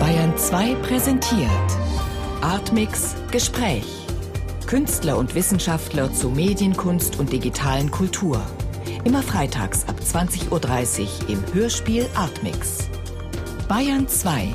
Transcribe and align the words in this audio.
Bayern 0.00 0.38
2 0.38 0.74
präsentiert 0.76 1.50
Artmix 2.40 3.14
Gespräch. 3.30 3.84
Künstler 4.66 5.18
und 5.18 5.34
Wissenschaftler 5.34 6.10
zu 6.14 6.30
Medienkunst 6.30 7.18
und 7.18 7.30
digitalen 7.30 7.90
Kultur. 7.90 8.40
Immer 9.04 9.22
freitags 9.22 9.86
ab 9.86 9.96
20.30 10.00 10.48
Uhr 10.50 11.28
im 11.28 11.44
Hörspiel 11.52 12.06
Artmix. 12.14 12.88
Bayern 13.68 14.08
2. 14.08 14.48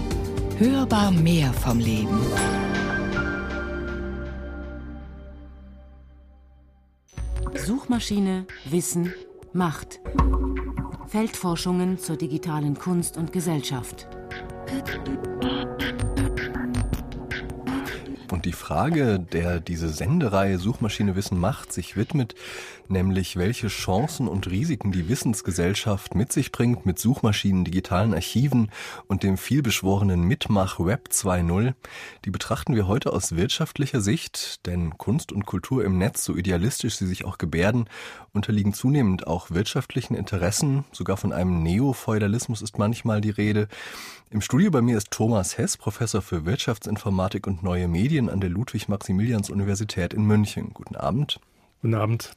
Hörbar 0.57 1.11
mehr 1.11 1.53
vom 1.53 1.77
Leben. 1.77 2.19
Suchmaschine, 7.53 8.47
Wissen, 8.65 9.13
Macht. 9.53 9.99
Feldforschungen 11.07 11.99
zur 11.99 12.17
digitalen 12.17 12.73
Kunst 12.79 13.17
und 13.17 13.31
Gesellschaft. 13.31 14.07
Und 18.31 18.45
die 18.45 18.53
Frage, 18.53 19.19
der 19.19 19.59
diese 19.59 19.89
Sendereihe 19.89 20.57
Suchmaschine 20.57 21.15
Wissen 21.15 21.39
macht, 21.39 21.71
sich 21.71 21.95
widmet, 21.95 22.33
nämlich 22.89 23.35
welche 23.35 23.67
Chancen 23.67 24.27
und 24.27 24.49
Risiken 24.49 24.91
die 24.91 25.09
Wissensgesellschaft 25.09 26.15
mit 26.15 26.31
sich 26.31 26.51
bringt 26.51 26.85
mit 26.85 26.99
Suchmaschinen, 26.99 27.65
digitalen 27.65 28.13
Archiven 28.13 28.71
und 29.07 29.23
dem 29.23 29.37
vielbeschworenen 29.37 30.21
Mitmach 30.21 30.79
Web 30.79 31.09
2.0, 31.11 31.73
die 32.25 32.29
betrachten 32.31 32.75
wir 32.75 32.87
heute 32.87 33.13
aus 33.13 33.35
wirtschaftlicher 33.35 34.01
Sicht, 34.01 34.65
denn 34.65 34.97
Kunst 34.97 35.31
und 35.31 35.45
Kultur 35.45 35.83
im 35.83 35.97
Netz, 35.97 36.23
so 36.25 36.35
idealistisch 36.35 36.95
sie 36.95 37.07
sich 37.07 37.25
auch 37.25 37.37
gebärden, 37.37 37.89
unterliegen 38.33 38.73
zunehmend 38.73 39.27
auch 39.27 39.51
wirtschaftlichen 39.51 40.15
Interessen, 40.15 40.85
sogar 40.91 41.17
von 41.17 41.33
einem 41.33 41.63
Neofeudalismus 41.63 42.61
ist 42.61 42.77
manchmal 42.77 43.21
die 43.21 43.29
Rede. 43.29 43.67
Im 44.29 44.41
Studio 44.41 44.71
bei 44.71 44.81
mir 44.81 44.97
ist 44.97 45.11
Thomas 45.11 45.57
Hess, 45.57 45.77
Professor 45.77 46.21
für 46.21 46.45
Wirtschaftsinformatik 46.45 47.45
und 47.45 47.61
neue 47.61 47.87
Medien 47.87 48.29
an 48.29 48.41
der 48.41 48.49
Ludwig-Maximilians-Universität 48.49 50.13
in 50.13 50.25
München. 50.25 50.71
Guten 50.73 50.95
Abend. 50.95 51.39
Guten 51.81 51.95
Abend. 51.95 52.31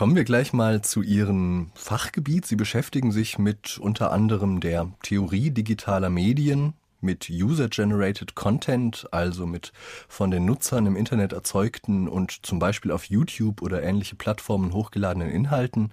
Kommen 0.00 0.16
wir 0.16 0.24
gleich 0.24 0.54
mal 0.54 0.80
zu 0.80 1.02
Ihrem 1.02 1.72
Fachgebiet. 1.74 2.46
Sie 2.46 2.56
beschäftigen 2.56 3.12
sich 3.12 3.38
mit 3.38 3.76
unter 3.76 4.12
anderem 4.12 4.60
der 4.60 4.88
Theorie 5.02 5.50
digitaler 5.50 6.08
Medien, 6.08 6.72
mit 7.02 7.28
User-Generated 7.28 8.34
Content, 8.34 9.06
also 9.10 9.44
mit 9.44 9.74
von 10.08 10.30
den 10.30 10.46
Nutzern 10.46 10.86
im 10.86 10.96
Internet 10.96 11.34
erzeugten 11.34 12.08
und 12.08 12.46
zum 12.46 12.58
Beispiel 12.58 12.92
auf 12.92 13.04
YouTube 13.04 13.60
oder 13.60 13.82
ähnliche 13.82 14.16
Plattformen 14.16 14.72
hochgeladenen 14.72 15.28
Inhalten 15.28 15.92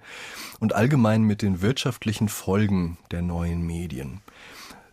und 0.58 0.74
allgemein 0.74 1.20
mit 1.20 1.42
den 1.42 1.60
wirtschaftlichen 1.60 2.30
Folgen 2.30 2.96
der 3.10 3.20
neuen 3.20 3.60
Medien. 3.60 4.22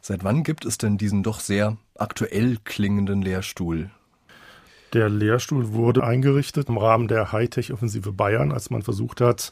Seit 0.02 0.26
wann 0.26 0.44
gibt 0.44 0.66
es 0.66 0.78
denn 0.78 0.98
diesen 0.98 1.24
doch 1.24 1.40
sehr 1.40 1.78
aktuell 1.98 2.58
klingenden 2.66 3.22
Lehrstuhl? 3.22 3.92
Der 4.94 5.10
Lehrstuhl 5.10 5.74
wurde 5.74 6.04
eingerichtet 6.04 6.70
im 6.70 6.78
Rahmen 6.78 7.08
der 7.08 7.32
Hightech-Offensive 7.32 8.12
Bayern, 8.12 8.52
als 8.52 8.70
man 8.70 8.82
versucht 8.82 9.22
hat, 9.22 9.52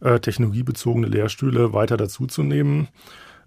äh, 0.00 0.20
technologiebezogene 0.20 1.06
Lehrstühle 1.06 1.72
weiter 1.72 1.96
dazuzunehmen. 1.96 2.88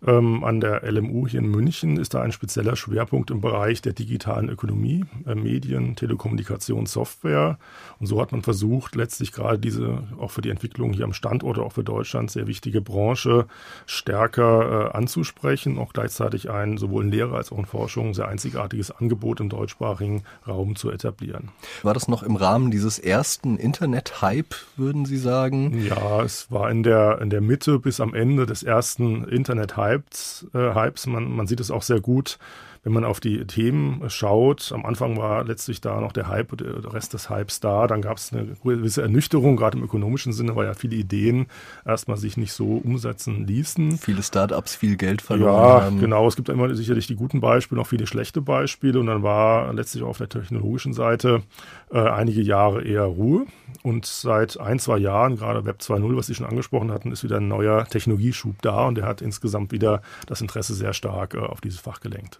Ähm, 0.05 0.43
an 0.43 0.59
der 0.59 0.83
LMU 0.89 1.27
hier 1.27 1.39
in 1.39 1.49
München 1.49 1.97
ist 1.97 2.13
da 2.13 2.21
ein 2.21 2.31
spezieller 2.31 2.75
Schwerpunkt 2.75 3.31
im 3.31 3.41
Bereich 3.41 3.81
der 3.81 3.93
digitalen 3.93 4.49
Ökonomie, 4.49 5.05
äh, 5.25 5.35
Medien, 5.35 5.95
Telekommunikation, 5.95 6.85
Software. 6.85 7.57
Und 7.99 8.07
so 8.07 8.21
hat 8.21 8.31
man 8.31 8.43
versucht, 8.43 8.95
letztlich 8.95 9.31
gerade 9.31 9.59
diese 9.59 10.03
auch 10.19 10.31
für 10.31 10.41
die 10.41 10.49
Entwicklung 10.49 10.93
hier 10.93 11.05
am 11.05 11.13
Standort 11.13 11.57
oder 11.57 11.65
auch 11.65 11.73
für 11.73 11.83
Deutschland 11.83 12.29
sehr 12.29 12.47
wichtige 12.47 12.81
Branche 12.81 13.45
stärker 13.85 14.91
äh, 14.91 14.97
anzusprechen, 14.97 15.77
auch 15.77 15.93
gleichzeitig 15.93 16.49
ein 16.49 16.77
sowohl 16.77 17.05
in 17.05 17.11
Lehre 17.11 17.35
als 17.35 17.51
auch 17.51 17.57
in 17.57 17.65
Forschung 17.65 18.13
sehr 18.13 18.27
einzigartiges 18.27 18.91
Angebot 18.91 19.39
im 19.39 19.49
deutschsprachigen 19.49 20.23
Raum 20.47 20.75
zu 20.75 20.91
etablieren. 20.91 21.49
War 21.83 21.93
das 21.93 22.07
noch 22.07 22.23
im 22.23 22.35
Rahmen 22.35 22.71
dieses 22.71 22.99
ersten 22.99 23.57
Internet-Hype, 23.57 24.55
würden 24.75 25.05
Sie 25.05 25.17
sagen? 25.17 25.81
Ja, 25.85 26.21
es 26.21 26.51
war 26.51 26.69
in 26.69 26.83
der, 26.83 27.19
in 27.21 27.29
der 27.29 27.41
Mitte 27.41 27.79
bis 27.79 27.99
am 27.99 28.13
Ende 28.13 28.45
des 28.45 28.63
ersten 28.63 29.23
Internet-Hypes 29.23 29.86
Hypes. 29.87 30.47
Äh, 30.53 30.73
Hypes. 30.73 31.07
Man, 31.07 31.31
man 31.35 31.47
sieht 31.47 31.59
es 31.59 31.71
auch 31.71 31.83
sehr 31.83 32.01
gut 32.01 32.37
wenn 32.83 32.93
man 32.93 33.03
auf 33.03 33.19
die 33.19 33.45
Themen 33.45 34.03
schaut, 34.09 34.71
am 34.73 34.85
Anfang 34.85 35.17
war 35.17 35.43
letztlich 35.43 35.81
da 35.81 35.99
noch 36.01 36.11
der 36.11 36.27
Hype, 36.27 36.57
der 36.57 36.93
Rest 36.93 37.13
des 37.13 37.29
Hypes 37.29 37.59
da, 37.59 37.87
dann 37.87 38.01
gab 38.01 38.17
es 38.17 38.31
eine 38.33 38.55
gewisse 38.63 39.01
Ernüchterung, 39.01 39.55
gerade 39.55 39.77
im 39.77 39.83
ökonomischen 39.83 40.33
Sinne, 40.33 40.55
weil 40.55 40.65
ja 40.65 40.73
viele 40.73 40.95
Ideen 40.95 41.47
erstmal 41.85 42.17
sich 42.17 42.37
nicht 42.37 42.53
so 42.53 42.77
umsetzen 42.77 43.45
ließen. 43.45 43.97
Viele 43.97 44.23
Startups 44.23 44.75
viel 44.75 44.97
Geld 44.97 45.21
verloren 45.21 45.53
ja, 45.53 45.81
haben. 45.83 45.99
genau, 45.99 46.27
es 46.27 46.35
gibt 46.35 46.49
immer 46.49 46.73
sicherlich 46.75 47.07
die 47.07 47.15
guten 47.15 47.41
Beispiele, 47.41 47.81
auch 47.81 47.87
viele 47.87 48.07
schlechte 48.07 48.41
Beispiele 48.41 48.99
und 48.99 49.07
dann 49.07 49.23
war 49.23 49.73
letztlich 49.73 50.03
auch 50.03 50.09
auf 50.09 50.17
der 50.17 50.29
technologischen 50.29 50.93
Seite 50.93 51.43
äh, 51.91 51.99
einige 51.99 52.41
Jahre 52.41 52.83
eher 52.83 53.03
Ruhe 53.03 53.45
und 53.83 54.05
seit 54.05 54.59
ein, 54.59 54.79
zwei 54.79 54.97
Jahren, 54.97 55.37
gerade 55.37 55.65
Web 55.65 55.79
2.0, 55.79 56.15
was 56.15 56.27
Sie 56.27 56.35
schon 56.35 56.45
angesprochen 56.45 56.91
hatten, 56.91 57.11
ist 57.11 57.23
wieder 57.23 57.37
ein 57.37 57.47
neuer 57.47 57.85
Technologieschub 57.85 58.61
da 58.61 58.87
und 58.87 58.95
der 58.95 59.05
hat 59.05 59.21
insgesamt 59.21 59.71
wieder 59.71 60.01
das 60.25 60.41
Interesse 60.41 60.73
sehr 60.73 60.93
stark 60.93 61.33
äh, 61.35 61.39
auf 61.39 61.61
dieses 61.61 61.79
Fach 61.79 61.99
gelenkt. 61.99 62.39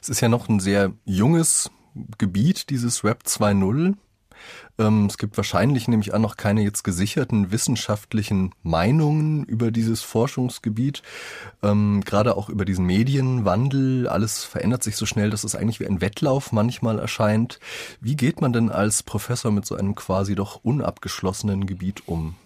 Es 0.00 0.08
ist 0.08 0.20
ja 0.20 0.28
noch 0.28 0.48
ein 0.48 0.60
sehr 0.60 0.92
junges 1.04 1.70
Gebiet, 2.18 2.70
dieses 2.70 3.04
Web 3.04 3.22
2.0. 3.26 3.94
Ähm, 4.78 5.06
es 5.06 5.18
gibt 5.18 5.36
wahrscheinlich 5.36 5.88
nämlich 5.88 6.14
auch 6.14 6.18
noch 6.18 6.36
keine 6.36 6.62
jetzt 6.62 6.82
gesicherten 6.82 7.52
wissenschaftlichen 7.52 8.54
Meinungen 8.62 9.44
über 9.44 9.70
dieses 9.70 10.02
Forschungsgebiet, 10.02 11.02
ähm, 11.62 12.02
gerade 12.04 12.36
auch 12.36 12.48
über 12.48 12.64
diesen 12.64 12.86
Medienwandel. 12.86 14.08
Alles 14.08 14.44
verändert 14.44 14.82
sich 14.82 14.96
so 14.96 15.06
schnell, 15.06 15.30
dass 15.30 15.44
es 15.44 15.54
eigentlich 15.54 15.80
wie 15.80 15.86
ein 15.86 16.00
Wettlauf 16.00 16.52
manchmal 16.52 16.98
erscheint. 16.98 17.60
Wie 18.00 18.16
geht 18.16 18.40
man 18.40 18.52
denn 18.52 18.70
als 18.70 19.02
Professor 19.02 19.50
mit 19.50 19.66
so 19.66 19.74
einem 19.74 19.94
quasi 19.94 20.34
doch 20.34 20.60
unabgeschlossenen 20.62 21.66
Gebiet 21.66 22.02
um? 22.06 22.36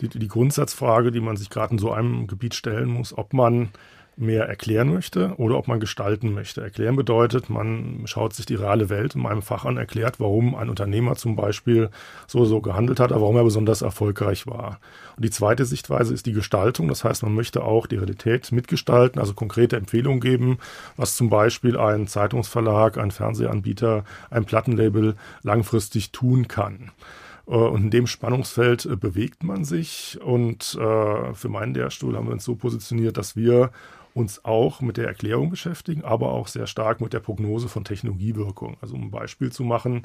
Die, 0.00 0.08
die 0.08 0.28
Grundsatzfrage, 0.28 1.10
die 1.10 1.20
man 1.20 1.36
sich 1.36 1.50
gerade 1.50 1.72
in 1.74 1.78
so 1.78 1.92
einem 1.92 2.26
Gebiet 2.26 2.54
stellen 2.54 2.88
muss, 2.88 3.16
ob 3.16 3.34
man 3.34 3.68
mehr 4.16 4.44
erklären 4.44 4.92
möchte 4.92 5.34
oder 5.36 5.56
ob 5.56 5.68
man 5.68 5.80
gestalten 5.80 6.34
möchte. 6.34 6.60
Erklären 6.60 6.96
bedeutet, 6.96 7.48
man 7.48 8.02
schaut 8.04 8.34
sich 8.34 8.46
die 8.46 8.54
reale 8.54 8.88
Welt 8.88 9.14
in 9.14 9.22
meinem 9.22 9.42
Fach 9.42 9.64
an, 9.64 9.76
erklärt, 9.76 10.20
warum 10.20 10.54
ein 10.54 10.68
Unternehmer 10.68 11.16
zum 11.16 11.36
Beispiel 11.36 11.90
so 12.26 12.44
so 12.44 12.60
gehandelt 12.60 13.00
hat, 13.00 13.12
aber 13.12 13.22
warum 13.22 13.36
er 13.36 13.44
besonders 13.44 13.82
erfolgreich 13.82 14.46
war. 14.46 14.78
Und 15.16 15.24
die 15.24 15.30
zweite 15.30 15.64
Sichtweise 15.64 16.12
ist 16.12 16.26
die 16.26 16.32
Gestaltung. 16.32 16.88
Das 16.88 17.04
heißt, 17.04 17.22
man 17.22 17.34
möchte 17.34 17.62
auch 17.62 17.86
die 17.86 17.96
Realität 17.96 18.52
mitgestalten, 18.52 19.20
also 19.20 19.34
konkrete 19.34 19.76
Empfehlungen 19.76 20.20
geben, 20.20 20.58
was 20.96 21.16
zum 21.16 21.30
Beispiel 21.30 21.78
ein 21.78 22.06
Zeitungsverlag, 22.06 22.98
ein 22.98 23.10
Fernsehanbieter, 23.10 24.04
ein 24.30 24.44
Plattenlabel 24.44 25.16
langfristig 25.42 26.12
tun 26.12 26.48
kann. 26.48 26.90
Äh, 27.50 27.54
und 27.54 27.84
in 27.84 27.90
dem 27.90 28.06
Spannungsfeld 28.06 28.86
äh, 28.86 28.96
bewegt 28.96 29.42
man 29.42 29.64
sich. 29.64 30.18
Und 30.22 30.78
äh, 30.80 31.34
für 31.34 31.48
meinen 31.48 31.74
Lehrstuhl 31.74 32.16
haben 32.16 32.26
wir 32.26 32.32
uns 32.32 32.44
so 32.44 32.54
positioniert, 32.54 33.16
dass 33.16 33.36
wir 33.36 33.70
uns 34.14 34.44
auch 34.44 34.80
mit 34.80 34.96
der 34.96 35.06
Erklärung 35.06 35.50
beschäftigen, 35.50 36.04
aber 36.04 36.32
auch 36.32 36.48
sehr 36.48 36.66
stark 36.66 37.00
mit 37.00 37.12
der 37.12 37.20
Prognose 37.20 37.68
von 37.68 37.84
Technologiewirkung. 37.84 38.76
Also 38.80 38.94
um 38.94 39.04
ein 39.04 39.10
Beispiel 39.10 39.52
zu 39.52 39.64
machen, 39.64 40.04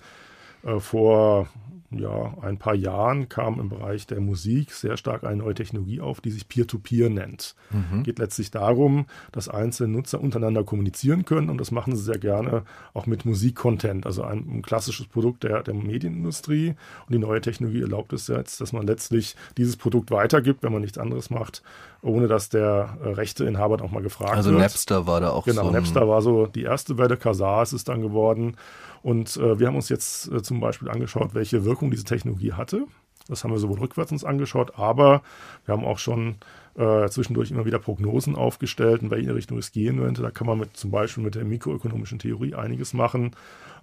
äh, 0.64 0.80
vor 0.80 1.48
ja, 1.92 2.34
ein 2.42 2.58
paar 2.58 2.76
Jahren 2.76 3.30
kam 3.30 3.60
im 3.60 3.70
Bereich 3.70 4.08
der 4.08 4.20
Musik 4.20 4.72
sehr 4.72 4.98
stark 4.98 5.24
eine 5.24 5.38
neue 5.38 5.54
Technologie 5.54 6.02
auf, 6.02 6.20
die 6.20 6.32
sich 6.32 6.48
Peer-to-Peer 6.48 7.08
-Peer 7.08 7.14
nennt. 7.14 7.56
Mhm. 7.70 8.04
Geht 8.04 8.20
letztlich 8.20 8.52
darum, 8.52 9.06
dass 9.32 9.48
einzelne 9.48 9.94
Nutzer 9.94 10.20
untereinander 10.20 10.64
kommunizieren 10.64 11.26
können 11.26 11.50
und 11.50 11.60
das 11.60 11.72
machen 11.72 11.96
sie 11.96 12.04
sehr 12.04 12.18
gerne 12.18 12.64
auch 12.94 13.06
mit 13.06 13.26
Musikcontent, 13.26 14.06
also 14.06 14.24
ein, 14.24 14.40
ein 14.40 14.62
klassisches 14.62 15.08
Produkt 15.08 15.44
der, 15.44 15.64
der 15.64 15.74
Medienindustrie. 15.74 16.70
Und 17.06 17.14
die 17.14 17.20
neue 17.20 17.40
Technologie 17.40 17.82
erlaubt 17.82 18.12
es 18.14 18.28
jetzt, 18.28 18.60
dass 18.60 18.74
man 18.74 18.86
letztlich 18.86 19.36
dieses 19.58 19.78
Produkt 19.78 20.12
weitergibt, 20.12 20.64
wenn 20.64 20.74
man 20.74 20.82
nichts 20.82 20.98
anderes 20.98 21.30
macht, 21.30 21.62
ohne 22.06 22.28
dass 22.28 22.50
der 22.50 22.98
äh, 23.04 23.10
Rechteinhaber 23.10 23.84
auch 23.84 23.92
mal 23.92 24.04
gefragt 24.04 24.32
also 24.32 24.52
wird. 24.52 24.62
Also 24.62 24.74
Napster 24.74 25.08
war 25.08 25.22
da 25.22 25.32
auch 25.32 25.46
genau, 25.46 25.64
so. 25.64 25.68
Genau, 25.68 25.80
Napster 25.80 26.08
war 26.08 26.22
so 26.22 26.46
die 26.46 26.64
erste 26.64 26.98
Welle, 26.98 27.18
Kazaa 27.18 27.64
ist 27.64 27.74
es 27.74 27.84
dann 27.84 28.02
geworden. 28.02 28.56
Und 29.02 29.38
äh, 29.38 29.60
wir 29.60 29.68
haben 29.68 29.76
uns 29.76 29.90
jetzt 29.90 30.32
äh, 30.32 30.42
zum 30.42 30.60
Beispiel 30.60 30.90
angeschaut, 30.90 31.34
welche 31.34 31.66
Wirkung 31.66 31.92
diese 31.92 32.04
Technologie 32.04 32.54
hatte. 32.54 32.86
Das 33.28 33.44
haben 33.44 33.52
wir 33.52 33.58
sowohl 33.58 33.80
rückwärts 33.80 34.12
uns 34.12 34.24
angeschaut, 34.24 34.78
aber 34.78 35.24
wir 35.66 35.74
haben 35.74 35.84
auch 35.84 35.98
schon 35.98 36.36
äh, 36.78 37.08
zwischendurch 37.10 37.52
immer 37.52 37.66
wieder 37.66 37.80
Prognosen 37.80 38.36
aufgestellt, 38.36 39.02
in 39.02 39.12
welche 39.12 39.34
Richtung 39.34 39.58
es 39.58 39.72
gehen 39.72 39.98
könnte. 39.98 40.22
Da 40.22 40.32
kann 40.32 40.48
man 40.48 40.60
mit, 40.60 40.76
zum 40.78 40.92
Beispiel 40.92 41.24
mit 41.24 41.36
der 41.36 41.46
mikroökonomischen 41.46 42.20
Theorie 42.20 42.56
einiges 42.56 42.94
machen. 42.94 43.32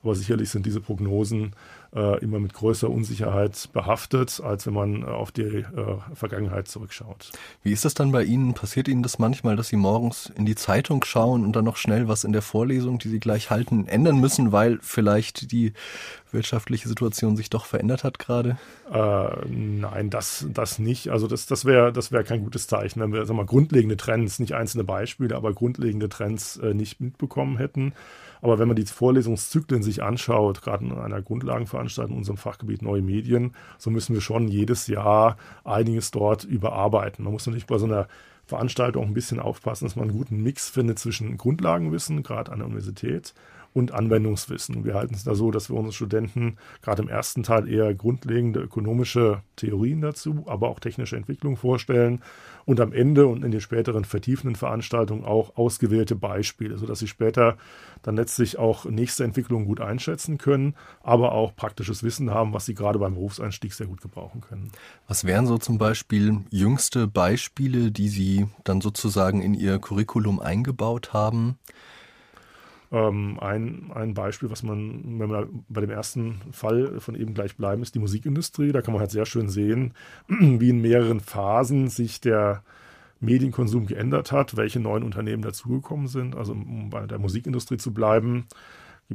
Aber 0.02 0.16
sicherlich 0.16 0.50
sind 0.50 0.66
diese 0.66 0.80
Prognosen 0.80 1.54
äh, 1.94 2.18
immer 2.24 2.40
mit 2.40 2.54
größerer 2.54 2.90
Unsicherheit 2.90 3.68
behaftet, 3.72 4.40
als 4.42 4.66
wenn 4.66 4.74
man 4.74 5.02
äh, 5.02 5.06
auf 5.06 5.30
die 5.30 5.42
äh, 5.42 5.64
Vergangenheit 6.14 6.66
zurückschaut. 6.66 7.30
Wie 7.62 7.72
ist 7.72 7.84
das 7.84 7.94
dann 7.94 8.10
bei 8.10 8.24
Ihnen? 8.24 8.54
Passiert 8.54 8.88
Ihnen 8.88 9.04
das 9.04 9.20
manchmal, 9.20 9.54
dass 9.54 9.68
Sie 9.68 9.76
morgens 9.76 10.32
in 10.36 10.44
die 10.44 10.56
Zeitung 10.56 11.04
schauen 11.04 11.44
und 11.44 11.54
dann 11.54 11.64
noch 11.64 11.76
schnell 11.76 12.08
was 12.08 12.24
in 12.24 12.32
der 12.32 12.42
Vorlesung, 12.42 12.98
die 12.98 13.10
Sie 13.10 13.20
gleich 13.20 13.50
halten, 13.50 13.86
ändern 13.86 14.18
müssen, 14.18 14.50
weil 14.50 14.80
vielleicht 14.82 15.52
die 15.52 15.72
wirtschaftliche 16.32 16.88
Situation 16.88 17.36
sich 17.36 17.50
doch 17.50 17.66
verändert 17.66 18.04
hat 18.04 18.18
gerade? 18.18 18.56
Äh, 18.92 19.46
nein, 19.48 20.10
das, 20.10 20.46
das 20.48 20.78
nicht. 20.78 21.10
Also 21.10 21.28
das, 21.28 21.46
das 21.46 21.64
wäre 21.64 21.92
das 21.92 22.10
wär 22.10 22.24
kein 22.24 22.42
gutes 22.42 22.66
Zeichen 22.66 22.81
reichen, 22.82 23.00
wenn 23.00 23.12
wir 23.12 23.24
sagen 23.24 23.38
wir, 23.38 23.46
grundlegende 23.46 23.96
Trends, 23.96 24.38
nicht 24.38 24.54
einzelne 24.54 24.84
Beispiele, 24.84 25.36
aber 25.36 25.52
grundlegende 25.52 26.08
Trends 26.08 26.56
äh, 26.58 26.74
nicht 26.74 27.00
mitbekommen 27.00 27.56
hätten. 27.56 27.92
Aber 28.40 28.58
wenn 28.58 28.66
man 28.66 28.76
die 28.76 28.84
Vorlesungszyklen 28.84 29.82
sich 29.82 30.02
anschaut, 30.02 30.62
gerade 30.62 30.84
in 30.84 30.92
einer 30.92 31.22
Grundlagenveranstaltung 31.22 32.14
in 32.14 32.18
unserem 32.18 32.38
Fachgebiet 32.38 32.82
Neue 32.82 33.02
Medien, 33.02 33.54
so 33.78 33.90
müssen 33.90 34.14
wir 34.14 34.20
schon 34.20 34.48
jedes 34.48 34.88
Jahr 34.88 35.36
einiges 35.64 36.10
dort 36.10 36.44
überarbeiten. 36.44 37.24
Man 37.24 37.32
muss 37.32 37.46
natürlich 37.46 37.66
bei 37.66 37.78
so 37.78 37.86
einer 37.86 38.08
Veranstaltung 38.44 39.04
auch 39.04 39.06
ein 39.06 39.14
bisschen 39.14 39.38
aufpassen, 39.38 39.84
dass 39.84 39.94
man 39.94 40.08
einen 40.08 40.18
guten 40.18 40.42
Mix 40.42 40.68
findet 40.68 40.98
zwischen 40.98 41.36
Grundlagenwissen, 41.38 42.24
gerade 42.24 42.50
an 42.50 42.58
der 42.58 42.66
Universität, 42.66 43.32
und 43.74 43.92
Anwendungswissen. 43.92 44.84
Wir 44.84 44.94
halten 44.94 45.14
es 45.14 45.24
da 45.24 45.34
so, 45.34 45.50
dass 45.50 45.70
wir 45.70 45.76
unseren 45.76 45.92
Studenten 45.92 46.56
gerade 46.82 47.02
im 47.02 47.08
ersten 47.08 47.42
Teil 47.42 47.68
eher 47.68 47.94
grundlegende 47.94 48.60
ökonomische 48.60 49.42
Theorien 49.56 50.00
dazu, 50.00 50.44
aber 50.46 50.68
auch 50.68 50.78
technische 50.78 51.16
Entwicklung 51.16 51.56
vorstellen 51.56 52.22
und 52.64 52.80
am 52.80 52.92
Ende 52.92 53.26
und 53.26 53.44
in 53.44 53.50
den 53.50 53.60
späteren 53.60 54.04
vertiefenden 54.04 54.56
Veranstaltungen 54.56 55.24
auch 55.24 55.56
ausgewählte 55.56 56.16
Beispiele, 56.16 56.78
sodass 56.78 56.98
sie 56.98 57.08
später 57.08 57.56
dann 58.02 58.16
letztlich 58.16 58.58
auch 58.58 58.84
nächste 58.84 59.24
Entwicklungen 59.24 59.66
gut 59.66 59.80
einschätzen 59.80 60.38
können, 60.38 60.74
aber 61.02 61.32
auch 61.32 61.54
praktisches 61.54 62.02
Wissen 62.02 62.30
haben, 62.30 62.52
was 62.52 62.66
sie 62.66 62.74
gerade 62.74 62.98
beim 62.98 63.14
Berufseinstieg 63.14 63.72
sehr 63.72 63.86
gut 63.86 64.00
gebrauchen 64.00 64.40
können. 64.40 64.70
Was 65.08 65.24
wären 65.24 65.46
so 65.46 65.58
zum 65.58 65.78
Beispiel 65.78 66.40
jüngste 66.50 67.06
Beispiele, 67.06 67.90
die 67.90 68.08
Sie 68.08 68.46
dann 68.64 68.80
sozusagen 68.80 69.42
in 69.42 69.54
Ihr 69.54 69.78
Curriculum 69.78 70.40
eingebaut 70.40 71.12
haben? 71.12 71.58
Ähm, 72.92 73.38
ein, 73.40 73.90
ein 73.94 74.12
Beispiel, 74.12 74.50
was 74.50 74.62
man, 74.62 75.18
wenn 75.18 75.30
wir 75.30 75.48
bei 75.70 75.80
dem 75.80 75.90
ersten 75.90 76.42
Fall 76.52 77.00
von 77.00 77.14
eben 77.14 77.32
gleich 77.32 77.56
bleiben, 77.56 77.82
ist 77.82 77.94
die 77.94 77.98
Musikindustrie. 77.98 78.70
Da 78.70 78.82
kann 78.82 78.92
man 78.92 79.00
halt 79.00 79.10
sehr 79.10 79.24
schön 79.24 79.48
sehen, 79.48 79.94
wie 80.28 80.68
in 80.68 80.82
mehreren 80.82 81.20
Phasen 81.20 81.88
sich 81.88 82.20
der 82.20 82.62
Medienkonsum 83.20 83.86
geändert 83.86 84.30
hat, 84.30 84.56
welche 84.56 84.78
neuen 84.78 85.04
Unternehmen 85.04 85.42
dazugekommen 85.42 86.06
sind. 86.06 86.36
Also 86.36 86.52
um 86.52 86.90
bei 86.90 87.06
der 87.06 87.18
Musikindustrie 87.18 87.78
zu 87.78 87.94
bleiben, 87.94 88.46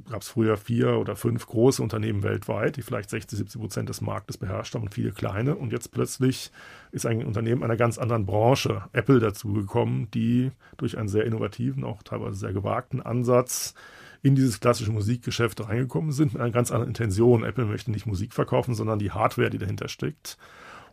gab 0.09 0.21
es 0.21 0.29
früher 0.29 0.57
vier 0.57 0.99
oder 0.99 1.15
fünf 1.15 1.47
große 1.47 1.81
Unternehmen 1.81 2.23
weltweit, 2.23 2.77
die 2.77 2.81
vielleicht 2.81 3.09
60, 3.09 3.37
70 3.39 3.61
Prozent 3.61 3.89
des 3.89 4.01
Marktes 4.01 4.37
beherrscht 4.37 4.75
haben 4.75 4.83
und 4.83 4.93
viele 4.93 5.11
kleine. 5.11 5.55
Und 5.55 5.71
jetzt 5.71 5.91
plötzlich 5.91 6.51
ist 6.91 7.05
ein 7.05 7.25
Unternehmen 7.25 7.63
einer 7.63 7.77
ganz 7.77 7.97
anderen 7.97 8.25
Branche, 8.25 8.83
Apple, 8.93 9.19
dazugekommen, 9.19 10.09
die 10.11 10.51
durch 10.77 10.97
einen 10.97 11.07
sehr 11.07 11.25
innovativen, 11.25 11.83
auch 11.83 12.03
teilweise 12.03 12.37
sehr 12.37 12.53
gewagten 12.53 13.01
Ansatz 13.01 13.73
in 14.21 14.35
dieses 14.35 14.59
klassische 14.59 14.91
Musikgeschäft 14.91 15.67
reingekommen 15.67 16.11
sind 16.11 16.33
mit 16.33 16.41
einer 16.41 16.51
ganz 16.51 16.71
anderen 16.71 16.89
Intention. 16.89 17.43
Apple 17.43 17.65
möchte 17.65 17.91
nicht 17.91 18.05
Musik 18.05 18.33
verkaufen, 18.33 18.73
sondern 18.73 18.99
die 18.99 19.11
Hardware, 19.11 19.49
die 19.49 19.59
dahinter 19.59 19.87
steckt. 19.87 20.37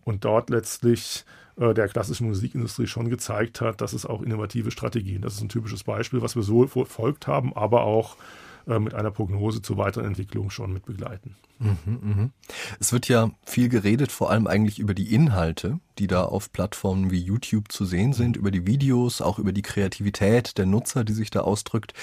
Und 0.04 0.24
dort 0.24 0.50
letztlich 0.50 1.24
äh, 1.56 1.72
der 1.72 1.88
klassischen 1.88 2.26
Musikindustrie 2.28 2.86
schon 2.86 3.08
gezeigt 3.08 3.60
hat, 3.60 3.80
dass 3.80 3.92
es 3.92 4.06
auch 4.06 4.22
innovative 4.22 4.70
Strategien, 4.70 5.22
das 5.22 5.34
ist 5.34 5.40
ein 5.40 5.48
typisches 5.48 5.84
Beispiel, 5.84 6.20
was 6.20 6.36
wir 6.36 6.42
so 6.42 6.66
verfolgt 6.66 7.26
haben, 7.26 7.54
aber 7.56 7.82
auch 7.84 8.16
mit 8.66 8.94
einer 8.94 9.10
Prognose 9.10 9.62
zur 9.62 9.76
weiteren 9.76 10.06
Entwicklung 10.06 10.50
schon 10.50 10.72
mit 10.72 10.86
begleiten. 10.86 11.36
Mhm, 11.64 11.98
mhm. 12.02 12.30
Es 12.78 12.92
wird 12.92 13.08
ja 13.08 13.30
viel 13.44 13.68
geredet, 13.68 14.12
vor 14.12 14.30
allem 14.30 14.46
eigentlich 14.46 14.78
über 14.78 14.94
die 14.94 15.14
Inhalte, 15.14 15.80
die 15.98 16.06
da 16.06 16.24
auf 16.24 16.52
Plattformen 16.52 17.10
wie 17.10 17.20
YouTube 17.20 17.72
zu 17.72 17.84
sehen 17.84 18.12
sind, 18.12 18.36
über 18.36 18.50
die 18.50 18.66
Videos, 18.66 19.20
auch 19.20 19.38
über 19.38 19.52
die 19.52 19.62
Kreativität 19.62 20.58
der 20.58 20.66
Nutzer, 20.66 21.04
die 21.04 21.14
sich 21.14 21.30
da 21.30 21.40
ausdrückt. 21.40 21.94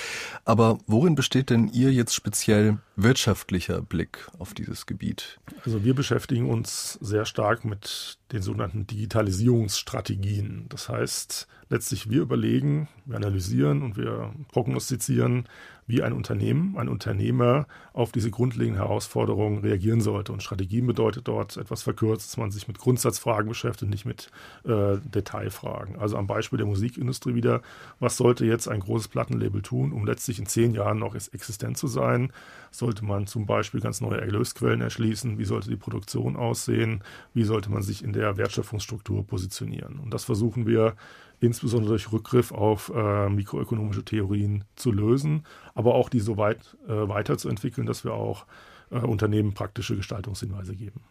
Aber 0.45 0.79
worin 0.87 1.15
besteht 1.15 1.49
denn 1.49 1.67
Ihr 1.67 1.93
jetzt 1.93 2.15
speziell 2.15 2.79
wirtschaftlicher 2.95 3.81
Blick 3.81 4.27
auf 4.39 4.53
dieses 4.53 4.85
Gebiet? 4.85 5.39
Also 5.63 5.83
wir 5.83 5.93
beschäftigen 5.93 6.49
uns 6.49 6.97
sehr 7.01 7.25
stark 7.25 7.63
mit 7.65 8.17
den 8.31 8.41
sogenannten 8.41 8.87
Digitalisierungsstrategien. 8.87 10.65
Das 10.69 10.89
heißt, 10.89 11.47
letztlich 11.69 12.09
wir 12.09 12.21
überlegen, 12.21 12.87
wir 13.05 13.17
analysieren 13.17 13.81
und 13.81 13.97
wir 13.97 14.33
prognostizieren, 14.51 15.47
wie 15.87 16.01
ein 16.01 16.13
Unternehmen, 16.13 16.77
ein 16.77 16.87
Unternehmer 16.87 17.67
auf 17.93 18.11
diese 18.11 18.31
grundlegenden 18.31 18.81
Herausforderungen 18.81 19.50
reagieren 19.59 20.01
sollte. 20.01 20.31
Und 20.31 20.43
Strategien 20.43 20.87
bedeutet 20.87 21.27
dort 21.27 21.57
etwas 21.57 21.83
verkürzt, 21.83 22.29
dass 22.29 22.37
man 22.37 22.51
sich 22.51 22.67
mit 22.67 22.79
Grundsatzfragen 22.79 23.49
beschäftigt, 23.49 23.91
nicht 23.91 24.05
mit 24.05 24.31
äh, 24.63 24.97
Detailfragen. 25.03 25.97
Also 25.97 26.17
am 26.17 26.27
Beispiel 26.27 26.57
der 26.57 26.67
Musikindustrie 26.67 27.35
wieder, 27.35 27.61
was 27.99 28.17
sollte 28.17 28.45
jetzt 28.45 28.67
ein 28.67 28.79
großes 28.79 29.07
Plattenlabel 29.07 29.61
tun, 29.61 29.91
um 29.91 30.05
letztlich 30.05 30.39
in 30.39 30.45
zehn 30.45 30.73
Jahren 30.73 30.99
noch 30.99 31.15
existent 31.15 31.77
zu 31.77 31.87
sein? 31.87 32.31
Sollte 32.71 33.05
man 33.05 33.27
zum 33.27 33.45
Beispiel 33.45 33.81
ganz 33.81 34.01
neue 34.01 34.21
Erlösquellen 34.21 34.81
erschließen? 34.81 35.37
Wie 35.37 35.45
sollte 35.45 35.69
die 35.69 35.75
Produktion 35.75 36.35
aussehen? 36.35 37.03
Wie 37.33 37.43
sollte 37.43 37.71
man 37.71 37.81
sich 37.81 38.03
in 38.03 38.13
der 38.13 38.37
Wertschöpfungsstruktur 38.37 39.25
positionieren? 39.25 39.99
Und 39.99 40.13
das 40.13 40.23
versuchen 40.23 40.65
wir 40.65 40.95
insbesondere 41.41 41.93
durch 41.93 42.11
Rückgriff 42.11 42.51
auf 42.51 42.91
äh, 42.95 43.27
mikroökonomische 43.27 44.05
Theorien 44.05 44.63
zu 44.75 44.91
lösen, 44.91 45.43
aber 45.73 45.95
auch 45.95 46.07
die 46.07 46.19
so 46.19 46.37
weit 46.37 46.77
äh, 46.87 46.91
weiterzuentwickeln, 46.91 47.87
dass 47.87 48.03
wir 48.03 48.13
auch 48.13 48.45
äh, 48.91 48.97
Unternehmen 48.97 49.53
praktische 49.53 49.95
Gestaltungshinweise 49.95 50.75
geben. 50.75 51.01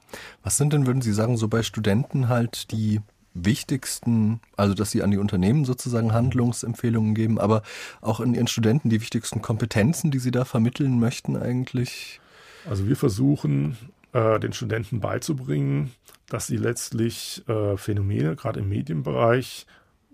Was 0.43 0.57
sind 0.57 0.73
denn, 0.73 0.87
würden 0.87 1.03
Sie 1.03 1.13
sagen, 1.13 1.37
so 1.37 1.49
bei 1.49 1.63
Studenten 1.63 2.29
halt 2.29 2.71
die 2.71 3.01
wichtigsten, 3.35 4.41
also 4.57 4.75
dass 4.75 4.91
sie 4.91 5.03
an 5.03 5.11
die 5.11 5.19
Unternehmen 5.19 5.65
sozusagen 5.65 6.13
Handlungsempfehlungen 6.13 7.15
geben, 7.15 7.39
aber 7.39 7.63
auch 8.01 8.21
in 8.21 8.35
ihren 8.35 8.49
Studenten 8.49 8.91
die 8.91 9.01
wichtigsten 9.01 9.41
Kompetenzen, 9.41 10.11
die 10.11 10.19
sie 10.19 10.33
da 10.33 10.45
vermitteln 10.45 10.99
möchten 10.99 11.37
eigentlich? 11.37 12.21
Also 12.69 12.89
wir 12.89 12.97
versuchen 12.97 13.77
äh, 14.13 14.41
den 14.41 14.53
Studenten 14.53 15.01
beizubringen, 15.01 15.93
dass 16.29 16.47
sie 16.47 16.57
letztlich 16.57 17.43
äh, 17.49 17.77
Phänomene, 17.77 18.37
gerade 18.37 18.61
im 18.61 18.69
Medienbereich, 18.69 19.67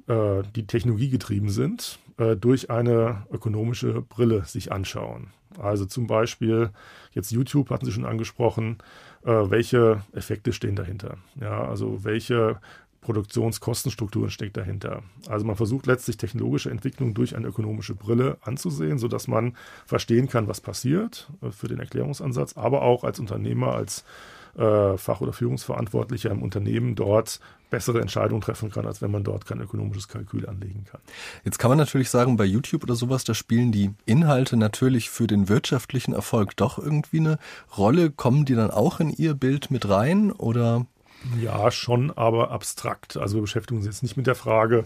äh, 0.09 0.43
die 0.55 0.67
technologiegetrieben 0.67 1.51
sind, 1.51 1.99
äh, 2.19 2.37
durch 2.37 2.71
eine 2.71 3.27
ökonomische 3.31 4.03
Brille 4.03 4.45
sich 4.45 4.73
anschauen. 4.73 5.29
Also 5.59 5.87
zum 5.87 6.07
Beispiel, 6.07 6.71
jetzt 7.13 7.31
YouTube 7.31 7.71
hatten 7.71 7.85
Sie 7.85 7.93
schon 7.93 8.05
angesprochen, 8.05 8.79
äh, 9.25 9.31
welche 9.31 10.03
Effekte 10.13 10.53
stehen 10.53 10.77
dahinter? 10.77 11.19
Ja, 11.41 11.67
also 11.67 12.05
welche 12.05 12.61
Produktionskostenstrukturen 13.07 14.31
steckt 14.31 14.57
dahinter. 14.57 15.03
Also 15.29 15.47
man 15.47 15.55
versucht 15.55 15.87
letztlich 15.87 16.17
technologische 16.17 16.71
Entwicklung 16.71 17.15
durch 17.15 17.37
eine 17.37 17.47
ökonomische 17.47 17.95
Brille 17.95 18.37
anzusehen, 18.43 18.99
sodass 18.99 19.29
man 19.29 19.57
verstehen 19.87 20.29
kann, 20.29 20.49
was 20.49 20.61
passiert 20.61 21.31
äh, 21.41 21.51
für 21.51 21.69
den 21.69 21.79
Erklärungsansatz, 21.79 22.57
aber 22.57 22.83
auch 22.83 23.05
als 23.05 23.21
Unternehmer, 23.21 23.75
als 23.75 24.05
äh, 24.57 24.97
Fach- 24.97 25.21
oder 25.21 25.33
Führungsverantwortlicher 25.33 26.31
im 26.31 26.43
Unternehmen 26.43 26.95
dort 26.95 27.41
bessere 27.71 28.01
Entscheidungen 28.01 28.41
treffen 28.41 28.71
kann, 28.71 28.87
als 28.87 29.03
wenn 29.03 29.11
man 29.11 29.25
dort 29.25 29.45
kein 29.45 29.61
ökonomisches 29.61 30.09
Kalkül 30.09 30.47
anlegen 30.47 30.85
kann. 30.91 31.01
Jetzt 31.45 31.59
kann 31.59 31.69
man 31.69 31.79
natürlich 31.79 32.11
sagen, 32.11 32.37
bei 32.37 32.45
YouTube 32.45 32.85
oder 32.85 32.95
sowas, 32.95 33.25
da 33.25 33.35
spielen 33.35 33.73
die 33.73 33.91
Inhalte 34.05 34.57
natürlich 34.57 35.11
für 35.11 35.27
den 35.27 35.49
wirtschaftlichen 35.49 36.15
Erfolg 36.15 36.57
doch 36.57 36.79
irgendwie 36.79 37.21
eine 37.21 37.39
Rolle. 37.77 38.11
Kommen 38.11 38.45
die 38.45 38.55
dann 38.55 38.71
auch 38.71 39.01
in 39.01 39.11
Ihr 39.11 39.35
Bild 39.35 39.71
mit 39.71 39.89
rein 39.89 40.31
oder? 40.33 40.87
Ja, 41.41 41.71
schon, 41.71 42.17
aber 42.17 42.51
abstrakt. 42.51 43.17
Also 43.17 43.37
wir 43.37 43.43
beschäftigen 43.43 43.79
uns 43.79 43.87
jetzt 43.87 44.03
nicht 44.03 44.17
mit 44.17 44.27
der 44.27 44.37
Frage, 44.37 44.85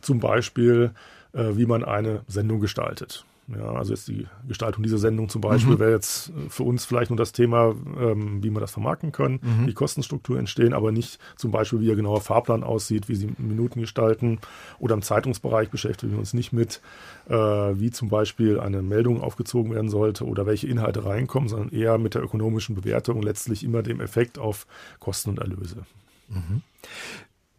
zum 0.00 0.20
Beispiel, 0.20 0.92
äh, 1.32 1.56
wie 1.56 1.66
man 1.66 1.84
eine 1.84 2.22
Sendung 2.26 2.60
gestaltet. 2.60 3.24
Ja, 3.56 3.72
also 3.72 3.94
jetzt 3.94 4.08
die 4.08 4.26
Gestaltung 4.46 4.82
dieser 4.82 4.98
Sendung 4.98 5.30
zum 5.30 5.40
Beispiel 5.40 5.74
mhm. 5.74 5.78
wäre 5.78 5.92
jetzt 5.92 6.28
äh, 6.28 6.50
für 6.50 6.64
uns 6.64 6.84
vielleicht 6.84 7.10
nur 7.10 7.16
das 7.16 7.32
Thema, 7.32 7.74
ähm, 7.98 8.42
wie 8.42 8.50
man 8.50 8.60
das 8.60 8.72
vermarkten 8.72 9.10
kann, 9.10 9.40
mhm. 9.42 9.66
wie 9.66 9.72
Kostenstrukturen 9.72 10.40
entstehen, 10.40 10.74
aber 10.74 10.92
nicht 10.92 11.18
zum 11.36 11.50
Beispiel, 11.50 11.80
wie 11.80 11.86
der 11.86 11.96
genaue 11.96 12.20
Fahrplan 12.20 12.62
aussieht, 12.62 13.08
wie 13.08 13.14
sie 13.14 13.30
Minuten 13.38 13.80
gestalten 13.80 14.38
oder 14.78 14.94
im 14.94 15.02
Zeitungsbereich 15.02 15.70
beschäftigen 15.70 16.12
wir 16.12 16.18
uns 16.18 16.34
nicht 16.34 16.52
mit, 16.52 16.82
äh, 17.28 17.34
wie 17.34 17.90
zum 17.90 18.10
Beispiel 18.10 18.60
eine 18.60 18.82
Meldung 18.82 19.22
aufgezogen 19.22 19.72
werden 19.72 19.88
sollte 19.88 20.26
oder 20.26 20.44
welche 20.44 20.66
Inhalte 20.66 21.06
reinkommen, 21.06 21.48
sondern 21.48 21.70
eher 21.70 21.96
mit 21.96 22.14
der 22.14 22.22
ökonomischen 22.22 22.74
Bewertung 22.74 23.16
und 23.16 23.24
letztlich 23.24 23.64
immer 23.64 23.82
dem 23.82 24.02
Effekt 24.02 24.38
auf 24.38 24.66
Kosten 25.00 25.30
und 25.30 25.38
Erlöse. 25.38 25.86
Mhm. 26.28 26.62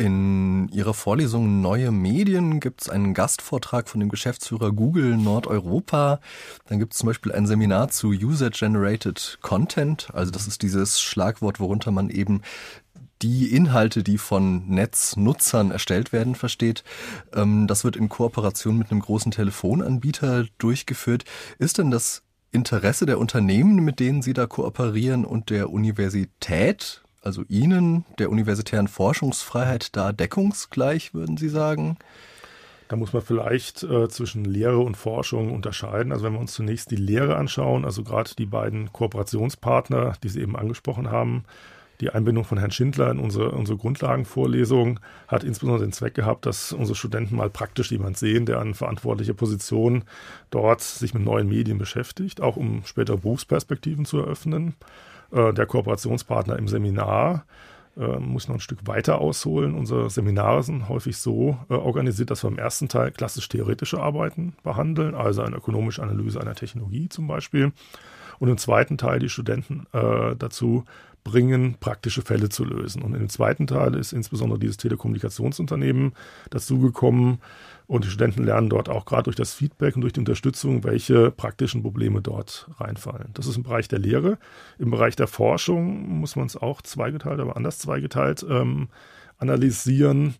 In 0.01 0.69
Ihrer 0.69 0.93
Vorlesung 0.93 1.59
Neue 1.59 1.91
Medien 1.91 2.61
gibt 2.61 2.83
es 2.83 2.89
einen 2.89 3.13
Gastvortrag 3.13 3.89
von 3.89 3.99
dem 3.99 4.07
Geschäftsführer 4.07 4.71
Google 4.71 5.17
Nordeuropa. 5.17 6.21
Dann 6.67 6.79
gibt 6.79 6.93
es 6.93 6.99
zum 6.99 7.07
Beispiel 7.07 7.33
ein 7.33 7.45
Seminar 7.45 7.89
zu 7.89 8.11
User-Generated 8.11 9.39
Content. 9.41 10.07
Also 10.13 10.31
das 10.31 10.47
ist 10.47 10.61
dieses 10.61 11.01
Schlagwort, 11.01 11.59
worunter 11.59 11.91
man 11.91 12.09
eben 12.09 12.43
die 13.21 13.53
Inhalte, 13.53 14.01
die 14.01 14.17
von 14.17 14.69
Netznutzern 14.69 15.69
erstellt 15.69 16.13
werden, 16.13 16.35
versteht. 16.35 16.85
Ähm, 17.33 17.67
das 17.67 17.83
wird 17.83 17.97
in 17.97 18.07
Kooperation 18.07 18.77
mit 18.77 18.91
einem 18.91 19.01
großen 19.01 19.33
Telefonanbieter 19.33 20.45
durchgeführt. 20.59 21.25
Ist 21.57 21.77
denn 21.77 21.91
das 21.91 22.23
Interesse 22.53 23.05
der 23.05 23.19
Unternehmen, 23.19 23.83
mit 23.83 23.99
denen 23.99 24.21
Sie 24.21 24.33
da 24.33 24.47
kooperieren 24.47 25.25
und 25.25 25.49
der 25.49 25.69
Universität 25.69 27.03
also 27.21 27.43
Ihnen, 27.47 28.05
der 28.17 28.29
universitären 28.29 28.87
Forschungsfreiheit, 28.87 29.95
da 29.95 30.11
deckungsgleich, 30.11 31.13
würden 31.13 31.37
Sie 31.37 31.49
sagen? 31.49 31.97
Da 32.87 32.95
muss 32.95 33.13
man 33.13 33.21
vielleicht 33.21 33.83
äh, 33.83 34.09
zwischen 34.09 34.45
Lehre 34.45 34.79
und 34.79 34.97
Forschung 34.97 35.53
unterscheiden. 35.53 36.11
Also 36.11 36.25
wenn 36.25 36.33
wir 36.33 36.39
uns 36.39 36.53
zunächst 36.53 36.89
die 36.91 36.95
Lehre 36.95 37.35
anschauen, 37.35 37.85
also 37.85 38.03
gerade 38.03 38.31
die 38.35 38.47
beiden 38.47 38.91
Kooperationspartner, 38.91 40.13
die 40.23 40.29
Sie 40.29 40.41
eben 40.41 40.55
angesprochen 40.55 41.11
haben, 41.11 41.43
Die 42.01 42.09
Einbindung 42.11 42.45
von 42.45 42.57
Herrn 42.57 42.71
Schindler 42.71 43.11
in 43.11 43.19
unsere, 43.19 43.51
unsere 43.51 43.77
Grundlagenvorlesung 43.77 45.01
hat 45.27 45.43
insbesondere 45.43 45.85
den 45.85 45.91
Zweck 45.91 46.13
gehabt, 46.13 46.45
dass 46.45 46.71
unsere 46.71 46.95
Studenten 46.95 47.35
mal 47.35 47.49
praktisch 47.49 47.91
jemand 47.91 48.17
sehen, 48.17 48.45
der 48.45 48.59
an 48.59 48.73
verantwortlicher 48.73 49.33
Position 49.33 50.05
dort 50.49 50.79
sich 50.79 51.13
mit 51.13 51.25
neuen 51.25 51.49
Medien 51.49 51.77
beschäftigt, 51.77 52.39
auch 52.39 52.55
um 52.55 52.85
spätere 52.85 53.17
Berufsperspektiven 53.17 54.05
zu 54.05 54.19
eröffnen. 54.19 54.75
Äh, 55.31 55.53
der 55.53 55.65
Kooperationspartner 55.65 56.57
im 56.57 56.67
Seminar 56.67 57.45
äh, 57.97 58.19
muss 58.19 58.47
noch 58.47 58.55
ein 58.55 58.61
Stück 58.61 58.87
weiter 58.87 59.19
ausholen. 59.19 59.75
Unsere 59.75 60.09
Seminare 60.09 60.63
sind 60.63 60.89
häufig 60.89 61.17
so 61.17 61.57
äh, 61.69 61.73
organisiert, 61.73 62.31
dass 62.31 62.43
wir 62.43 62.49
im 62.49 62.57
ersten 62.57 62.87
Teil 62.87 63.11
klassisch 63.11 63.49
theoretische 63.49 63.99
Arbeiten 63.99 64.53
behandeln, 64.63 65.15
also 65.15 65.41
eine 65.41 65.57
ökonomische 65.57 66.01
Analyse 66.01 66.39
einer 66.39 66.55
Technologie 66.55 67.09
zum 67.09 67.27
Beispiel. 67.27 67.71
Und 68.39 68.47
im 68.47 68.57
zweiten 68.57 68.97
Teil 68.97 69.19
die 69.19 69.27
Studenten 69.27 69.85
äh, 69.91 70.35
dazu 70.37 70.85
bringen, 71.23 71.75
praktische 71.79 72.21
Fälle 72.21 72.49
zu 72.49 72.63
lösen. 72.63 73.01
Und 73.01 73.13
im 73.15 73.29
zweiten 73.29 73.67
Teil 73.67 73.95
ist 73.95 74.13
insbesondere 74.13 74.59
dieses 74.59 74.77
Telekommunikationsunternehmen 74.77 76.13
dazugekommen, 76.49 77.39
und 77.89 78.03
die 78.03 78.09
Studenten 78.09 78.43
lernen 78.43 78.69
dort 78.69 78.87
auch 78.87 79.03
gerade 79.03 79.23
durch 79.23 79.35
das 79.35 79.55
Feedback 79.55 79.95
und 79.95 80.01
durch 80.01 80.13
die 80.13 80.19
Unterstützung, 80.19 80.83
welche 80.83 81.31
praktischen 81.31 81.81
Probleme 81.81 82.21
dort 82.21 82.69
reinfallen. 82.77 83.31
Das 83.33 83.47
ist 83.47 83.57
im 83.57 83.63
Bereich 83.63 83.87
der 83.87 83.97
Lehre. 83.97 84.37
Im 84.77 84.91
Bereich 84.91 85.15
der 85.15 85.25
Forschung 85.25 86.07
muss 86.19 86.35
man 86.35 86.45
es 86.45 86.55
auch 86.55 86.83
zweigeteilt, 86.83 87.39
aber 87.39 87.57
anders 87.57 87.79
zweigeteilt 87.79 88.45
ähm, 88.47 88.89
analysieren. 89.39 90.35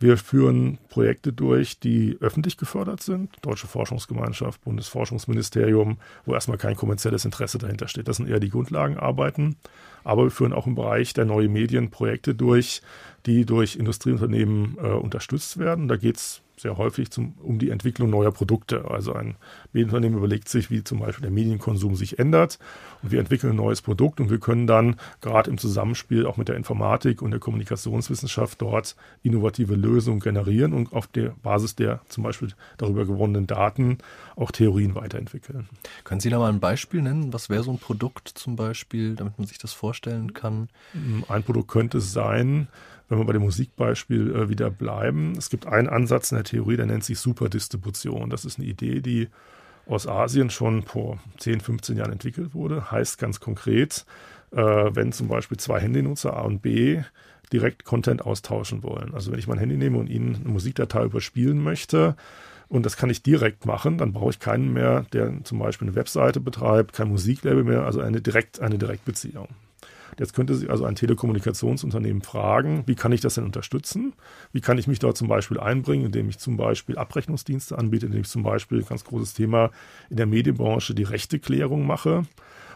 Wir 0.00 0.16
führen 0.16 0.78
Projekte 0.88 1.32
durch, 1.32 1.80
die 1.80 2.16
öffentlich 2.20 2.56
gefördert 2.56 3.02
sind. 3.02 3.34
Deutsche 3.42 3.66
Forschungsgemeinschaft, 3.66 4.62
Bundesforschungsministerium, 4.62 5.98
wo 6.24 6.34
erstmal 6.34 6.58
kein 6.58 6.76
kommerzielles 6.76 7.24
Interesse 7.24 7.58
dahinter 7.58 7.88
steht. 7.88 8.06
Das 8.06 8.18
sind 8.18 8.28
eher 8.28 8.38
die 8.38 8.50
Grundlagenarbeiten. 8.50 9.56
Aber 10.04 10.24
wir 10.24 10.30
führen 10.30 10.52
auch 10.52 10.66
im 10.66 10.76
Bereich 10.76 11.14
der 11.14 11.24
neuen 11.24 11.52
Medien 11.52 11.90
Projekte 11.90 12.34
durch, 12.34 12.80
die 13.26 13.44
durch 13.44 13.76
Industrieunternehmen 13.76 14.76
äh, 14.80 14.86
unterstützt 14.86 15.58
werden. 15.58 15.88
Da 15.88 15.96
geht 15.96 16.16
es 16.16 16.42
sehr 16.58 16.76
häufig 16.76 17.10
zum, 17.10 17.34
um 17.42 17.58
die 17.58 17.70
Entwicklung 17.70 18.10
neuer 18.10 18.32
Produkte. 18.32 18.90
Also 18.90 19.12
ein 19.12 19.36
Medienunternehmen 19.72 20.18
überlegt 20.18 20.48
sich, 20.48 20.70
wie 20.70 20.84
zum 20.84 21.00
Beispiel 21.00 21.22
der 21.22 21.30
Medienkonsum 21.30 21.96
sich 21.96 22.18
ändert 22.18 22.58
und 23.02 23.12
wir 23.12 23.20
entwickeln 23.20 23.52
ein 23.52 23.56
neues 23.56 23.82
Produkt 23.82 24.20
und 24.20 24.30
wir 24.30 24.38
können 24.38 24.66
dann 24.66 24.96
gerade 25.20 25.50
im 25.50 25.58
Zusammenspiel 25.58 26.26
auch 26.26 26.36
mit 26.36 26.48
der 26.48 26.56
Informatik 26.56 27.22
und 27.22 27.30
der 27.30 27.40
Kommunikationswissenschaft 27.40 28.60
dort 28.60 28.96
innovative 29.22 29.74
Lösungen 29.74 30.20
generieren 30.20 30.72
und 30.72 30.92
auf 30.92 31.06
der 31.06 31.34
Basis 31.42 31.76
der 31.76 32.00
zum 32.08 32.24
Beispiel 32.24 32.50
darüber 32.76 33.06
gewonnenen 33.06 33.46
Daten 33.46 33.98
auch 34.36 34.50
Theorien 34.50 34.94
weiterentwickeln. 34.94 35.68
Können 36.04 36.20
Sie 36.20 36.30
da 36.30 36.38
mal 36.38 36.50
ein 36.50 36.60
Beispiel 36.60 37.02
nennen? 37.02 37.32
Was 37.32 37.50
wäre 37.50 37.62
so 37.62 37.70
ein 37.70 37.78
Produkt 37.78 38.28
zum 38.28 38.56
Beispiel, 38.56 39.14
damit 39.14 39.38
man 39.38 39.46
sich 39.46 39.58
das 39.58 39.72
vorstellen 39.72 40.34
kann? 40.34 40.68
Ein 41.28 41.42
Produkt 41.42 41.68
könnte 41.68 42.00
sein, 42.00 42.68
wenn 43.08 43.18
wir 43.18 43.24
bei 43.24 43.32
dem 43.32 43.42
Musikbeispiel 43.42 44.34
äh, 44.34 44.48
wieder 44.48 44.70
bleiben, 44.70 45.34
es 45.36 45.50
gibt 45.50 45.66
einen 45.66 45.88
Ansatz 45.88 46.30
in 46.30 46.36
der 46.36 46.44
Theorie, 46.44 46.76
der 46.76 46.86
nennt 46.86 47.04
sich 47.04 47.18
Superdistribution. 47.18 48.30
Das 48.30 48.44
ist 48.44 48.58
eine 48.58 48.68
Idee, 48.68 49.00
die 49.00 49.28
aus 49.86 50.06
Asien 50.06 50.50
schon 50.50 50.82
vor 50.82 51.18
10, 51.38 51.60
15 51.60 51.96
Jahren 51.96 52.12
entwickelt 52.12 52.54
wurde. 52.54 52.90
Heißt 52.90 53.18
ganz 53.18 53.40
konkret, 53.40 54.04
äh, 54.52 54.56
wenn 54.58 55.12
zum 55.12 55.28
Beispiel 55.28 55.56
zwei 55.58 55.80
Handynutzer 55.80 56.36
A 56.36 56.42
und 56.42 56.60
B 56.60 57.02
direkt 57.52 57.84
Content 57.84 58.24
austauschen 58.26 58.82
wollen. 58.82 59.14
Also 59.14 59.32
wenn 59.32 59.38
ich 59.38 59.48
mein 59.48 59.58
Handy 59.58 59.76
nehme 59.76 59.98
und 59.98 60.08
Ihnen 60.08 60.34
eine 60.36 60.52
Musikdatei 60.52 61.04
überspielen 61.04 61.62
möchte, 61.62 62.16
und 62.68 62.84
das 62.84 62.98
kann 62.98 63.08
ich 63.08 63.22
direkt 63.22 63.64
machen, 63.64 63.96
dann 63.96 64.12
brauche 64.12 64.30
ich 64.30 64.40
keinen 64.40 64.72
mehr, 64.72 65.06
der 65.14 65.42
zum 65.44 65.58
Beispiel 65.58 65.88
eine 65.88 65.96
Webseite 65.96 66.38
betreibt, 66.38 66.92
kein 66.92 67.08
Musiklabel 67.08 67.64
mehr, 67.64 67.84
also 67.84 68.00
eine 68.00 68.20
direkt, 68.20 68.60
eine 68.60 68.76
Direktbeziehung. 68.76 69.48
Jetzt 70.18 70.34
könnte 70.34 70.54
sich 70.54 70.70
also 70.70 70.84
ein 70.84 70.94
Telekommunikationsunternehmen 70.94 72.22
fragen, 72.22 72.84
wie 72.86 72.94
kann 72.94 73.12
ich 73.12 73.20
das 73.20 73.34
denn 73.34 73.44
unterstützen? 73.44 74.14
Wie 74.52 74.60
kann 74.60 74.78
ich 74.78 74.86
mich 74.86 74.98
dort 74.98 75.16
zum 75.16 75.28
Beispiel 75.28 75.58
einbringen, 75.58 76.06
indem 76.06 76.28
ich 76.28 76.38
zum 76.38 76.56
Beispiel 76.56 76.96
Abrechnungsdienste 76.98 77.76
anbiete, 77.76 78.06
indem 78.06 78.22
ich 78.22 78.28
zum 78.28 78.42
Beispiel, 78.42 78.82
ganz 78.82 79.04
großes 79.04 79.34
Thema 79.34 79.70
in 80.10 80.16
der 80.16 80.26
Medienbranche, 80.26 80.94
die 80.94 81.04
Rechteklärung 81.04 81.86
mache. 81.86 82.22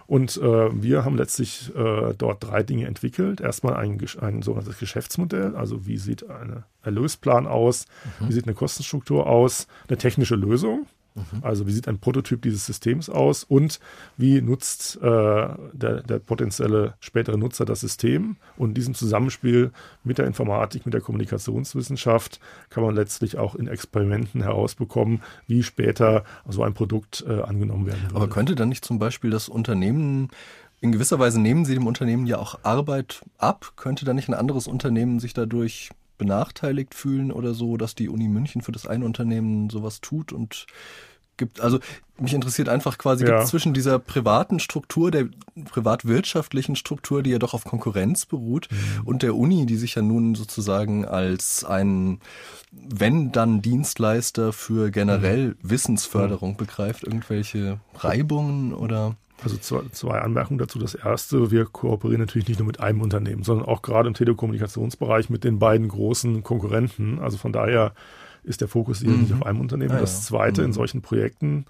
Und 0.07 0.37
äh, 0.37 0.83
wir 0.83 1.05
haben 1.05 1.17
letztlich 1.17 1.73
äh, 1.75 2.13
dort 2.17 2.45
drei 2.45 2.63
Dinge 2.63 2.87
entwickelt. 2.87 3.41
Erstmal 3.41 3.77
ein, 3.77 3.99
ein 4.21 4.43
sogenanntes 4.43 4.79
Geschäftsmodell, 4.79 5.57
also 5.57 5.87
wie 5.87 5.97
sieht 5.97 6.29
ein 6.29 6.65
Erlösplan 6.83 7.47
aus, 7.47 7.87
mhm. 8.21 8.29
wie 8.29 8.33
sieht 8.33 8.45
eine 8.45 8.55
Kostenstruktur 8.55 9.27
aus, 9.27 9.69
eine 9.89 9.97
technische 9.97 10.35
Lösung, 10.35 10.87
Mhm. 11.15 11.43
Also 11.43 11.67
wie 11.67 11.73
sieht 11.73 11.89
ein 11.89 11.99
Prototyp 11.99 12.43
dieses 12.43 12.67
Systems 12.67 13.09
aus 13.11 13.45
und 13.45 13.81
wie 14.17 14.41
nutzt 14.41 14.97
äh, 14.97 15.01
der, 15.03 16.03
der, 16.03 16.19
potenzielle 16.19 16.95
spätere 17.01 17.37
Nutzer 17.37 17.65
das 17.65 17.81
System? 17.81 18.37
Und 18.57 18.71
in 18.71 18.75
diesem 18.75 18.95
Zusammenspiel 18.95 19.73
mit 20.05 20.19
der 20.19 20.27
Informatik, 20.27 20.87
mit 20.87 20.95
der 20.95 21.01
Kommunikationswissenschaft 21.01 22.41
kann 22.71 22.83
man 22.83 22.95
letztlich 22.95 23.39
auch 23.39 23.55
in 23.55 23.69
Experimenten 23.69 24.43
herausbekommen, 24.43 25.23
wie 25.47 25.63
später 25.63 26.25
so 26.49 26.63
ein 26.63 26.75
Produkt 26.75 27.25
äh, 27.29 27.43
angenommen 27.43 27.87
werden 27.87 28.03
würde. 28.05 28.17
Aber 28.17 28.29
könnte 28.29 28.55
dann 28.55 28.69
nicht 28.69 28.85
zum 28.85 28.99
Beispiel 28.99 29.31
das 29.31 29.49
Unternehmen 29.49 30.31
in 30.81 30.91
gewisser 30.91 31.21
Weise 31.21 31.41
nehmen 31.41 31.65
Sie 31.65 31.75
dem 31.75 31.87
Unternehmen 31.87 32.27
ja 32.27 32.39
auch 32.39 32.59
Arbeit 32.65 33.23
ab. 33.39 33.75
Könnte 33.77 34.05
da 34.05 34.15
nicht 34.15 34.29
ein 34.29 34.35
anderes 34.35 34.67
Unternehmen 34.67 35.21
sich 35.21 35.33
dadurch 35.33 35.91
benachteiligt 36.23 36.95
fühlen 36.95 37.33
oder 37.33 37.53
so, 37.53 37.77
dass 37.77 37.97
die 37.97 38.09
Uni 38.09 38.29
München 38.29 38.63
für 38.63 38.71
das 38.71 38.87
eine 38.87 39.05
Unternehmen 39.05 39.71
sowas 39.71 40.01
tut 40.01 40.33
und 40.33 40.67
gibt, 41.37 41.61
also 41.61 41.81
mich 42.17 42.33
interessiert 42.35 42.69
einfach 42.69 42.99
quasi, 42.99 43.27
ja. 43.27 43.39
gibt 43.39 43.49
zwischen 43.49 43.75
dieser 43.75 43.99
privaten 43.99 44.61
Struktur, 44.61 45.11
der 45.11 45.27
privatwirtschaftlichen 45.73 46.77
Struktur, 46.77 47.25
die 47.25 47.31
ja 47.31 47.41
doch 47.41 47.55
auf 47.55 47.65
Konkurrenz 47.65 48.27
beruht, 48.27 48.69
mhm. 48.71 49.07
und 49.07 49.23
der 49.25 49.35
Uni, 49.35 49.67
die 49.67 49.77
sich 49.77 49.97
ja 49.97 50.03
nun 50.03 50.37
sozusagen 50.37 51.05
als 51.05 51.65
ein, 51.65 52.21
wenn 52.71 53.33
dann 53.33 53.63
Dienstleister 53.63 54.53
für 54.53 54.93
generell 54.93 55.49
mhm. 55.49 55.57
Wissensförderung 55.63 56.57
begreift, 56.57 57.03
irgendwelche 57.03 57.81
Reibungen 57.97 58.73
oder? 58.73 59.17
Also 59.43 59.57
zwei, 59.57 59.81
zwei 59.93 60.21
Anmerkungen 60.21 60.59
dazu. 60.59 60.79
Das 60.79 60.95
erste, 60.95 61.51
wir 61.51 61.65
kooperieren 61.65 62.21
natürlich 62.21 62.49
nicht 62.49 62.59
nur 62.59 62.67
mit 62.67 62.81
einem 62.81 63.01
Unternehmen, 63.01 63.43
sondern 63.43 63.67
auch 63.67 63.83
gerade 63.83 64.09
im 64.09 64.15
Telekommunikationsbereich 64.15 65.31
mit 65.31 65.45
den 65.45 65.59
beiden 65.59 65.89
großen 65.89 66.43
Konkurrenten. 66.43 67.19
Also 67.19 67.39
von 67.39 67.53
daher 67.53 67.93
ist 68.45 68.61
der 68.61 68.69
Fokus 68.69 69.01
hier 69.01 69.11
mhm. 69.11 69.21
nicht 69.23 69.33
auf 69.33 69.47
einem 69.47 69.61
Unternehmen. 69.61 69.93
Ah, 69.93 70.01
das 70.01 70.25
zweite, 70.25 70.63
mhm. 70.63 70.69
in 70.69 70.73
solchen 70.73 71.03
Projekten 71.03 71.67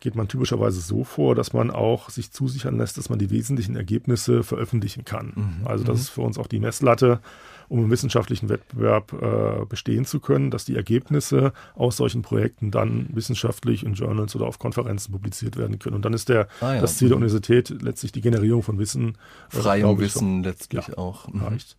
geht 0.00 0.14
man 0.14 0.28
typischerweise 0.28 0.80
so 0.80 1.04
vor, 1.04 1.34
dass 1.34 1.52
man 1.52 1.70
auch 1.70 2.10
sich 2.10 2.30
zusichern 2.30 2.78
lässt, 2.78 2.98
dass 2.98 3.08
man 3.10 3.18
die 3.18 3.30
wesentlichen 3.30 3.74
Ergebnisse 3.74 4.42
veröffentlichen 4.42 5.04
kann. 5.04 5.32
Mhm. 5.34 5.66
Also 5.66 5.84
das 5.84 5.96
mhm. 5.96 6.00
ist 6.00 6.08
für 6.10 6.20
uns 6.22 6.38
auch 6.38 6.46
die 6.46 6.60
Messlatte, 6.60 7.20
um 7.68 7.84
im 7.84 7.90
wissenschaftlichen 7.90 8.48
Wettbewerb 8.48 9.12
äh, 9.12 9.64
bestehen 9.66 10.04
zu 10.04 10.20
können, 10.20 10.50
dass 10.50 10.64
die 10.64 10.76
Ergebnisse 10.76 11.52
aus 11.74 11.96
solchen 11.96 12.22
Projekten 12.22 12.70
dann 12.70 13.08
wissenschaftlich 13.12 13.84
in 13.84 13.94
Journals 13.94 14.34
oder 14.36 14.46
auf 14.46 14.58
Konferenzen 14.58 15.12
publiziert 15.12 15.56
werden 15.56 15.78
können. 15.78 15.96
Und 15.96 16.04
dann 16.04 16.12
ist 16.12 16.28
der, 16.28 16.48
ah, 16.60 16.74
ja. 16.74 16.80
das 16.80 16.98
Ziel 16.98 17.08
der. 17.08 17.16
Universität 17.16 17.70
letztlich 17.82 18.12
die 18.12 18.20
Generierung 18.20 18.62
von 18.62 18.78
Wissen. 18.78 19.18
Äh, 19.52 19.56
Freiem 19.56 19.98
Wissen 19.98 20.42
letztlich 20.42 20.88
ja, 20.88 20.98
auch. 20.98 21.28
Mhm. 21.28 21.42
Reicht. 21.42 21.76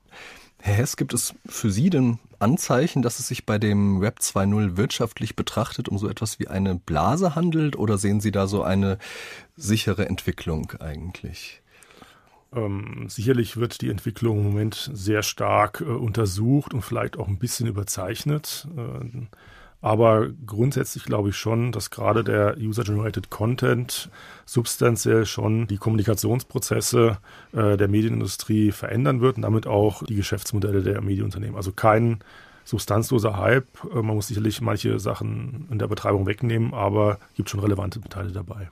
Herr 0.61 0.75
Hess, 0.75 0.97
gibt 0.97 1.13
es 1.13 1.33
für 1.45 1.71
Sie 1.71 1.89
denn 1.89 2.19
Anzeichen, 2.37 3.01
dass 3.01 3.19
es 3.19 3.29
sich 3.29 3.45
bei 3.45 3.57
dem 3.57 4.01
Web 4.01 4.19
2.0 4.19 4.75
wirtschaftlich 4.75 5.35
betrachtet 5.35 5.87
um 5.87 5.97
so 5.97 6.09
etwas 6.09 6.39
wie 6.39 6.49
eine 6.49 6.75
Blase 6.75 7.33
handelt 7.35 7.77
oder 7.77 7.97
sehen 7.97 8.19
Sie 8.19 8.31
da 8.31 8.45
so 8.45 8.61
eine 8.61 8.97
sichere 9.55 10.05
Entwicklung 10.07 10.73
eigentlich? 10.79 11.61
Ähm, 12.53 13.05
sicherlich 13.09 13.57
wird 13.57 13.81
die 13.81 13.89
Entwicklung 13.89 14.39
im 14.39 14.43
Moment 14.45 14.89
sehr 14.93 15.23
stark 15.23 15.81
äh, 15.81 15.85
untersucht 15.85 16.73
und 16.73 16.81
vielleicht 16.81 17.17
auch 17.17 17.27
ein 17.27 17.39
bisschen 17.39 17.67
überzeichnet. 17.67 18.67
Äh, 18.75 19.27
aber 19.81 20.27
grundsätzlich 20.45 21.05
glaube 21.05 21.29
ich 21.29 21.37
schon, 21.37 21.71
dass 21.71 21.89
gerade 21.89 22.23
der 22.23 22.57
User-Generated 22.57 23.29
Content 23.29 24.09
substanziell 24.45 25.25
schon 25.25 25.67
die 25.67 25.77
Kommunikationsprozesse 25.77 27.17
äh, 27.53 27.77
der 27.77 27.87
Medienindustrie 27.87 28.71
verändern 28.71 29.21
wird 29.21 29.37
und 29.37 29.43
damit 29.43 29.67
auch 29.67 30.03
die 30.03 30.15
Geschäftsmodelle 30.15 30.81
der 30.81 31.01
Medienunternehmen. 31.01 31.55
Also 31.55 31.71
kein 31.71 32.19
substanzloser 32.65 33.37
Hype. 33.37 33.67
Äh, 33.85 34.01
man 34.01 34.15
muss 34.15 34.27
sicherlich 34.27 34.59
manche 34.59 34.99
Sachen 34.99 35.67
in 35.71 35.79
der 35.79 35.87
Betreibung 35.87 36.25
wegnehmen, 36.25 36.73
aber 36.73 37.19
gibt 37.35 37.49
schon 37.49 37.61
relevante 37.61 38.01
Teile 38.01 38.31
dabei. 38.31 38.69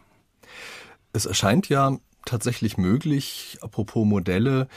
Es 1.13 1.25
erscheint 1.25 1.69
ja 1.69 1.98
tatsächlich 2.27 2.77
möglich, 2.77 3.57
apropos 3.62 4.05
Modelle, 4.05 4.67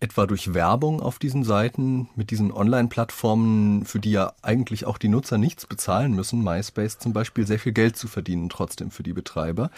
etwa 0.00 0.26
durch 0.26 0.54
Werbung 0.54 1.02
auf 1.02 1.18
diesen 1.18 1.44
Seiten, 1.44 2.08
mit 2.16 2.30
diesen 2.30 2.52
Online-Plattformen, 2.52 3.84
für 3.84 4.00
die 4.00 4.12
ja 4.12 4.32
eigentlich 4.40 4.86
auch 4.86 4.96
die 4.96 5.08
Nutzer 5.08 5.36
nichts 5.36 5.66
bezahlen 5.66 6.14
müssen, 6.14 6.42
MySpace 6.42 6.98
zum 6.98 7.12
Beispiel, 7.12 7.46
sehr 7.46 7.58
viel 7.58 7.72
Geld 7.72 7.96
zu 7.96 8.08
verdienen, 8.08 8.48
trotzdem 8.48 8.90
für 8.90 9.02
die 9.02 9.12
Betreiber. 9.12 9.70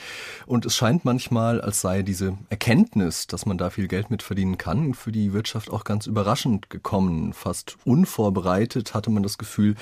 Und 0.46 0.64
es 0.64 0.76
scheint 0.76 1.04
manchmal, 1.04 1.60
als 1.60 1.80
sei 1.80 2.02
diese 2.02 2.38
Erkenntnis, 2.50 3.26
dass 3.26 3.46
man 3.46 3.58
da 3.58 3.70
viel 3.70 3.88
Geld 3.88 4.10
mit 4.10 4.22
verdienen 4.22 4.58
kann, 4.58 4.94
für 4.94 5.10
die 5.10 5.32
Wirtschaft 5.32 5.70
auch 5.70 5.82
ganz 5.82 6.06
überraschend 6.06 6.70
gekommen. 6.70 7.32
Fast 7.32 7.76
unvorbereitet 7.84 8.94
hatte 8.94 9.10
man 9.10 9.24
das 9.24 9.38
Gefühl, 9.38 9.74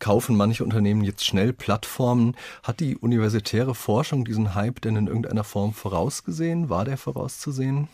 kaufen 0.00 0.36
manche 0.36 0.64
Unternehmen 0.64 1.02
jetzt 1.02 1.24
schnell 1.24 1.52
Plattformen. 1.52 2.34
Hat 2.62 2.80
die 2.80 2.96
universitäre 2.96 3.74
Forschung 3.74 4.24
diesen 4.24 4.54
Hype 4.54 4.80
denn 4.80 4.96
in 4.96 5.06
irgendeiner 5.06 5.44
Form 5.44 5.72
vorausgesehen? 5.72 6.68
War 6.68 6.84
der 6.84 6.96
vorauszusehen? 6.96 7.88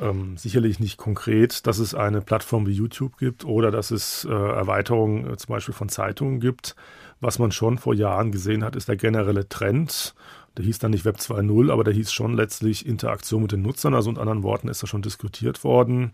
Ähm, 0.00 0.36
sicherlich 0.36 0.80
nicht 0.80 0.96
konkret, 0.96 1.66
dass 1.66 1.78
es 1.78 1.94
eine 1.94 2.20
Plattform 2.20 2.66
wie 2.66 2.72
YouTube 2.72 3.16
gibt 3.16 3.44
oder 3.44 3.70
dass 3.70 3.92
es 3.92 4.24
äh, 4.24 4.32
Erweiterungen 4.32 5.32
äh, 5.32 5.36
zum 5.36 5.54
Beispiel 5.54 5.74
von 5.74 5.88
Zeitungen 5.88 6.40
gibt. 6.40 6.74
Was 7.20 7.38
man 7.38 7.52
schon 7.52 7.78
vor 7.78 7.94
Jahren 7.94 8.32
gesehen 8.32 8.64
hat, 8.64 8.74
ist 8.74 8.88
der 8.88 8.96
generelle 8.96 9.48
Trend. 9.48 10.14
Der 10.56 10.64
hieß 10.64 10.78
dann 10.78 10.92
nicht 10.92 11.04
Web 11.04 11.16
2.0, 11.16 11.72
aber 11.72 11.82
der 11.82 11.92
hieß 11.92 12.12
schon 12.12 12.34
letztlich 12.34 12.86
Interaktion 12.86 13.42
mit 13.42 13.52
den 13.52 13.62
Nutzern. 13.62 13.94
Also 13.94 14.10
in 14.10 14.18
anderen 14.18 14.42
Worten 14.42 14.68
ist 14.68 14.82
da 14.82 14.86
schon 14.86 15.02
diskutiert 15.02 15.64
worden. 15.64 16.12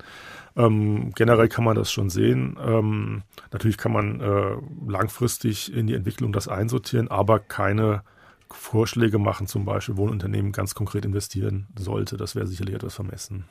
Ähm, 0.57 1.13
generell 1.15 1.49
kann 1.49 1.65
man 1.65 1.77
das 1.77 1.93
schon 1.93 2.09
sehen. 2.09 2.57
Ähm, 2.65 3.23
natürlich 3.53 3.77
kann 3.77 3.93
man 3.93 4.21
äh, 4.21 4.57
langfristig 4.87 5.73
in 5.75 5.87
die 5.87 5.95
Entwicklung 5.95 6.33
das 6.33 6.49
einsortieren, 6.49 7.09
aber 7.09 7.39
keine 7.39 8.03
Vorschläge 8.51 9.19
machen, 9.19 9.47
zum 9.47 9.65
Beispiel, 9.65 9.97
wo 9.97 10.07
ein 10.07 10.11
Unternehmen 10.13 10.53
ganz 10.53 10.75
konkret 10.75 11.05
investieren 11.05 11.67
sollte. 11.79 12.17
Das 12.17 12.35
wäre 12.35 12.47
sicherlich 12.47 12.75
etwas 12.75 12.95
vermessen. 12.95 13.45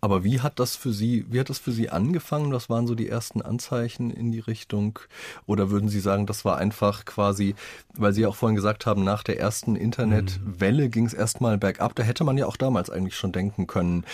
Aber 0.00 0.24
wie 0.24 0.40
hat 0.40 0.58
das 0.58 0.76
für 0.76 0.92
Sie, 0.92 1.24
wie 1.30 1.40
hat 1.40 1.50
das 1.50 1.58
für 1.58 1.72
Sie 1.72 1.90
angefangen? 1.90 2.52
Was 2.52 2.68
waren 2.68 2.86
so 2.86 2.94
die 2.94 3.08
ersten 3.08 3.42
Anzeichen 3.42 4.10
in 4.10 4.32
die 4.32 4.40
Richtung? 4.40 4.98
Oder 5.46 5.70
würden 5.70 5.88
Sie 5.88 6.00
sagen, 6.00 6.26
das 6.26 6.44
war 6.44 6.58
einfach 6.58 7.04
quasi, 7.04 7.54
weil 7.94 8.12
Sie 8.12 8.26
auch 8.26 8.36
vorhin 8.36 8.56
gesagt 8.56 8.86
haben, 8.86 9.04
nach 9.04 9.22
der 9.22 9.38
ersten 9.38 9.76
Internetwelle 9.76 10.86
mhm. 10.86 10.90
ging 10.90 11.06
es 11.06 11.14
erstmal 11.14 11.58
bergab. 11.58 11.94
Da 11.94 12.02
hätte 12.02 12.24
man 12.24 12.38
ja 12.38 12.46
auch 12.46 12.56
damals 12.56 12.90
eigentlich 12.90 13.16
schon 13.16 13.32
denken 13.32 13.66
können. 13.66 14.04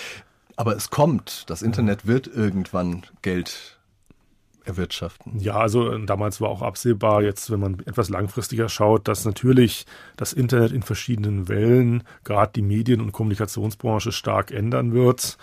Aber 0.57 0.77
es 0.77 0.91
kommt, 0.91 1.49
das 1.49 1.63
Internet 1.63 2.07
wird 2.07 2.27
irgendwann 2.27 3.05
Geld 3.23 3.80
erwirtschaften. 4.65 5.39
Ja, 5.39 5.57
also 5.57 5.93
äh, 5.93 6.05
damals 6.05 6.41
war 6.41 6.49
auch 6.49 6.63
absehbar, 6.63 7.23
jetzt 7.23 7.51
wenn 7.51 7.61
man 7.61 7.81
etwas 7.81 8.09
langfristiger 8.09 8.69
schaut, 8.69 9.09
dass 9.09 9.25
natürlich 9.25 9.87
das 10.17 10.33
Internet 10.33 10.73
in 10.73 10.83
verschiedenen 10.83 11.49
Wellen, 11.49 12.05
gerade 12.25 12.53
die 12.55 12.63
Medien- 12.63 13.01
und 13.01 13.13
Kommunikationsbranche 13.13 14.13
stark 14.13 14.51
ändern 14.51 14.93
wird. 14.93 15.39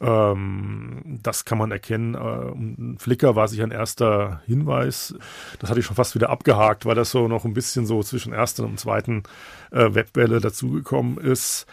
Ähm, 0.00 1.20
das 1.22 1.44
kann 1.44 1.58
man 1.58 1.70
erkennen. 1.70 2.14
Äh, 2.14 2.98
Flickr 2.98 3.36
war 3.36 3.48
sich 3.48 3.62
ein 3.62 3.70
erster 3.70 4.42
Hinweis. 4.46 5.14
Das 5.60 5.70
hatte 5.70 5.80
ich 5.80 5.86
schon 5.86 5.96
fast 5.96 6.14
wieder 6.14 6.30
abgehakt, 6.30 6.84
weil 6.84 6.96
das 6.96 7.10
so 7.10 7.28
noch 7.28 7.44
ein 7.44 7.54
bisschen 7.54 7.86
so 7.86 8.02
zwischen 8.02 8.32
ersten 8.32 8.64
und 8.64 8.80
zweiten 8.80 9.22
äh, 9.70 9.94
Webwelle 9.94 10.40
dazugekommen 10.40 11.18
ist. 11.18 11.66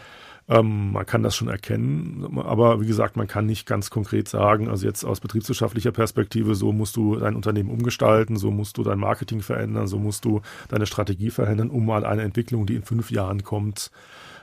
Ähm, 0.50 0.90
man 0.92 1.06
kann 1.06 1.22
das 1.22 1.36
schon 1.36 1.46
erkennen, 1.46 2.38
aber 2.38 2.80
wie 2.80 2.86
gesagt, 2.86 3.16
man 3.16 3.28
kann 3.28 3.46
nicht 3.46 3.66
ganz 3.66 3.88
konkret 3.88 4.26
sagen, 4.26 4.68
also 4.68 4.84
jetzt 4.84 5.04
aus 5.04 5.20
betriebswirtschaftlicher 5.20 5.92
Perspektive, 5.92 6.56
so 6.56 6.72
musst 6.72 6.96
du 6.96 7.14
dein 7.14 7.36
Unternehmen 7.36 7.70
umgestalten, 7.70 8.36
so 8.36 8.50
musst 8.50 8.76
du 8.76 8.82
dein 8.82 8.98
Marketing 8.98 9.42
verändern, 9.42 9.86
so 9.86 10.00
musst 10.00 10.24
du 10.24 10.40
deine 10.68 10.86
Strategie 10.86 11.30
verändern, 11.30 11.70
um 11.70 11.86
mal 11.86 12.04
eine 12.04 12.22
Entwicklung, 12.22 12.66
die 12.66 12.74
in 12.74 12.82
fünf 12.82 13.12
Jahren 13.12 13.44
kommt, 13.44 13.92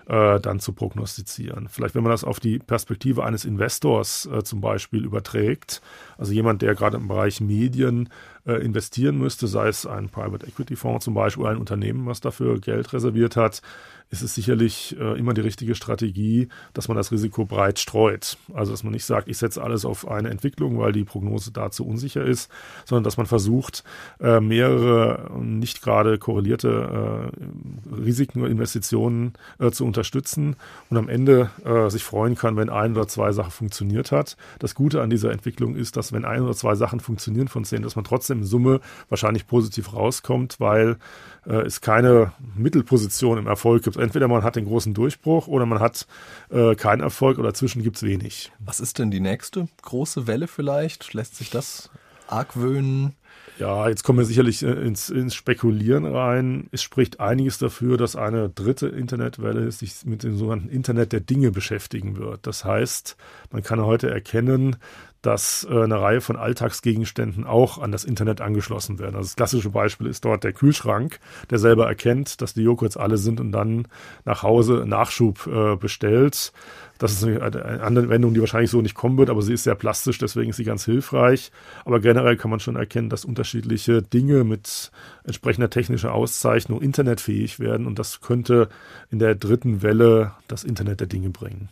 äh, 0.07 0.39
dann 0.39 0.61
zu 0.61 0.71
prognostizieren. 0.71 1.67
Vielleicht, 1.67 1.93
wenn 1.93 2.03
man 2.03 2.13
das 2.13 2.23
auf 2.23 2.39
die 2.39 2.59
Perspektive 2.59 3.25
eines 3.25 3.43
Investors 3.43 4.29
äh, 4.31 4.43
zum 4.43 4.61
Beispiel 4.61 5.03
überträgt, 5.03 5.81
also 6.17 6.31
jemand, 6.31 6.61
der 6.61 6.75
gerade 6.75 6.95
im 6.95 7.09
Bereich 7.09 7.41
Medien 7.41 8.07
äh, 8.47 8.53
investieren 8.53 9.17
müsste, 9.17 9.47
sei 9.47 9.67
es 9.67 9.85
ein 9.85 10.09
Private 10.09 10.47
Equity 10.47 10.75
Fonds 10.75 11.05
zum 11.05 11.13
Beispiel 11.13 11.43
oder 11.43 11.51
ein 11.51 11.57
Unternehmen, 11.57 12.05
was 12.05 12.21
dafür 12.21 12.59
Geld 12.59 12.93
reserviert 12.93 13.35
hat, 13.35 13.61
ist 14.09 14.21
es 14.21 14.35
sicherlich 14.35 14.95
äh, 14.99 15.19
immer 15.19 15.33
die 15.33 15.41
richtige 15.41 15.75
Strategie, 15.75 16.47
dass 16.73 16.87
man 16.87 16.95
das 16.95 17.11
Risiko 17.11 17.45
breit 17.45 17.77
streut. 17.77 18.37
Also 18.53 18.71
dass 18.71 18.83
man 18.83 18.93
nicht 18.93 19.05
sagt, 19.05 19.27
ich 19.27 19.37
setze 19.37 19.61
alles 19.61 19.83
auf 19.83 20.07
eine 20.07 20.29
Entwicklung, 20.29 20.79
weil 20.79 20.93
die 20.93 21.03
Prognose 21.03 21.51
dazu 21.51 21.85
unsicher 21.85 22.23
ist, 22.23 22.49
sondern 22.85 23.03
dass 23.03 23.17
man 23.17 23.25
versucht, 23.25 23.83
äh, 24.21 24.39
mehrere 24.39 25.29
nicht 25.41 25.81
gerade 25.81 26.17
korrelierte 26.17 27.31
äh, 27.33 27.95
Risiken 27.95 28.41
oder 28.41 28.49
Investitionen 28.49 29.33
äh, 29.59 29.71
zu 29.71 29.85
unterstützen 29.85 30.55
und 30.89 30.97
am 30.97 31.09
Ende 31.09 31.49
äh, 31.65 31.89
sich 31.89 32.03
freuen 32.03 32.35
kann, 32.35 32.55
wenn 32.55 32.69
ein 32.69 32.93
oder 32.93 33.07
zwei 33.09 33.33
Sachen 33.33 33.51
funktioniert 33.51 34.13
hat. 34.13 34.37
Das 34.59 34.73
Gute 34.73 35.01
an 35.01 35.09
dieser 35.09 35.31
Entwicklung 35.31 35.75
ist, 35.75 35.97
dass 35.97 36.13
wenn 36.13 36.23
ein 36.23 36.43
oder 36.43 36.53
zwei 36.53 36.75
Sachen 36.75 37.01
funktionieren 37.01 37.49
von 37.49 37.65
zehn, 37.65 37.81
dass 37.81 37.97
man 37.97 38.05
trotzdem 38.05 38.36
in 38.39 38.45
Summe 38.45 38.81
wahrscheinlich 39.09 39.47
positiv 39.47 39.93
rauskommt, 39.93 40.59
weil 40.59 40.97
äh, 41.45 41.61
es 41.61 41.81
keine 41.81 42.33
Mittelposition 42.55 43.37
im 43.37 43.47
Erfolg 43.47 43.83
gibt. 43.83 43.97
Entweder 43.97 44.27
man 44.27 44.43
hat 44.43 44.55
den 44.55 44.65
großen 44.65 44.93
Durchbruch 44.93 45.47
oder 45.47 45.65
man 45.65 45.79
hat 45.79 46.07
äh, 46.49 46.75
keinen 46.75 47.01
Erfolg 47.01 47.37
oder 47.39 47.49
dazwischen 47.49 47.83
gibt 47.83 47.97
es 47.97 48.03
wenig. 48.03 48.51
Was 48.59 48.79
ist 48.79 48.99
denn 48.99 49.11
die 49.11 49.19
nächste 49.19 49.67
große 49.81 50.27
Welle 50.27 50.47
vielleicht? 50.47 51.13
Lässt 51.13 51.35
sich 51.35 51.49
das 51.49 51.89
argwöhnen? 52.27 53.15
Ja, 53.59 53.89
jetzt 53.89 54.03
kommen 54.03 54.19
wir 54.19 54.25
sicherlich 54.25 54.61
äh, 54.61 54.71
ins, 54.71 55.09
ins 55.09 55.33
Spekulieren 55.33 56.05
rein. 56.05 56.67
Es 56.71 56.83
spricht 56.83 57.19
einiges 57.19 57.57
dafür, 57.57 57.97
dass 57.97 58.15
eine 58.15 58.49
dritte 58.49 58.87
Internetwelle 58.87 59.71
sich 59.71 60.05
mit 60.05 60.21
dem 60.21 60.37
sogenannten 60.37 60.69
Internet 60.69 61.11
der 61.11 61.21
Dinge 61.21 61.51
beschäftigen 61.51 62.17
wird. 62.17 62.45
Das 62.45 62.65
heißt, 62.65 63.17
man 63.51 63.63
kann 63.63 63.81
heute 63.81 64.11
erkennen, 64.11 64.75
dass 65.27 65.67
äh, 65.69 65.83
eine 65.83 65.99
Reihe 65.99 66.21
von 66.21 66.37
Alltagsgegenständen 66.37 67.43
auch 67.43 67.79
an 67.79 67.91
das 67.91 68.05
Internet 68.05 68.39
angeschlossen 68.39 68.97
werden. 68.97 69.17
Also 69.17 69.27
das 69.27 69.35
klassische 69.35 69.71
Beispiel 69.71 70.07
ist 70.07 70.23
dort 70.23 70.45
der 70.45 70.53
Kühlschrank, 70.53 71.19
der 71.49 71.59
selber 71.59 71.85
erkennt, 71.85 72.41
dass 72.41 72.53
die 72.53 72.61
Joghurts 72.61 72.95
alle 72.95 73.17
sind 73.17 73.41
und 73.41 73.51
dann 73.51 73.89
nach 74.23 74.43
Hause 74.43 74.85
Nachschub 74.87 75.45
äh, 75.45 75.75
bestellt. 75.75 76.53
Das 76.97 77.11
ist 77.11 77.25
eine, 77.25 77.41
eine 77.41 77.83
Anwendung, 77.83 78.33
die 78.33 78.39
wahrscheinlich 78.39 78.71
so 78.71 78.81
nicht 78.81 78.95
kommen 78.95 79.17
wird, 79.17 79.29
aber 79.29 79.41
sie 79.41 79.53
ist 79.53 79.65
sehr 79.65 79.75
plastisch, 79.75 80.17
deswegen 80.17 80.51
ist 80.51 80.55
sie 80.55 80.63
ganz 80.63 80.85
hilfreich. 80.85 81.51
Aber 81.83 81.99
generell 81.99 82.37
kann 82.37 82.49
man 82.49 82.61
schon 82.61 82.77
erkennen, 82.77 83.09
dass 83.09 83.25
unterschiedliche 83.25 84.01
Dinge 84.01 84.45
mit 84.45 84.91
entsprechender 85.25 85.69
technischer 85.69 86.13
Auszeichnung 86.13 86.81
internetfähig 86.81 87.59
werden 87.59 87.85
und 87.85 87.99
das 87.99 88.21
könnte 88.21 88.69
in 89.11 89.19
der 89.19 89.35
dritten 89.35 89.81
Welle 89.81 90.31
das 90.47 90.63
Internet 90.63 91.01
der 91.01 91.07
Dinge 91.07 91.31
bringen. 91.31 91.67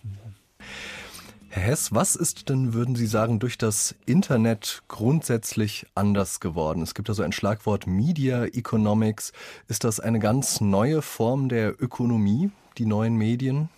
Herr 1.55 1.63
Hess, 1.63 1.95
was 1.95 2.17
ist 2.17 2.49
denn, 2.49 2.73
würden 2.73 2.97
Sie 2.97 3.07
sagen, 3.07 3.39
durch 3.39 3.57
das 3.57 3.95
Internet 4.05 4.83
grundsätzlich 4.89 5.85
anders 5.95 6.41
geworden? 6.41 6.81
Es 6.81 6.93
gibt 6.93 7.07
also 7.07 7.23
ein 7.23 7.31
Schlagwort 7.31 7.87
Media 7.87 8.43
Economics. 8.43 9.31
Ist 9.69 9.85
das 9.85 10.01
eine 10.01 10.19
ganz 10.19 10.59
neue 10.59 11.01
Form 11.01 11.47
der 11.47 11.81
Ökonomie, 11.81 12.51
die 12.77 12.85
neuen 12.85 13.15
Medien? 13.15 13.69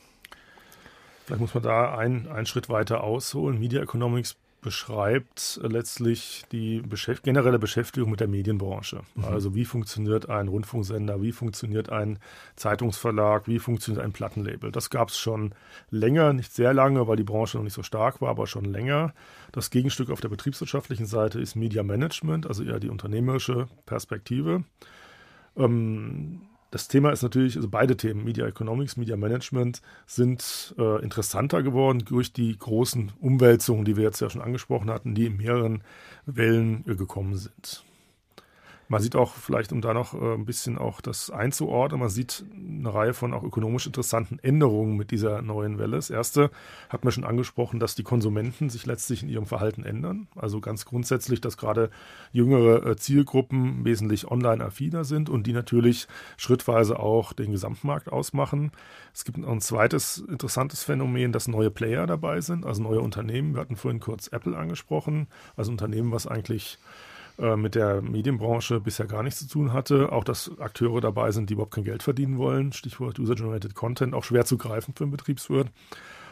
Vielleicht 1.25 1.39
muss 1.39 1.53
man 1.53 1.61
da 1.61 1.95
einen, 1.95 2.27
einen 2.27 2.47
Schritt 2.47 2.67
weiter 2.67 3.03
ausholen. 3.03 3.59
Media 3.59 3.83
Economics 3.83 4.37
beschreibt 4.61 5.59
letztlich 5.63 6.43
die 6.51 6.81
Beschäft 6.81 7.23
generelle 7.23 7.59
Beschäftigung 7.59 8.09
mit 8.11 8.19
der 8.19 8.27
Medienbranche. 8.27 9.01
Mhm. 9.15 9.25
Also 9.25 9.53
wie 9.55 9.65
funktioniert 9.65 10.29
ein 10.29 10.47
Rundfunksender, 10.47 11.21
wie 11.21 11.31
funktioniert 11.31 11.89
ein 11.89 12.19
Zeitungsverlag, 12.55 13.47
wie 13.47 13.59
funktioniert 13.59 14.03
ein 14.03 14.13
Plattenlabel. 14.13 14.71
Das 14.71 14.89
gab 14.89 15.09
es 15.09 15.17
schon 15.17 15.53
länger, 15.91 16.33
nicht 16.33 16.53
sehr 16.53 16.73
lange, 16.73 17.07
weil 17.07 17.17
die 17.17 17.23
Branche 17.23 17.57
noch 17.57 17.63
nicht 17.63 17.73
so 17.73 17.83
stark 17.83 18.19
war, 18.19 18.29
aber 18.29 18.47
schon 18.47 18.65
länger. 18.65 19.13
Das 19.51 19.69
Gegenstück 19.69 20.09
auf 20.09 20.21
der 20.21 20.29
betriebswirtschaftlichen 20.29 21.05
Seite 21.05 21.39
ist 21.39 21.55
Media 21.55 21.83
Management, 21.83 22.47
also 22.47 22.63
eher 22.63 22.79
die 22.79 22.89
unternehmerische 22.89 23.67
Perspektive. 23.85 24.63
Ähm, 25.55 26.41
das 26.71 26.87
Thema 26.87 27.11
ist 27.11 27.23
natürlich, 27.23 27.55
also 27.55 27.69
beide 27.69 27.95
Themen, 27.95 28.23
Media 28.23 28.45
Economics, 28.45 28.97
Media 28.97 29.15
Management, 29.15 29.81
sind 30.05 30.75
äh, 30.77 31.01
interessanter 31.01 31.63
geworden 31.63 32.03
durch 32.05 32.33
die 32.33 32.57
großen 32.57 33.13
Umwälzungen, 33.21 33.85
die 33.85 33.95
wir 33.95 34.03
jetzt 34.03 34.19
ja 34.19 34.29
schon 34.29 34.41
angesprochen 34.41 34.89
hatten, 34.89 35.15
die 35.15 35.27
in 35.27 35.37
mehreren 35.37 35.83
Wellen 36.25 36.83
äh, 36.87 36.95
gekommen 36.95 37.37
sind. 37.37 37.83
Man 38.89 39.01
sieht 39.01 39.15
auch 39.15 39.33
vielleicht, 39.33 39.73
um 39.73 39.81
da 39.81 39.93
noch 39.93 40.13
äh, 40.13 40.33
ein 40.33 40.45
bisschen 40.45 40.77
auch 40.77 41.01
das 41.01 41.29
einzuordnen, 41.29 41.99
man 41.99 42.09
sieht 42.09 42.45
eine 42.55 42.93
Reihe 42.93 43.13
von 43.13 43.33
auch 43.33 43.43
ökonomisch 43.43 43.85
interessanten 43.85 44.39
Änderungen 44.39 44.95
mit 44.95 45.11
dieser 45.11 45.41
neuen 45.41 45.77
Welle. 45.77 45.97
Das 45.97 46.09
erste 46.09 46.51
hat 46.89 47.03
man 47.03 47.11
schon 47.11 47.25
angesprochen, 47.25 47.79
dass 47.79 47.95
die 47.95 48.03
Konsumenten 48.03 48.69
sich 48.69 48.85
letztlich 48.85 49.23
in 49.23 49.29
ihrem 49.29 49.45
Verhalten 49.45 49.83
ändern. 49.83 50.27
Also 50.35 50.61
ganz 50.61 50.85
grundsätzlich, 50.85 51.41
dass 51.41 51.57
gerade 51.57 51.89
jüngere 52.31 52.85
äh, 52.85 52.95
Zielgruppen 52.95 53.83
wesentlich 53.83 54.29
online-affiner 54.29 55.03
sind 55.03 55.29
und 55.29 55.47
die 55.47 55.53
natürlich 55.53 56.07
schrittweise 56.37 56.99
auch 56.99 57.33
den 57.33 57.51
Gesamtmarkt 57.51 58.09
ausmachen. 58.09 58.71
Es 59.13 59.25
gibt 59.25 59.37
noch 59.37 59.49
ein 59.49 59.61
zweites 59.61 60.19
interessantes 60.19 60.83
Phänomen, 60.83 61.31
dass 61.33 61.47
neue 61.47 61.71
Player 61.71 62.07
dabei 62.07 62.39
sind, 62.39 62.65
also 62.65 62.83
neue 62.83 63.01
Unternehmen. 63.01 63.53
Wir 63.53 63.61
hatten 63.61 63.75
vorhin 63.75 63.99
kurz 63.99 64.27
Apple 64.27 64.57
angesprochen, 64.57 65.27
also 65.57 65.71
Unternehmen, 65.71 66.11
was 66.11 66.27
eigentlich 66.27 66.77
äh, 67.39 67.55
mit 67.55 67.75
der 67.75 68.01
Medienbranche 68.01 68.79
bisher 68.79 69.05
gar 69.05 69.23
nichts 69.23 69.39
zu 69.39 69.47
tun 69.47 69.73
hatte. 69.73 70.11
Auch 70.11 70.23
dass 70.23 70.51
Akteure 70.59 71.01
dabei 71.01 71.31
sind, 71.31 71.49
die 71.49 71.53
überhaupt 71.53 71.73
kein 71.73 71.83
Geld 71.83 72.03
verdienen 72.03 72.37
wollen. 72.37 72.73
Stichwort 72.73 73.19
User-Generated 73.19 73.75
Content, 73.75 74.13
auch 74.13 74.23
schwer 74.23 74.45
zu 74.45 74.57
greifen 74.57 74.93
für 74.95 75.03
einen 75.03 75.11
Betriebswirt. 75.11 75.69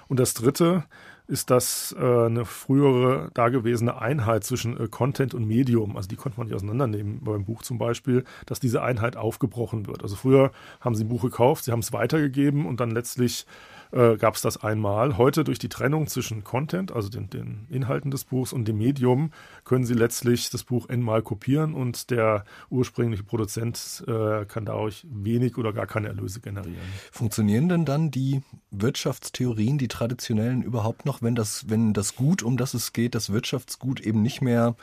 Und 0.08 0.20
das 0.20 0.34
Dritte 0.34 0.84
ist, 1.28 1.50
dass 1.50 1.96
äh, 1.98 2.26
eine 2.26 2.46
frühere 2.46 3.32
dagewesene 3.34 4.00
Einheit 4.00 4.44
zwischen 4.44 4.80
äh, 4.80 4.88
Content 4.88 5.34
und 5.34 5.48
Medium, 5.48 5.98
also 5.98 6.08
die 6.08 6.16
konnte 6.16 6.38
man 6.38 6.48
nicht 6.48 6.56
auseinandernehmen 6.56 7.24
beim 7.24 7.46
Buch 7.46 7.64
zum 7.64 7.80
Beispiel, 7.80 8.24
dass 8.46 8.60
diese 8.60 8.84
Einheit 8.84 9.18
aufgebrochen 9.18 9.88
wird. 9.88 10.04
Also 10.04 10.16
früher 10.16 10.52
haben 10.82 10.94
sie 10.94 11.04
ein 11.04 11.10
Buch 11.10 11.24
gekauft, 11.24 11.66
sie 11.66 11.72
haben 11.72 11.80
es 11.80 11.94
weitergegeben 11.94 12.68
und 12.68 12.80
dann 12.80 12.92
letztlich 12.92 13.48
äh, 13.96 14.18
gab 14.18 14.36
es 14.36 14.42
das 14.42 14.62
einmal. 14.62 15.18
Heute 15.18 15.44
durch 15.44 15.58
die 15.58 15.70
Trennung 15.70 16.08
zwischen 16.08 16.44
Content, 16.44 16.92
also 16.92 17.10
den, 17.10 17.30
den, 17.30 17.66
Inhalten 17.70 18.12
des 18.12 18.26
Buchs 18.26 18.52
und 18.52 18.68
dem 18.68 18.78
Medium, 18.78 19.32
können 19.64 19.86
Sie 19.86 19.94
letztlich 19.94 20.50
das 20.50 20.64
Buch 20.64 20.90
n-mal 20.90 21.22
kopieren 21.22 21.74
und 21.74 22.12
der 22.12 22.44
ursprüngliche 22.70 23.24
Produzent 23.24 24.04
äh, 24.08 24.46
kann 24.46 24.66
dadurch 24.66 25.08
wenig 25.10 25.58
oder 25.58 25.72
gar 25.72 25.88
keine 25.88 26.10
Erlöse 26.10 26.42
generieren. 26.42 26.76
Funktionieren 27.12 27.70
denn 27.70 27.86
dann 27.86 28.12
die 28.12 28.44
Wirtschaftstheorien, 28.72 29.78
die 29.78 29.88
traditionellen 29.88 30.62
überhaupt 30.62 31.06
noch, 31.06 31.22
wenn 31.22 31.36
das, 31.36 31.70
wenn 31.70 31.94
das 31.94 32.16
Gut, 32.16 32.44
um 32.44 32.58
das 32.58 32.74
es 32.74 32.92
geht, 32.92 33.16
das 33.16 33.32
Wirtschaftsgut 33.32 34.02
eben 34.02 34.22
nicht 34.22 34.42
mehr 34.42 34.76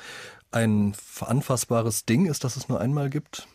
ein 0.50 0.94
anfassbares 1.20 2.06
Ding 2.06 2.26
ist, 2.26 2.44
das 2.44 2.56
es 2.56 2.68
nur 2.68 2.80
einmal 2.80 3.10
gibt? 3.10 3.46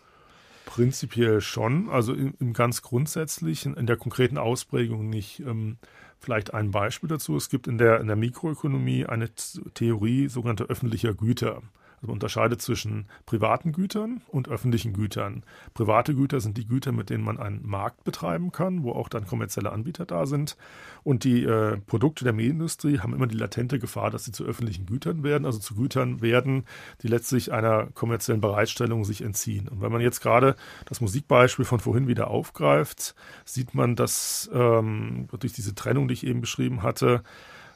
Prinzipiell 0.67 1.39
schon, 1.39 1.89
also 1.89 2.13
im, 2.13 2.33
im 2.41 2.51
ganz 2.51 2.81
grundsätzlichen, 2.81 3.75
in 3.77 3.87
der 3.87 3.95
konkreten 3.95 4.37
Ausprägung 4.37 5.09
nicht. 5.09 5.39
Ähm, 5.39 5.77
vielleicht 6.19 6.53
ein 6.53 6.71
Beispiel 6.71 7.07
dazu. 7.07 7.37
Es 7.37 7.49
gibt 7.49 7.67
in 7.67 7.77
der, 7.77 8.01
in 8.01 8.07
der 8.07 8.17
Mikroökonomie 8.17 9.05
eine 9.05 9.29
Theorie 9.73 10.27
sogenannter 10.27 10.65
öffentlicher 10.65 11.13
Güter. 11.13 11.61
Also 11.97 12.07
man 12.07 12.13
unterscheidet 12.13 12.61
zwischen 12.61 13.07
privaten 13.25 13.71
Gütern 13.71 14.21
und 14.27 14.49
öffentlichen 14.49 14.93
Gütern. 14.93 15.43
Private 15.73 16.13
Güter 16.13 16.39
sind 16.39 16.55
die 16.57 16.67
Güter, 16.67 16.91
mit 16.91 17.09
denen 17.09 17.23
man 17.23 17.39
einen 17.39 17.67
Markt 17.67 18.03
betreiben 18.03 18.51
kann, 18.51 18.83
wo 18.83 18.91
auch 18.91 19.09
dann 19.09 19.25
kommerzielle 19.25 19.71
Anbieter 19.71 20.05
da 20.05 20.27
sind. 20.27 20.57
Und 21.03 21.23
die 21.23 21.43
äh, 21.43 21.77
Produkte 21.87 22.23
der 22.23 22.33
Medienindustrie 22.33 22.99
haben 22.99 23.15
immer 23.15 23.25
die 23.25 23.37
latente 23.37 23.79
Gefahr, 23.79 24.11
dass 24.11 24.25
sie 24.25 24.31
zu 24.31 24.43
öffentlichen 24.43 24.85
Gütern 24.85 25.23
werden, 25.23 25.45
also 25.45 25.57
zu 25.57 25.73
Gütern 25.73 26.21
werden, 26.21 26.65
die 27.01 27.07
letztlich 27.07 27.51
einer 27.51 27.87
kommerziellen 27.87 28.41
Bereitstellung 28.41 29.03
sich 29.03 29.23
entziehen. 29.23 29.67
Und 29.67 29.81
wenn 29.81 29.91
man 29.91 30.01
jetzt 30.01 30.21
gerade 30.21 30.55
das 30.85 31.01
Musikbeispiel 31.01 31.65
von 31.65 31.79
vorhin 31.79 32.07
wieder 32.07 32.29
aufgreift, 32.29 33.15
sieht 33.43 33.73
man, 33.73 33.95
dass 33.95 34.51
ähm, 34.53 35.29
durch 35.39 35.53
diese 35.53 35.73
Trennung, 35.73 36.07
die 36.07 36.13
ich 36.13 36.27
eben 36.27 36.41
beschrieben 36.41 36.83
hatte, 36.83 37.23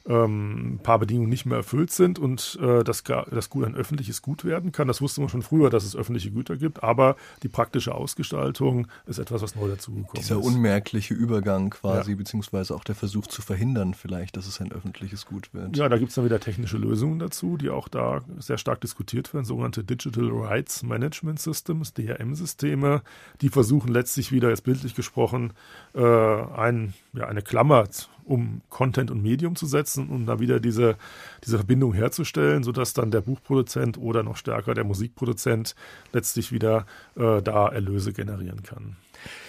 ähm, 0.08 0.76
ein 0.76 0.80
paar 0.80 1.00
Bedingungen 1.00 1.30
nicht 1.30 1.46
mehr 1.46 1.58
erfüllt 1.58 1.92
sind 1.92 2.20
und 2.20 2.58
äh, 2.62 2.84
das, 2.84 3.04
das 3.04 3.50
Gut 3.50 3.66
ein 3.66 3.76
öffentliches 3.76 4.22
Gut 4.22 4.46
werden 4.46 4.72
kann. 4.72 4.88
Das 4.88 5.02
wusste 5.02 5.22
man 5.22 5.30
schon 5.30 5.42
früher, 5.42 5.70
dass 5.70 5.84
es 5.84 5.96
öffentliche 5.96 6.32
Güter 6.32 6.58
gibt, 6.58 6.84
aber 6.84 7.16
die 7.44 7.50
praktische 7.50 7.96
Ausgestaltung 7.96 8.88
ist 9.06 9.20
etwas, 9.20 9.42
was 9.42 9.56
neu 9.56 9.68
dazugekommen 9.68 10.22
ist. 10.22 10.30
Dieser 10.30 10.42
unmerkliche 10.42 11.14
Übergang 11.14 11.70
quasi, 11.70 12.12
ja. 12.12 12.18
beziehungsweise 12.18 12.76
auch 12.76 12.84
der 12.84 12.96
Versuch 12.96 13.28
zu 13.28 13.42
verhindern 13.42 13.94
vielleicht, 13.94 14.38
dass 14.38 14.48
es 14.48 14.60
ein 14.62 14.72
öffentliches 14.72 15.26
Gut 15.26 15.54
wird. 15.54 15.78
Ja, 15.78 15.90
da 15.90 15.98
gibt 15.98 16.10
es 16.10 16.16
dann 16.16 16.26
wieder 16.26 16.40
technische 16.40 16.78
Lösungen 16.78 17.20
dazu, 17.20 17.58
die 17.58 17.70
auch 17.70 17.88
da 17.88 18.22
sehr 18.38 18.58
stark 18.58 18.82
diskutiert 18.82 19.34
werden, 19.34 19.46
sogenannte 19.46 19.84
Digital 19.84 20.30
Rights 20.30 20.84
Management 20.84 21.40
Systems, 21.40 21.94
DRM-Systeme, 21.94 23.02
die 23.42 23.50
versuchen 23.50 23.92
letztlich 23.92 24.32
wieder, 24.32 24.50
jetzt 24.50 24.64
bildlich 24.64 24.96
gesprochen, 24.96 25.54
äh, 25.94 26.02
ein, 26.02 26.94
ja, 27.14 27.28
eine 27.28 27.42
Klammer 27.42 27.88
um 28.24 28.62
Content 28.70 29.12
und 29.12 29.22
Medium 29.22 29.56
zu 29.56 29.66
setzen, 29.66 30.10
um 30.10 30.26
da 30.26 30.40
wieder 30.40 30.60
diese, 30.60 30.96
diese 31.44 31.58
Verbindung 31.58 31.94
herzustellen, 31.94 32.64
sodass 32.64 32.94
dann 32.94 33.12
der 33.12 33.22
Buchproduzent 33.22 33.98
oder 33.98 34.24
noch 34.24 34.38
stärker 34.38 34.74
der 34.74 34.84
Musikproduzent 34.84 35.76
letztlich 36.14 36.52
wieder 36.52 36.86
äh, 37.16 37.42
da 37.42 37.68
Erlöse 37.68 38.14
generieren 38.14 38.64
kann. 38.64 38.96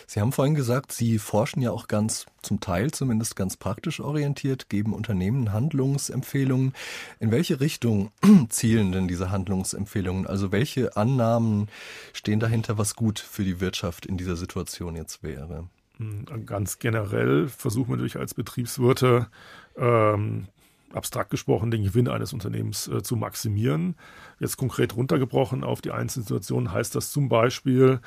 Sie 0.07 0.21
haben 0.21 0.33
vorhin 0.33 0.55
gesagt, 0.55 0.93
Sie 0.93 1.19
forschen 1.19 1.63
ja 1.63 1.71
auch 1.71 1.89
ganz, 1.89 2.27
zum 2.43 2.61
Teil 2.61 2.91
zumindest 2.91 3.37
ganz 3.37 3.57
praktisch 3.57 4.01
orientiert, 4.01 4.69
geben 4.69 4.93
Unternehmen 4.93 5.53
Handlungsempfehlungen. 5.53 6.75
In 7.21 7.31
welche 7.31 7.61
Richtung 7.61 8.11
zielen 8.51 8.93
denn 8.93 9.09
diese 9.09 9.31
Handlungsempfehlungen? 9.31 10.27
Also 10.27 10.53
welche 10.53 10.97
Annahmen 10.97 11.69
stehen 12.13 12.41
dahinter, 12.41 12.77
was 12.77 12.97
gut 12.97 13.21
für 13.21 13.45
die 13.45 13.61
Wirtschaft 13.61 14.05
in 14.05 14.19
dieser 14.19 14.37
Situation 14.37 14.97
jetzt 14.97 15.23
wäre? 15.23 15.69
Hm, 15.99 16.47
ganz 16.47 16.79
generell 16.79 17.49
versuchen 17.49 17.91
wir 17.91 17.97
natürlich 17.97 18.19
als 18.19 18.35
Betriebswirte 18.35 19.29
ähm, 19.77 20.49
abstrakt 20.93 21.31
gesprochen 21.31 21.71
den 21.71 21.85
Gewinn 21.85 22.09
eines 22.09 22.33
Unternehmens 22.33 22.89
äh, 22.89 23.03
zu 23.03 23.17
maximieren. 23.17 23.97
Jetzt 24.41 24.57
konkret 24.57 24.97
runtergebrochen 24.97 25.65
auf 25.65 25.81
die 25.81 25.91
einzelnen 25.91 26.27
Situationen 26.27 26.73
heißt 26.73 26.95
das 26.95 27.11
zum 27.13 27.29
Beispiel, 27.29 28.01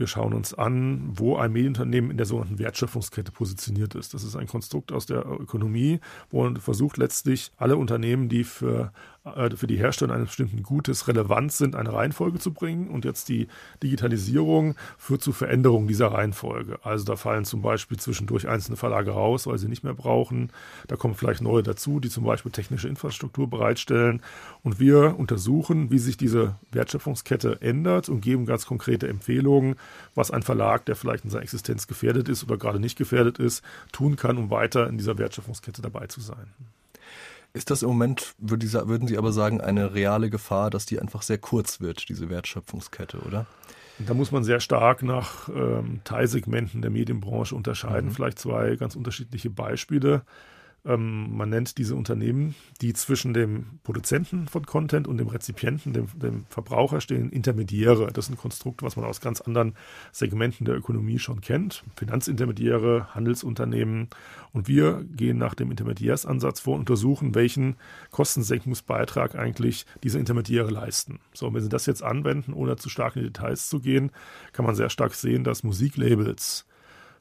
wir 0.00 0.06
schauen 0.06 0.32
uns 0.32 0.54
an, 0.54 1.10
wo 1.12 1.36
ein 1.36 1.52
Medienunternehmen 1.52 2.10
in 2.10 2.16
der 2.16 2.24
sogenannten 2.24 2.58
Wertschöpfungskette 2.58 3.32
positioniert 3.32 3.94
ist. 3.94 4.14
Das 4.14 4.24
ist 4.24 4.34
ein 4.34 4.46
Konstrukt 4.46 4.92
aus 4.92 5.04
der 5.04 5.26
Ökonomie, 5.26 6.00
wo 6.30 6.42
man 6.42 6.56
versucht 6.56 6.96
letztlich 6.96 7.52
alle 7.58 7.76
Unternehmen, 7.76 8.30
die 8.30 8.44
für, 8.44 8.92
äh, 9.24 9.50
für 9.54 9.66
die 9.66 9.76
Herstellung 9.76 10.14
eines 10.14 10.28
bestimmten 10.28 10.62
Gutes 10.62 11.06
relevant 11.06 11.52
sind, 11.52 11.76
eine 11.76 11.92
Reihenfolge 11.92 12.38
zu 12.38 12.52
bringen. 12.52 12.88
Und 12.88 13.04
jetzt 13.04 13.28
die 13.28 13.48
Digitalisierung 13.82 14.76
führt 14.96 15.22
zu 15.22 15.32
Veränderungen 15.32 15.88
dieser 15.88 16.08
Reihenfolge. 16.08 16.78
Also 16.82 17.04
da 17.04 17.16
fallen 17.16 17.44
zum 17.44 17.62
Beispiel 17.62 17.98
zwischendurch 17.98 18.48
einzelne 18.48 18.76
Verlage 18.76 19.10
raus, 19.10 19.46
weil 19.46 19.58
sie 19.58 19.68
nicht 19.68 19.84
mehr 19.84 19.94
brauchen. 19.94 20.50
Da 20.88 20.96
kommen 20.96 21.14
vielleicht 21.14 21.42
neue 21.42 21.62
dazu, 21.62 22.00
die 22.00 22.08
zum 22.08 22.24
Beispiel 22.24 22.52
technische 22.52 22.88
Infrastruktur 22.88 23.48
bereitstellen. 23.48 24.22
Und 24.62 24.80
wir 24.80 25.18
untersuchen, 25.18 25.90
wie 25.90 25.98
sich 25.98 26.16
diese 26.16 26.56
Wertschöpfungskette 26.72 27.60
ändert 27.60 28.08
und 28.08 28.22
geben 28.22 28.46
ganz 28.46 28.66
konkrete 28.66 29.08
Empfehlungen, 29.08 29.76
was 30.14 30.30
ein 30.30 30.42
Verlag, 30.42 30.86
der 30.86 30.96
vielleicht 30.96 31.24
in 31.24 31.30
seiner 31.30 31.42
Existenz 31.42 31.86
gefährdet 31.86 32.28
ist 32.28 32.44
oder 32.44 32.56
gerade 32.56 32.80
nicht 32.80 32.96
gefährdet 32.96 33.38
ist, 33.38 33.62
tun 33.92 34.16
kann, 34.16 34.38
um 34.38 34.50
weiter 34.50 34.88
in 34.88 34.98
dieser 34.98 35.18
Wertschöpfungskette 35.18 35.82
dabei 35.82 36.06
zu 36.06 36.20
sein. 36.20 36.46
Ist 37.52 37.70
das 37.70 37.82
im 37.82 37.88
Moment, 37.88 38.34
würden 38.38 39.08
Sie 39.08 39.18
aber 39.18 39.32
sagen, 39.32 39.60
eine 39.60 39.94
reale 39.94 40.30
Gefahr, 40.30 40.70
dass 40.70 40.86
die 40.86 41.00
einfach 41.00 41.22
sehr 41.22 41.38
kurz 41.38 41.80
wird, 41.80 42.08
diese 42.08 42.30
Wertschöpfungskette, 42.30 43.18
oder? 43.20 43.46
Da 44.06 44.14
muss 44.14 44.32
man 44.32 44.44
sehr 44.44 44.60
stark 44.60 45.02
nach 45.02 45.48
ähm, 45.48 46.00
Teilsegmenten 46.04 46.80
der 46.80 46.90
Medienbranche 46.90 47.54
unterscheiden. 47.54 48.10
Mhm. 48.10 48.14
Vielleicht 48.14 48.38
zwei 48.38 48.76
ganz 48.76 48.96
unterschiedliche 48.96 49.50
Beispiele. 49.50 50.22
Ähm, 50.84 51.36
man 51.36 51.50
nennt 51.50 51.76
diese 51.76 51.94
Unternehmen, 51.94 52.54
die 52.80 52.94
zwischen 52.94 53.34
dem 53.34 53.80
Produzenten 53.82 54.48
von 54.48 54.64
Content 54.64 55.06
und 55.06 55.18
dem 55.18 55.28
Rezipienten, 55.28 55.92
dem, 55.92 56.06
dem, 56.18 56.46
Verbraucher 56.48 57.00
stehen, 57.00 57.30
Intermediäre. 57.30 58.10
Das 58.12 58.26
ist 58.26 58.30
ein 58.30 58.38
Konstrukt, 58.38 58.82
was 58.82 58.96
man 58.96 59.04
aus 59.04 59.20
ganz 59.20 59.40
anderen 59.42 59.74
Segmenten 60.12 60.64
der 60.64 60.76
Ökonomie 60.76 61.18
schon 61.18 61.42
kennt. 61.42 61.84
Finanzintermediäre, 61.96 63.14
Handelsunternehmen. 63.14 64.08
Und 64.52 64.68
wir 64.68 65.04
gehen 65.04 65.36
nach 65.36 65.54
dem 65.54 65.70
Intermediärsansatz 65.70 66.60
vor 66.60 66.74
und 66.74 66.80
untersuchen, 66.80 67.34
welchen 67.34 67.76
Kostensenkungsbeitrag 68.10 69.34
eigentlich 69.34 69.84
diese 70.02 70.18
Intermediäre 70.18 70.70
leisten. 70.70 71.20
So, 71.34 71.52
wenn 71.52 71.62
Sie 71.62 71.68
das 71.68 71.86
jetzt 71.86 72.02
anwenden, 72.02 72.54
ohne 72.54 72.76
zu 72.76 72.88
stark 72.88 73.16
in 73.16 73.22
die 73.22 73.32
Details 73.32 73.68
zu 73.68 73.80
gehen, 73.80 74.10
kann 74.52 74.64
man 74.64 74.74
sehr 74.74 74.88
stark 74.88 75.14
sehen, 75.14 75.44
dass 75.44 75.62
Musiklabels 75.62 76.66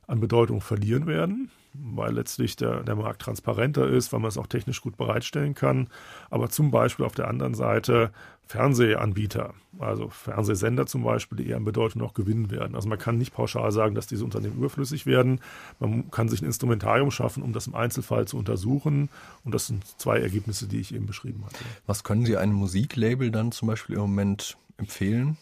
an 0.08 0.22
Bedeutung 0.22 0.62
verlieren 0.62 1.06
werden 1.06 1.52
weil 1.73 2.13
letztlich 2.13 2.55
der, 2.55 2.84
der 2.84 2.95
Markt 2.95 3.21
transparenter 3.21 3.88
ist, 3.88 4.12
weil 4.12 4.19
man 4.19 4.29
es 4.29 4.38
auch 4.38 4.47
technisch 4.47 4.82
gut 4.82 4.97
bereitstellen 4.97 5.53
kann. 5.53 5.89
Aber 6.29 6.49
zum 6.49 6.71
Beispiel 6.71 7.05
auf 7.05 7.15
der 7.15 7.27
anderen 7.27 7.53
Seite 7.53 8.12
Fernsehanbieter, 8.47 9.53
also 9.77 10.10
Fernsehsender 10.10 10.88
zum 10.88 11.03
Beispiel, 11.03 11.38
die 11.38 11.47
eher 11.49 11.58
an 11.58 11.65
Bedeutung 11.65 12.01
noch 12.01 12.15
gewinnen 12.15 12.49
werden. 12.49 12.73
Also 12.73 12.89
man 12.89 12.97
kann 12.97 13.19
nicht 13.19 13.32
pauschal 13.32 13.71
sagen, 13.71 13.93
dass 13.93 14.08
diese 14.08 14.25
Unternehmen 14.25 14.58
überflüssig 14.58 15.05
werden. 15.05 15.39
Man 15.79 16.10
kann 16.10 16.29
sich 16.29 16.41
ein 16.41 16.45
Instrumentarium 16.45 17.12
schaffen, 17.12 17.43
um 17.43 17.53
das 17.53 17.67
im 17.67 17.75
Einzelfall 17.75 18.27
zu 18.27 18.38
untersuchen. 18.38 19.10
Und 19.43 19.53
das 19.53 19.67
sind 19.67 19.86
zwei 19.99 20.17
Ergebnisse, 20.19 20.67
die 20.67 20.79
ich 20.79 20.95
eben 20.95 21.05
beschrieben 21.05 21.45
hatte. 21.45 21.63
Was 21.86 22.03
können 22.03 22.25
Sie 22.25 22.38
einem 22.38 22.53
Musiklabel 22.53 23.29
dann 23.29 23.51
zum 23.51 23.67
Beispiel 23.67 23.95
im 23.95 24.01
Moment 24.01 24.58
empfehlen? 24.77 25.38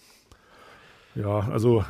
Ja, 1.18 1.40
also 1.40 1.84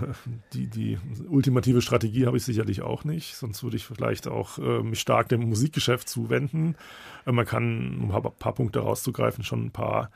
die, 0.54 0.68
die 0.68 0.98
ultimative 1.28 1.82
Strategie 1.82 2.28
habe 2.28 2.38
ich 2.38 2.46
sicherlich 2.46 2.82
auch 2.82 3.04
nicht, 3.04 3.36
sonst 3.36 3.62
würde 3.62 3.76
ich 3.76 3.84
vielleicht 3.84 4.26
auch 4.26 4.58
äh, 4.58 4.82
mich 4.82 5.02
stark 5.02 5.28
dem 5.28 5.42
Musikgeschäft 5.50 6.08
zuwenden. 6.08 6.78
Äh, 7.26 7.34
man 7.34 7.46
kann, 7.46 8.00
um 8.00 8.16
ein 8.16 8.32
paar, 8.40 8.54
Punkte 8.54 8.80
rauszugreifen, 8.80 9.44
schon 9.44 9.66
ein 9.66 9.72
paar 9.72 10.12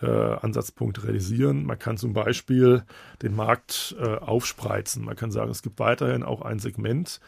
äh, 0.00 0.06
Ansatzpunkte 0.06 1.04
realisieren. 1.04 1.66
Man 1.66 1.78
kann 1.78 1.98
zum 1.98 2.14
Beispiel 2.14 2.84
den 3.20 3.36
Markt 3.36 3.96
äh, 4.00 4.16
aufspreizen. 4.16 5.04
Man 5.04 5.16
kann 5.16 5.30
sagen, 5.30 5.50
es 5.50 5.62
gibt 5.62 5.78
weiterhin 5.78 6.22
auch 6.22 6.40
ein 6.40 6.58
Segment, 6.58 7.20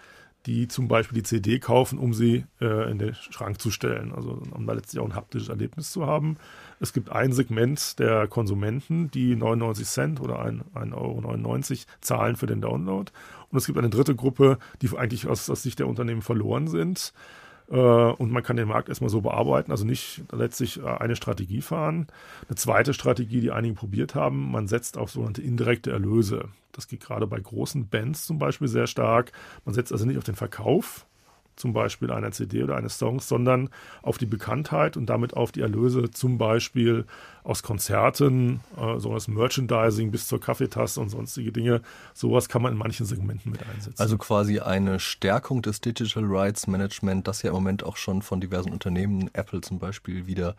die 0.46 0.68
zum 0.68 0.88
Beispiel 0.88 1.16
die 1.16 1.24
CD 1.24 1.58
kaufen, 1.58 1.98
um 1.98 2.14
sie 2.14 2.44
äh, 2.60 2.90
in 2.90 2.98
den 2.98 3.14
Schrank 3.14 3.60
zu 3.60 3.70
stellen. 3.70 4.12
Also 4.14 4.40
um 4.52 4.66
da 4.66 4.72
letztlich 4.72 5.00
auch 5.00 5.06
ein 5.06 5.14
haptisches 5.14 5.48
Erlebnis 5.48 5.90
zu 5.90 6.06
haben. 6.06 6.36
Es 6.78 6.92
gibt 6.92 7.10
ein 7.10 7.32
Segment 7.32 7.98
der 7.98 8.28
Konsumenten, 8.28 9.10
die 9.10 9.34
99 9.34 9.86
Cent 9.86 10.20
oder 10.20 10.40
1,99 10.44 10.94
Euro 10.94 11.78
zahlen 12.00 12.36
für 12.36 12.46
den 12.46 12.60
Download. 12.60 13.10
Und 13.50 13.58
es 13.58 13.66
gibt 13.66 13.78
eine 13.78 13.90
dritte 13.90 14.14
Gruppe, 14.14 14.58
die 14.82 14.96
eigentlich 14.96 15.26
aus, 15.26 15.50
aus 15.50 15.62
Sicht 15.62 15.78
der 15.78 15.88
Unternehmen 15.88 16.22
verloren 16.22 16.68
sind. 16.68 17.12
Äh, 17.68 17.76
und 17.76 18.30
man 18.30 18.42
kann 18.42 18.56
den 18.56 18.68
Markt 18.68 18.88
erstmal 18.88 19.10
so 19.10 19.20
bearbeiten, 19.20 19.72
also 19.72 19.84
nicht 19.84 20.22
letztlich 20.32 20.80
äh, 20.80 20.86
eine 20.86 21.16
Strategie 21.16 21.62
fahren. 21.62 22.06
Eine 22.48 22.56
zweite 22.56 22.94
Strategie, 22.94 23.40
die 23.40 23.50
einige 23.50 23.74
probiert 23.74 24.14
haben, 24.14 24.50
man 24.50 24.68
setzt 24.68 24.96
auf 24.96 25.10
sogenannte 25.10 25.42
indirekte 25.42 25.90
Erlöse. 25.90 26.48
Das 26.76 26.88
geht 26.88 27.00
gerade 27.00 27.26
bei 27.26 27.40
großen 27.40 27.88
Bands 27.88 28.26
zum 28.26 28.38
Beispiel 28.38 28.68
sehr 28.68 28.86
stark. 28.86 29.32
Man 29.64 29.74
setzt 29.74 29.92
also 29.92 30.04
nicht 30.04 30.18
auf 30.18 30.24
den 30.24 30.36
Verkauf 30.36 31.06
zum 31.56 31.72
Beispiel 31.72 32.12
einer 32.12 32.30
CD 32.30 32.62
oder 32.62 32.76
eines 32.76 32.98
Songs, 32.98 33.28
sondern 33.28 33.70
auf 34.02 34.18
die 34.18 34.26
Bekanntheit 34.26 34.96
und 34.96 35.06
damit 35.06 35.34
auf 35.34 35.52
die 35.52 35.62
Erlöse 35.62 36.10
zum 36.10 36.38
Beispiel 36.38 37.06
aus 37.42 37.62
Konzerten, 37.62 38.60
äh, 38.76 38.98
so 38.98 39.12
das 39.12 39.26
Merchandising 39.26 40.10
bis 40.10 40.28
zur 40.28 40.40
Kaffeetasse 40.40 41.00
und 41.00 41.08
sonstige 41.08 41.52
Dinge. 41.52 41.80
Sowas 42.12 42.48
kann 42.48 42.62
man 42.62 42.72
in 42.72 42.78
manchen 42.78 43.06
Segmenten 43.06 43.52
mit 43.52 43.62
einsetzen. 43.66 43.98
Also 43.98 44.18
quasi 44.18 44.60
eine 44.60 45.00
Stärkung 45.00 45.62
des 45.62 45.80
Digital 45.80 46.24
Rights 46.26 46.66
Management, 46.66 47.26
das 47.26 47.42
ja 47.42 47.50
im 47.50 47.56
Moment 47.56 47.84
auch 47.84 47.96
schon 47.96 48.22
von 48.22 48.40
diversen 48.40 48.72
Unternehmen, 48.72 49.30
Apple 49.32 49.62
zum 49.62 49.78
Beispiel, 49.78 50.26
wieder 50.26 50.56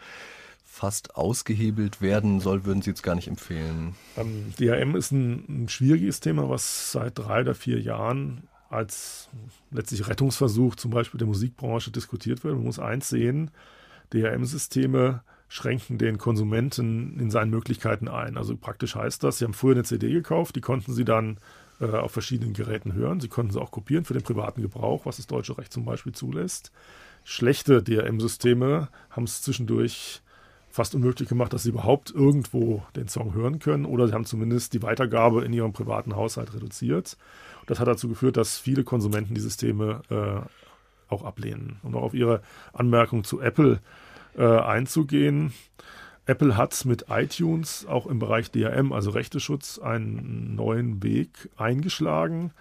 fast 0.77 1.15
ausgehebelt 1.15 2.01
werden 2.01 2.39
soll, 2.39 2.65
würden 2.65 2.81
Sie 2.81 2.91
jetzt 2.91 3.01
gar 3.01 3.15
nicht 3.15 3.27
empfehlen? 3.27 3.95
Ähm, 4.15 4.53
DRM 4.59 4.95
ist 4.95 5.11
ein, 5.11 5.63
ein 5.63 5.69
schwieriges 5.69 6.19
Thema, 6.19 6.49
was 6.49 6.91
seit 6.91 7.17
drei 7.17 7.41
oder 7.41 7.55
vier 7.55 7.81
Jahren 7.81 8.43
als 8.69 9.29
letztlich 9.71 10.07
Rettungsversuch 10.07 10.75
zum 10.75 10.91
Beispiel 10.91 11.17
der 11.17 11.27
Musikbranche 11.27 11.89
diskutiert 11.89 12.43
wird. 12.43 12.55
Man 12.55 12.65
muss 12.65 12.79
eins 12.79 13.09
sehen, 13.09 13.49
DRM-Systeme 14.13 15.23
schränken 15.47 15.97
den 15.97 16.17
Konsumenten 16.17 17.19
in 17.19 17.31
seinen 17.31 17.49
Möglichkeiten 17.49 18.07
ein. 18.07 18.37
Also 18.37 18.55
praktisch 18.55 18.95
heißt 18.95 19.23
das, 19.23 19.39
Sie 19.39 19.45
haben 19.45 19.53
früher 19.53 19.73
eine 19.73 19.83
CD 19.83 20.11
gekauft, 20.11 20.55
die 20.55 20.61
konnten 20.61 20.93
Sie 20.93 21.05
dann 21.05 21.39
äh, 21.79 21.85
auf 21.85 22.11
verschiedenen 22.11 22.53
Geräten 22.53 22.93
hören. 22.93 23.19
Sie 23.19 23.29
konnten 23.29 23.53
sie 23.53 23.61
auch 23.61 23.71
kopieren 23.71 24.05
für 24.05 24.13
den 24.13 24.23
privaten 24.23 24.61
Gebrauch, 24.61 25.05
was 25.05 25.17
das 25.17 25.27
deutsche 25.27 25.57
Recht 25.57 25.73
zum 25.73 25.85
Beispiel 25.85 26.11
zulässt. 26.11 26.71
Schlechte 27.23 27.81
DRM-Systeme 27.81 28.89
haben 29.09 29.23
es 29.23 29.41
zwischendurch 29.41 30.21
fast 30.77 30.93
unmöglich 30.93 31.27
gemacht, 31.27 31.53
dass 31.53 31.63
sie 31.63 31.69
überhaupt 31.69 32.11
irgendwo 32.11 32.83
den 32.95 33.07
Song 33.07 33.33
hören 33.33 33.57
können 33.57 33.85
oder 33.85 34.07
sie 34.07 34.13
haben 34.13 34.25
zumindest 34.25 34.73
die 34.73 34.83
Weitergabe 34.83 35.43
in 35.43 35.51
ihrem 35.51 35.73
privaten 35.73 36.15
Haushalt 36.15 36.53
reduziert. 36.53 37.17
Das 37.65 37.79
hat 37.79 37.87
dazu 37.87 38.07
geführt, 38.07 38.37
dass 38.37 38.59
viele 38.59 38.83
Konsumenten 38.83 39.33
die 39.33 39.41
Systeme 39.41 40.01
äh, 40.09 41.11
auch 41.11 41.23
ablehnen. 41.23 41.79
Um 41.81 41.93
noch 41.93 42.03
auf 42.03 42.13
Ihre 42.13 42.41
Anmerkung 42.73 43.23
zu 43.23 43.41
Apple 43.41 43.79
äh, 44.37 44.45
einzugehen. 44.45 45.51
Apple 46.27 46.55
hat 46.55 46.85
mit 46.85 47.05
iTunes 47.09 47.87
auch 47.87 48.05
im 48.05 48.19
Bereich 48.19 48.51
DRM, 48.51 48.93
also 48.93 49.09
Rechteschutz, 49.09 49.79
einen 49.79 50.55
neuen 50.55 51.01
Weg 51.01 51.49
eingeschlagen. 51.57 52.51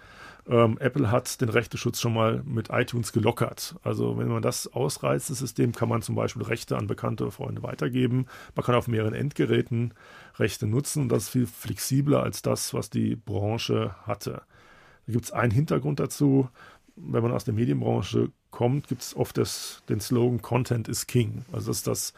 Ähm, 0.49 0.77
Apple 0.79 1.11
hat 1.11 1.41
den 1.41 1.49
Rechteschutz 1.49 1.99
schon 1.99 2.13
mal 2.13 2.41
mit 2.45 2.69
iTunes 2.71 3.11
gelockert. 3.11 3.75
Also 3.83 4.17
wenn 4.17 4.29
man 4.29 4.41
das 4.41 4.67
ausreizt, 4.73 5.29
das 5.29 5.39
System, 5.39 5.73
kann 5.73 5.89
man 5.89 6.01
zum 6.01 6.15
Beispiel 6.15 6.43
Rechte 6.43 6.77
an 6.77 6.87
bekannte 6.87 7.29
Freunde 7.31 7.63
weitergeben. 7.63 8.27
Man 8.55 8.65
kann 8.65 8.75
auf 8.75 8.87
mehreren 8.87 9.13
Endgeräten 9.13 9.93
Rechte 10.37 10.65
nutzen. 10.65 11.09
Das 11.09 11.23
ist 11.23 11.29
viel 11.29 11.47
flexibler 11.47 12.23
als 12.23 12.41
das, 12.41 12.73
was 12.73 12.89
die 12.89 13.15
Branche 13.15 13.95
hatte. 14.03 14.41
Da 15.05 15.13
gibt 15.13 15.25
es 15.25 15.31
einen 15.31 15.51
Hintergrund 15.51 15.99
dazu. 15.99 16.49
Wenn 16.95 17.23
man 17.23 17.33
aus 17.33 17.43
der 17.43 17.53
Medienbranche 17.53 18.31
kommt, 18.49 18.87
gibt 18.87 19.01
es 19.01 19.15
oft 19.15 19.37
das, 19.37 19.83
den 19.89 19.99
Slogan 19.99 20.41
Content 20.41 20.87
is 20.87 21.07
King. 21.07 21.43
Also 21.51 21.67
das 21.67 21.77
ist 21.77 21.87
das, 21.87 22.13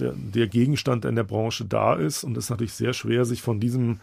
der, 0.00 0.12
der 0.16 0.48
Gegenstand, 0.48 1.04
der 1.04 1.10
in 1.10 1.16
der 1.16 1.24
Branche 1.24 1.64
da 1.64 1.94
ist. 1.94 2.24
Und 2.24 2.36
es 2.36 2.44
ist 2.44 2.50
natürlich 2.50 2.74
sehr 2.74 2.92
schwer, 2.92 3.24
sich 3.24 3.40
von 3.40 3.60
diesem 3.60 4.00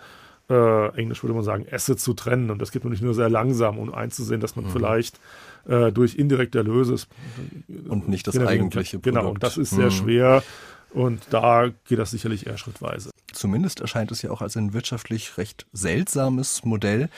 äh, 0.49 0.95
Englisch 0.95 1.23
würde 1.23 1.33
man 1.33 1.43
sagen, 1.43 1.65
Asset 1.71 1.99
zu 1.99 2.13
trennen. 2.13 2.51
Und 2.51 2.61
das 2.61 2.71
geht 2.71 2.83
natürlich 2.83 3.01
nur 3.01 3.13
sehr 3.13 3.29
langsam, 3.29 3.77
um 3.77 3.93
einzusehen, 3.93 4.41
dass 4.41 4.55
man 4.55 4.65
mhm. 4.65 4.69
vielleicht 4.69 5.19
äh, 5.67 5.91
durch 5.91 6.15
indirekte 6.15 6.59
Erlöse 6.59 6.95
und 7.87 8.07
nicht 8.07 8.27
das 8.27 8.37
eigentliche 8.37 8.99
Produkt. 8.99 9.17
Genau, 9.17 9.29
und 9.31 9.43
das 9.43 9.57
ist 9.57 9.71
sehr 9.71 9.85
mhm. 9.85 9.91
schwer. 9.91 10.43
Und 10.95 11.27
da 11.29 11.71
geht 11.83 11.99
das 11.99 12.11
sicherlich 12.11 12.47
eher 12.47 12.57
schrittweise. 12.57 13.09
Zumindest 13.33 13.81
erscheint 13.81 14.13
es 14.13 14.21
ja 14.21 14.31
auch 14.31 14.41
als 14.41 14.55
ein 14.55 14.71
wirtschaftlich 14.71 15.37
recht 15.37 15.65
seltsames 15.73 16.63
Modell, 16.63 17.09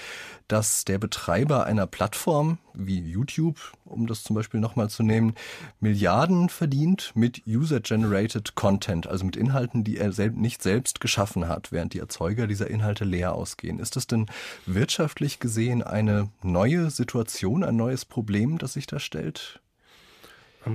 dass 0.48 0.84
der 0.84 0.98
Betreiber 0.98 1.68
einer 1.68 1.86
Plattform 1.86 2.58
wie 2.74 3.00
YouTube, 3.00 3.60
um 3.86 4.08
das 4.08 4.24
zum 4.24 4.36
Beispiel 4.36 4.60
nochmal 4.60 4.90
zu 4.90 5.04
nehmen, 5.04 5.36
Milliarden 5.80 6.50
verdient 6.50 7.12
mit 7.13 7.44
User-Generated 7.46 8.56
Content, 8.56 9.06
also 9.06 9.26
mit 9.26 9.36
Inhalten, 9.36 9.84
die 9.84 9.98
er 9.98 10.12
sel 10.12 10.32
nicht 10.32 10.63
selbst 10.63 11.00
geschaffen 11.00 11.48
hat, 11.48 11.72
während 11.72 11.94
die 11.94 12.00
Erzeuger 12.00 12.48
dieser 12.48 12.72
Inhalte 12.72 13.06
leer 13.06 13.36
ausgehen. 13.36 13.78
Ist 13.78 13.96
das 13.96 14.08
denn 14.08 14.26
wirtschaftlich 14.66 15.40
gesehen 15.40 15.84
eine 15.84 16.32
neue 16.42 16.90
Situation, 16.90 17.63
ein 17.63 17.76
neues 17.76 18.06
Problem, 18.06 18.58
das 18.58 18.74
sich 18.74 18.88
da 18.88 18.98
stellt? 19.00 19.62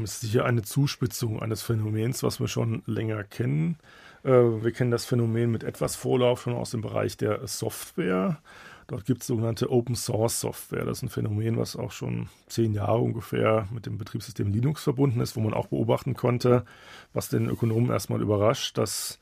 Es 0.03 0.15
ist 0.15 0.21
sicher 0.23 0.45
eine 0.45 0.63
Zuspitzung 0.63 1.41
eines 1.41 1.63
Phänomens, 1.63 2.23
was 2.23 2.41
wir 2.41 2.49
schon 2.49 2.83
länger 2.87 3.25
kennen. 3.25 3.77
Äh, 4.25 4.31
wir 4.31 4.73
kennen 4.73 4.91
das 4.91 5.05
Phänomen 5.05 5.51
mit 5.51 5.65
etwas 5.65 5.97
Vorlauf 5.97 6.43
schon 6.43 6.55
aus 6.55 6.71
dem 6.71 6.81
Bereich 6.81 7.17
der 7.17 7.47
Software. 7.47 8.39
Dort 8.87 9.05
gibt 9.05 9.23
es 9.23 9.29
sogenannte 9.29 9.71
Open 9.71 9.95
Source 9.95 10.41
Software. 10.41 10.85
Das 10.85 10.99
ist 10.99 11.03
ein 11.03 11.09
Phänomen, 11.09 11.57
was 11.57 11.77
auch 11.77 11.93
schon 11.93 12.29
zehn 12.47 12.75
Jahre 12.75 12.99
ungefähr 12.99 13.69
mit 13.73 13.87
dem 13.87 13.99
Betriebssystem 13.99 14.53
Linux 14.53 14.83
verbunden 14.83 15.21
ist, 15.21 15.37
wo 15.37 15.41
man 15.41 15.55
auch 15.55 15.67
beobachten 15.67 16.15
konnte, 16.15 16.65
was 17.13 17.29
den 17.29 17.49
Ökonomen 17.49 17.91
erstmal 17.91 18.21
überrascht, 18.21 18.79
dass 18.79 19.19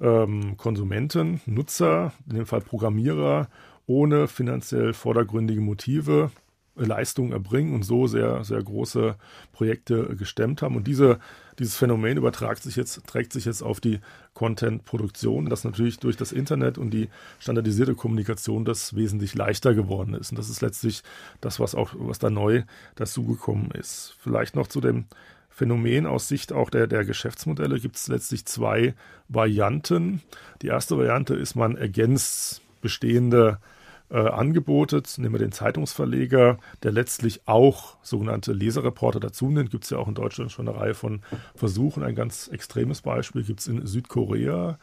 ähm, 0.00 0.56
Konsumenten, 0.56 1.40
Nutzer, 1.46 2.12
in 2.28 2.36
dem 2.36 2.46
Fall 2.46 2.62
Programmierer, 2.62 3.48
ohne 3.86 4.28
finanziell 4.28 4.92
vordergründige 4.92 5.60
Motive 5.60 6.30
Leistungen 6.74 7.32
erbringen 7.32 7.74
und 7.74 7.82
so 7.82 8.06
sehr, 8.06 8.44
sehr 8.44 8.62
große 8.62 9.16
Projekte 9.52 10.16
gestemmt 10.16 10.62
haben. 10.62 10.76
Und 10.76 10.86
diese, 10.86 11.18
dieses 11.58 11.76
Phänomen 11.76 12.16
übertragt 12.16 12.62
sich 12.62 12.76
jetzt, 12.76 13.06
trägt 13.06 13.32
sich 13.32 13.44
jetzt 13.44 13.62
auf 13.62 13.80
die 13.80 14.00
Content-Produktion, 14.34 15.50
das 15.50 15.64
natürlich 15.64 15.98
durch 15.98 16.16
das 16.16 16.32
Internet 16.32 16.78
und 16.78 16.90
die 16.90 17.08
standardisierte 17.38 17.94
Kommunikation 17.94 18.64
das 18.64 18.94
wesentlich 18.94 19.34
leichter 19.34 19.74
geworden 19.74 20.14
ist. 20.14 20.30
Und 20.30 20.38
das 20.38 20.48
ist 20.48 20.62
letztlich 20.62 21.02
das, 21.40 21.60
was 21.60 21.74
auch, 21.74 21.94
was 21.98 22.18
da 22.18 22.30
neu 22.30 22.62
dazugekommen 22.94 23.70
ist. 23.72 24.14
Vielleicht 24.18 24.56
noch 24.56 24.66
zu 24.66 24.80
dem 24.80 25.04
Phänomen 25.50 26.06
aus 26.06 26.28
Sicht 26.28 26.52
auch 26.54 26.70
der, 26.70 26.86
der 26.86 27.04
Geschäftsmodelle 27.04 27.78
gibt 27.78 27.96
es 27.96 28.08
letztlich 28.08 28.46
zwei 28.46 28.94
Varianten. 29.28 30.22
Die 30.62 30.68
erste 30.68 30.96
Variante 30.96 31.34
ist, 31.34 31.54
man 31.54 31.76
ergänzt 31.76 32.62
bestehende 32.80 33.58
äh, 33.60 33.81
Angebote. 34.18 35.02
Nehmen 35.16 35.34
wir 35.34 35.38
den 35.38 35.52
Zeitungsverleger, 35.52 36.58
der 36.82 36.92
letztlich 36.92 37.42
auch 37.46 37.96
sogenannte 38.02 38.52
Leserreporter 38.52 39.20
dazu 39.20 39.48
nimmt. 39.48 39.70
Gibt 39.70 39.84
es 39.84 39.90
ja 39.90 39.98
auch 39.98 40.08
in 40.08 40.14
Deutschland 40.14 40.52
schon 40.52 40.68
eine 40.68 40.78
Reihe 40.78 40.94
von 40.94 41.22
Versuchen. 41.54 42.02
Ein 42.02 42.14
ganz 42.14 42.48
extremes 42.48 43.02
Beispiel 43.02 43.42
gibt 43.42 43.60
es 43.60 43.68
in 43.68 43.86
Südkorea. 43.86 44.78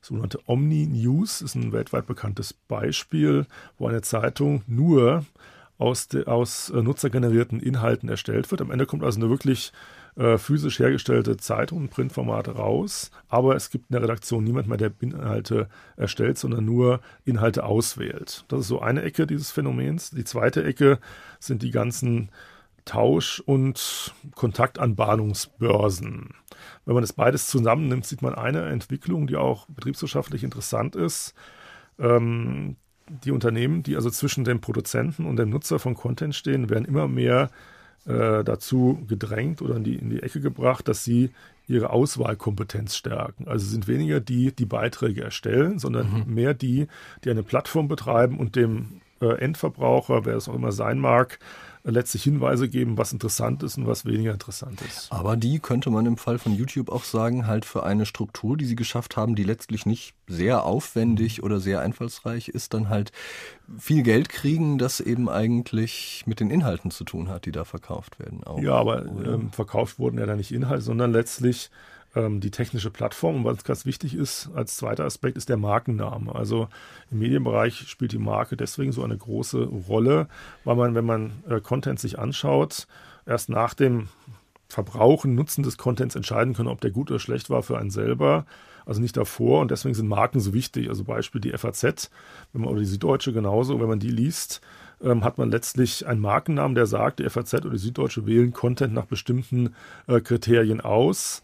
Sogenannte 0.00 0.38
Omni 0.46 0.86
News 0.86 1.40
ist 1.40 1.54
ein 1.54 1.72
weltweit 1.72 2.06
bekanntes 2.06 2.52
Beispiel, 2.52 3.46
wo 3.78 3.88
eine 3.88 4.02
Zeitung 4.02 4.62
nur 4.66 5.24
aus, 5.78 6.08
de, 6.08 6.26
aus 6.26 6.70
äh, 6.70 6.82
nutzergenerierten 6.82 7.60
Inhalten 7.60 8.08
erstellt 8.08 8.50
wird. 8.50 8.60
Am 8.60 8.70
Ende 8.70 8.86
kommt 8.86 9.02
also 9.02 9.18
eine 9.18 9.30
wirklich 9.30 9.72
äh, 10.16 10.38
physisch 10.38 10.78
hergestellte 10.78 11.36
Zeitung, 11.36 11.88
Printformate 11.88 12.52
raus, 12.52 13.10
aber 13.28 13.56
es 13.56 13.70
gibt 13.70 13.90
in 13.90 13.94
der 13.94 14.02
Redaktion 14.02 14.44
niemand 14.44 14.68
mehr, 14.68 14.76
der 14.76 14.92
Inhalte 15.00 15.68
erstellt, 15.96 16.38
sondern 16.38 16.64
nur 16.64 17.00
Inhalte 17.24 17.64
auswählt. 17.64 18.44
Das 18.48 18.60
ist 18.60 18.68
so 18.68 18.80
eine 18.80 19.02
Ecke 19.02 19.26
dieses 19.26 19.50
Phänomens. 19.50 20.10
Die 20.10 20.24
zweite 20.24 20.64
Ecke 20.64 21.00
sind 21.40 21.62
die 21.62 21.72
ganzen 21.72 22.30
Tausch- 22.84 23.40
und 23.40 24.14
Kontaktanbahnungsbörsen. 24.34 26.34
Wenn 26.84 26.94
man 26.94 27.02
das 27.02 27.14
beides 27.14 27.48
zusammennimmt, 27.48 28.06
sieht 28.06 28.22
man 28.22 28.34
eine 28.34 28.66
Entwicklung, 28.66 29.26
die 29.26 29.36
auch 29.36 29.66
betriebswirtschaftlich 29.66 30.44
interessant 30.44 30.94
ist. 30.94 31.34
Ähm, 31.98 32.76
die 33.08 33.32
Unternehmen, 33.32 33.82
die 33.82 33.96
also 33.96 34.10
zwischen 34.10 34.44
dem 34.44 34.60
Produzenten 34.60 35.26
und 35.26 35.36
dem 35.36 35.50
Nutzer 35.50 35.78
von 35.78 35.94
Content 35.94 36.34
stehen, 36.34 36.70
werden 36.70 36.84
immer 36.84 37.08
mehr 37.08 37.50
äh, 38.06 38.44
dazu 38.44 39.02
gedrängt 39.08 39.62
oder 39.62 39.76
in 39.76 39.84
die, 39.84 39.96
in 39.96 40.10
die 40.10 40.22
Ecke 40.22 40.40
gebracht, 40.40 40.88
dass 40.88 41.04
sie 41.04 41.30
ihre 41.66 41.90
Auswahlkompetenz 41.90 42.96
stärken. 42.96 43.48
Also 43.48 43.66
sind 43.66 43.88
weniger 43.88 44.20
die, 44.20 44.52
die 44.52 44.66
Beiträge 44.66 45.22
erstellen, 45.22 45.78
sondern 45.78 46.24
mhm. 46.26 46.34
mehr 46.34 46.54
die, 46.54 46.88
die 47.24 47.30
eine 47.30 47.42
Plattform 47.42 47.88
betreiben 47.88 48.38
und 48.38 48.56
dem 48.56 49.00
äh, 49.20 49.38
Endverbraucher, 49.38 50.24
wer 50.26 50.36
es 50.36 50.48
auch 50.48 50.54
immer 50.54 50.72
sein 50.72 50.98
mag, 50.98 51.38
letztlich 51.84 52.22
Hinweise 52.22 52.68
geben, 52.68 52.96
was 52.96 53.12
interessant 53.12 53.62
ist 53.62 53.76
und 53.76 53.86
was 53.86 54.06
weniger 54.06 54.32
interessant 54.32 54.80
ist. 54.80 55.12
Aber 55.12 55.36
die 55.36 55.58
könnte 55.58 55.90
man 55.90 56.06
im 56.06 56.16
Fall 56.16 56.38
von 56.38 56.54
YouTube 56.54 56.88
auch 56.88 57.04
sagen, 57.04 57.46
halt 57.46 57.66
für 57.66 57.84
eine 57.84 58.06
Struktur, 58.06 58.56
die 58.56 58.64
sie 58.64 58.76
geschafft 58.76 59.16
haben, 59.16 59.34
die 59.34 59.44
letztlich 59.44 59.84
nicht 59.84 60.14
sehr 60.26 60.64
aufwendig 60.64 61.42
oder 61.42 61.60
sehr 61.60 61.80
einfallsreich 61.80 62.48
ist, 62.48 62.72
dann 62.72 62.88
halt 62.88 63.12
viel 63.78 64.02
Geld 64.02 64.30
kriegen, 64.30 64.78
das 64.78 65.00
eben 65.00 65.28
eigentlich 65.28 66.24
mit 66.26 66.40
den 66.40 66.50
Inhalten 66.50 66.90
zu 66.90 67.04
tun 67.04 67.28
hat, 67.28 67.44
die 67.44 67.52
da 67.52 67.64
verkauft 67.64 68.18
werden. 68.18 68.42
Auch, 68.44 68.60
ja, 68.60 68.72
aber 68.72 69.04
ähm, 69.04 69.50
verkauft 69.52 69.98
wurden 69.98 70.18
ja 70.18 70.24
da 70.24 70.36
nicht 70.36 70.52
Inhalte, 70.52 70.82
sondern 70.82 71.12
letztlich 71.12 71.70
ähm, 72.14 72.40
die 72.40 72.50
technische 72.50 72.90
Plattform. 72.90 73.36
Und 73.36 73.44
was 73.44 73.64
ganz 73.64 73.86
wichtig 73.86 74.14
ist, 74.14 74.50
als 74.54 74.76
zweiter 74.76 75.04
Aspekt, 75.04 75.36
ist 75.36 75.48
der 75.48 75.56
Markenname. 75.56 76.34
Also 76.34 76.68
im 77.10 77.18
Medienbereich 77.18 77.88
spielt 77.88 78.12
die 78.12 78.18
Marke 78.18 78.56
deswegen 78.56 78.92
so 78.92 79.02
eine 79.02 79.16
große 79.16 79.64
Rolle, 79.64 80.28
weil 80.64 80.76
man, 80.76 80.94
wenn 80.94 81.04
man 81.04 81.32
äh, 81.48 81.60
Content 81.60 82.00
sich 82.00 82.18
anschaut, 82.18 82.86
erst 83.26 83.48
nach 83.48 83.74
dem 83.74 84.08
Verbrauchen, 84.68 85.34
Nutzen 85.34 85.62
des 85.62 85.76
Contents 85.76 86.16
entscheiden 86.16 86.54
können, 86.54 86.68
ob 86.68 86.80
der 86.80 86.90
gut 86.90 87.10
oder 87.10 87.20
schlecht 87.20 87.50
war 87.50 87.62
für 87.62 87.78
einen 87.78 87.90
selber. 87.90 88.46
Also 88.86 89.00
nicht 89.00 89.16
davor 89.16 89.62
und 89.62 89.70
deswegen 89.70 89.94
sind 89.94 90.08
Marken 90.08 90.40
so 90.40 90.52
wichtig. 90.52 90.88
Also 90.88 91.04
Beispiel 91.04 91.40
die 91.40 91.56
FAZ, 91.56 92.10
wenn 92.52 92.62
man, 92.62 92.70
oder 92.70 92.80
die 92.80 92.86
Süddeutsche 92.86 93.32
genauso, 93.32 93.80
wenn 93.80 93.88
man 93.88 93.98
die 94.00 94.10
liest, 94.10 94.60
ähm, 95.02 95.24
hat 95.24 95.38
man 95.38 95.50
letztlich 95.50 96.06
einen 96.06 96.20
Markennamen, 96.20 96.74
der 96.74 96.86
sagt, 96.86 97.18
die 97.18 97.28
FAZ 97.28 97.54
oder 97.54 97.70
die 97.70 97.78
Süddeutsche 97.78 98.26
wählen 98.26 98.52
Content 98.52 98.92
nach 98.92 99.06
bestimmten 99.06 99.74
äh, 100.06 100.20
Kriterien 100.20 100.80
aus. 100.80 101.42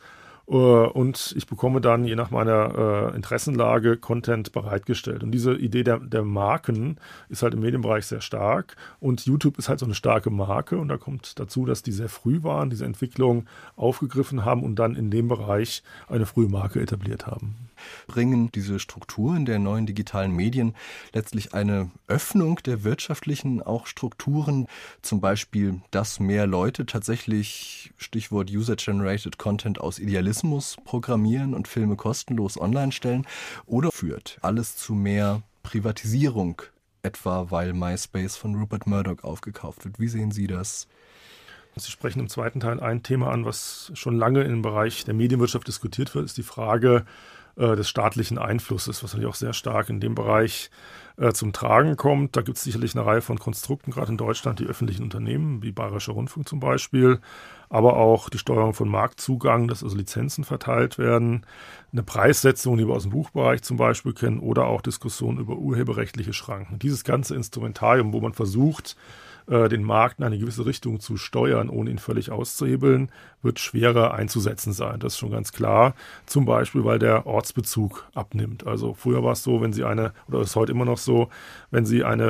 Äh, 0.51 0.55
und 0.55 1.35
ich 1.37 1.47
bekomme 1.47 1.81
dann 1.81 2.05
je 2.05 2.17
nach 2.17 2.31
meiner 2.31 3.13
äh, 3.13 3.17
Interessenlage 3.17 3.97
Content 3.97 4.53
bereitgestellt. 4.53 5.23
Und 5.23 5.31
diese 5.31 5.55
Idee 5.55 5.85
der, 5.85 5.99
der 6.01 6.25
Marken 6.25 6.97
ist 7.29 7.43
halt 7.43 7.55
im 7.55 7.61
Medienbereich 7.61 8.07
sehr 8.07 8.21
stark. 8.21 8.77
Und 8.99 9.25
YouTube 9.25 9.59
ist 9.59 9.69
halt 9.69 9.79
so 9.79 9.87
eine 9.87 9.95
starke 9.95 10.31
Marke. 10.31 10.79
Und 10.79 10.89
da 10.89 10.97
kommt 10.97 11.39
dazu, 11.39 11.65
dass 11.65 11.83
die 11.83 11.93
sehr 11.93 12.09
früh 12.09 12.43
waren, 12.43 12.71
diese 12.71 12.85
Entwicklung 12.85 13.47
aufgegriffen 13.77 14.45
haben 14.45 14.65
und 14.65 14.77
dann 14.77 14.97
in 14.97 15.11
dem 15.11 15.29
Bereich 15.29 15.83
eine 16.09 16.27
frühe 16.27 16.49
Marke 16.49 16.81
etabliert 16.81 17.27
haben 17.27 17.70
bringen 18.07 18.51
diese 18.53 18.79
Strukturen 18.79 19.45
der 19.45 19.59
neuen 19.59 19.87
digitalen 19.87 20.33
Medien 20.33 20.75
letztlich 21.13 21.55
eine 21.55 21.91
Öffnung 22.07 22.57
der 22.65 22.85
wirtschaftlichen 22.85 23.63
auch 23.63 23.87
Strukturen, 23.87 24.67
zum 25.03 25.21
Beispiel, 25.21 25.81
dass 25.91 26.21
mehr 26.21 26.47
Leute 26.47 26.87
tatsächlich, 26.87 27.93
Stichwort 27.97 28.51
User-Generated 28.51 29.39
Content 29.39 29.81
aus 29.81 29.99
Idealismus 29.99 30.77
programmieren 30.85 31.55
und 31.55 31.69
Filme 31.69 31.97
kostenlos 31.97 32.61
online 32.61 32.93
stellen, 32.93 33.27
oder 33.67 33.91
führt 33.91 34.39
alles 34.43 34.77
zu 34.77 34.95
mehr 34.95 35.43
Privatisierung, 35.63 36.63
etwa 37.03 37.51
weil 37.51 37.73
MySpace 37.73 38.37
von 38.37 38.55
Rupert 38.55 38.87
Murdoch 38.87 39.23
aufgekauft 39.23 39.85
wird. 39.85 39.99
Wie 39.99 40.09
sehen 40.09 40.31
Sie 40.31 40.47
das? 40.47 40.89
Sie 41.77 41.91
sprechen 41.91 42.21
im 42.21 42.29
zweiten 42.29 42.61
Teil 42.61 42.81
ein 42.81 43.03
Thema 43.03 43.31
an, 43.31 43.45
was 43.45 43.93
schon 43.95 44.17
lange 44.17 44.43
im 44.43 44.61
Bereich 44.61 45.05
der 45.05 45.15
Medienwirtschaft 45.15 45.69
diskutiert 45.69 46.15
wird, 46.15 46.25
ist 46.25 46.37
die 46.37 46.43
Frage, 46.43 47.05
äh, 47.57 47.77
des 47.77 47.89
staatlichen 47.89 48.39
Einflusses, 48.39 49.03
was 49.03 49.13
natürlich 49.13 49.31
auch 49.31 49.37
sehr 49.37 49.53
stark 49.53 49.89
in 49.89 50.01
dem 50.01 50.15
Bereich 50.15 50.71
äh, 51.17 51.33
zum 51.33 51.53
Tragen 51.53 51.97
kommt. 51.97 52.37
Da 52.37 52.43
gibt 52.43 52.57
es 52.57 52.65
sicherlich 52.65 52.95
eine 52.95 53.05
Reihe 53.05 53.21
von 53.21 53.39
Konstrukten, 53.39 53.93
gerade 53.93 54.13
in 54.13 54.17
Deutschland, 54.17 54.59
die 54.59 54.67
öffentlichen 54.67 55.03
Unternehmen, 55.03 55.63
wie 55.63 55.73
Bayerischer 55.73 56.13
Rundfunk 56.13 56.49
zum 56.49 56.61
Beispiel, 56.61 57.21
aber 57.69 57.97
auch 57.97 58.31
die 58.31 58.39
Steuerung 58.39 58.75
von 58.75 58.89
Marktzugang, 58.89 59.69
dass 59.69 59.85
also 59.85 59.97
Lizenzen 59.97 60.45
verteilt 60.45 60.99
werden, 60.99 61.45
eine 61.93 62.03
Preissetzung, 62.03 62.79
die 62.79 62.87
wir 62.87 62.95
aus 62.95 63.03
dem 63.03 63.13
Buchbereich 63.13 63.63
zum 63.63 63.77
Beispiel 63.77 64.15
kennen, 64.15 64.41
oder 64.41 64.67
auch 64.67 64.81
Diskussionen 64.81 65.39
über 65.39 65.57
urheberrechtliche 65.57 66.33
Schranken. 66.33 66.79
Dieses 66.79 67.05
ganze 67.05 67.35
Instrumentarium, 67.35 68.13
wo 68.13 68.21
man 68.21 68.33
versucht, 68.33 68.97
äh, 69.51 69.69
den 69.69 69.83
Markt 69.83 70.21
in 70.21 70.25
eine 70.25 70.39
gewisse 70.39 70.65
Richtung 70.65 71.01
zu 71.01 71.17
steuern, 71.17 71.69
ohne 71.69 71.91
ihn 71.91 71.99
völlig 71.99 72.31
auszuhebeln, 72.31 73.11
wird 73.43 73.59
schwerer 73.59 74.15
einzusetzen 74.15 74.73
sein. 74.73 75.01
Das 75.01 75.15
ist 75.15 75.19
schon 75.19 75.33
ganz 75.33 75.53
klar. 75.53 75.95
Zum 76.27 76.45
Beispiel, 76.45 76.85
weil 76.85 76.99
der 76.99 77.27
Ortsbezug 77.27 78.09
abnimmt. 78.15 78.67
Also 78.67 78.95
früher 78.95 79.25
war 79.25 79.33
es 79.33 79.43
so, 79.43 79.61
wenn 79.61 79.73
Sie 79.73 79.85
eine, 79.85 80.13
oder 80.29 80.41
ist 80.41 80.55
heute 80.55 80.73
immer 80.73 80.85
noch 80.85 80.99
so, 80.99 81.31
wenn 81.71 81.85
Sie 81.85 82.05
eine, 82.05 82.25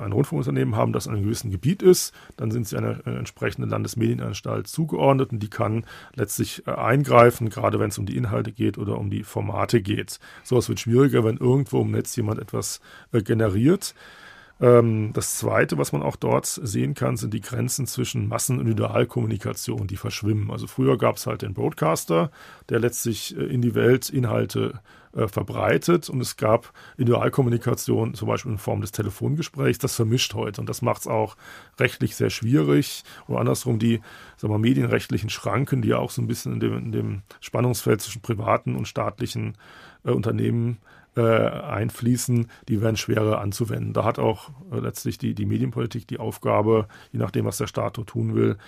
äh, 0.00 0.04
ein 0.04 0.12
Rundfunkunternehmen 0.12 0.74
haben, 0.74 0.92
das 0.92 1.06
in 1.06 1.12
einem 1.12 1.22
gewissen 1.22 1.50
Gebiet 1.50 1.82
ist, 1.82 2.12
dann 2.36 2.50
sind 2.50 2.66
Sie 2.66 2.76
einer 2.76 3.06
äh, 3.06 3.16
entsprechenden 3.16 3.70
Landesmedienanstalt 3.70 4.66
zugeordnet 4.66 5.30
und 5.32 5.40
die 5.40 5.50
kann 5.50 5.84
letztlich 6.14 6.66
äh, 6.66 6.72
eingreifen, 6.72 7.48
gerade 7.48 7.78
wenn 7.78 7.90
es 7.90 7.98
um 7.98 8.06
die 8.06 8.16
Inhalte 8.16 8.50
geht 8.50 8.76
oder 8.76 8.98
um 8.98 9.10
die 9.10 9.22
Formate 9.22 9.82
geht. 9.82 10.18
Sowas 10.42 10.68
wird 10.68 10.80
schwieriger, 10.80 11.24
wenn 11.24 11.36
irgendwo 11.36 11.82
im 11.82 11.92
Netz 11.92 12.16
jemand 12.16 12.40
etwas 12.40 12.80
äh, 13.12 13.22
generiert. 13.22 13.94
Ähm, 14.60 15.10
das 15.12 15.36
Zweite, 15.36 15.76
was 15.76 15.92
man 15.92 16.02
auch 16.02 16.16
dort 16.16 16.46
sehen 16.46 16.94
kann, 16.94 17.16
sind 17.16 17.34
die 17.34 17.42
Grenzen 17.42 17.86
zwischen 17.86 18.28
Massen- 18.28 18.58
und 18.58 18.66
Individualkommunikation, 18.66 19.86
die 19.86 19.96
verschwimmen. 19.96 20.50
Also 20.50 20.66
früher 20.66 20.96
gab 20.96 21.16
es 21.16 21.26
halt 21.26 21.42
den 21.42 21.52
Broadcaster, 21.52 22.30
der 22.70 22.80
letztlich 22.80 23.36
äh, 23.36 23.42
in 23.42 23.60
die 23.60 23.74
Welt 23.74 24.08
Inhalte 24.08 24.80
äh, 25.16 25.28
verbreitet 25.28 26.08
und 26.08 26.20
es 26.20 26.36
gab 26.36 26.72
Individualkommunikation 26.96 28.14
zum 28.14 28.28
Beispiel 28.28 28.52
in 28.52 28.58
Form 28.58 28.80
des 28.80 28.92
Telefongesprächs. 28.92 29.78
Das 29.78 29.94
vermischt 29.94 30.32
heute 30.34 30.60
und 30.60 30.70
das 30.70 30.80
macht 30.80 31.02
es 31.02 31.06
auch 31.06 31.36
rechtlich 31.78 32.16
sehr 32.16 32.30
schwierig. 32.30 33.02
Und 33.26 33.36
andersrum 33.36 33.78
die 33.78 34.00
sagen 34.38 34.52
wir, 34.52 34.58
medienrechtlichen 34.58 35.28
Schranken, 35.28 35.82
die 35.82 35.88
ja 35.88 35.98
auch 35.98 36.10
so 36.10 36.22
ein 36.22 36.28
bisschen 36.28 36.54
in 36.54 36.60
dem, 36.60 36.78
in 36.78 36.92
dem 36.92 37.22
Spannungsfeld 37.40 38.00
zwischen 38.00 38.22
privaten 38.22 38.74
und 38.74 38.88
staatlichen 38.88 39.58
äh, 40.04 40.10
Unternehmen 40.10 40.78
äh, 41.16 41.22
einfließen, 41.22 42.48
die 42.68 42.80
werden 42.80 42.96
schwerer 42.96 43.40
anzuwenden. 43.40 43.92
Da 43.92 44.04
hat 44.04 44.18
auch 44.18 44.50
äh, 44.70 44.78
letztlich 44.78 45.18
die, 45.18 45.34
die 45.34 45.46
Medienpolitik 45.46 46.06
die 46.06 46.18
Aufgabe, 46.18 46.88
je 47.10 47.18
nachdem, 47.18 47.46
was 47.46 47.58
der 47.58 47.66
Staat 47.66 47.94
tun 47.94 48.34
will, 48.34 48.58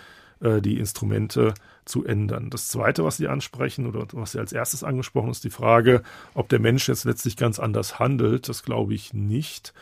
äh, 0.40 0.60
die 0.60 0.78
Instrumente 0.78 1.54
zu 1.84 2.04
ändern. 2.04 2.50
Das 2.50 2.68
Zweite, 2.68 3.04
was 3.04 3.18
Sie 3.18 3.28
ansprechen 3.28 3.86
oder 3.86 4.06
was 4.12 4.32
Sie 4.32 4.38
als 4.38 4.52
erstes 4.52 4.82
angesprochen 4.82 5.26
haben, 5.26 5.32
ist 5.32 5.44
die 5.44 5.50
Frage, 5.50 6.02
ob 6.34 6.48
der 6.48 6.60
Mensch 6.60 6.88
jetzt 6.88 7.04
letztlich 7.04 7.36
ganz 7.36 7.58
anders 7.58 7.98
handelt. 7.98 8.48
Das 8.48 8.62
glaube 8.62 8.94
ich 8.94 9.12
nicht. 9.12 9.74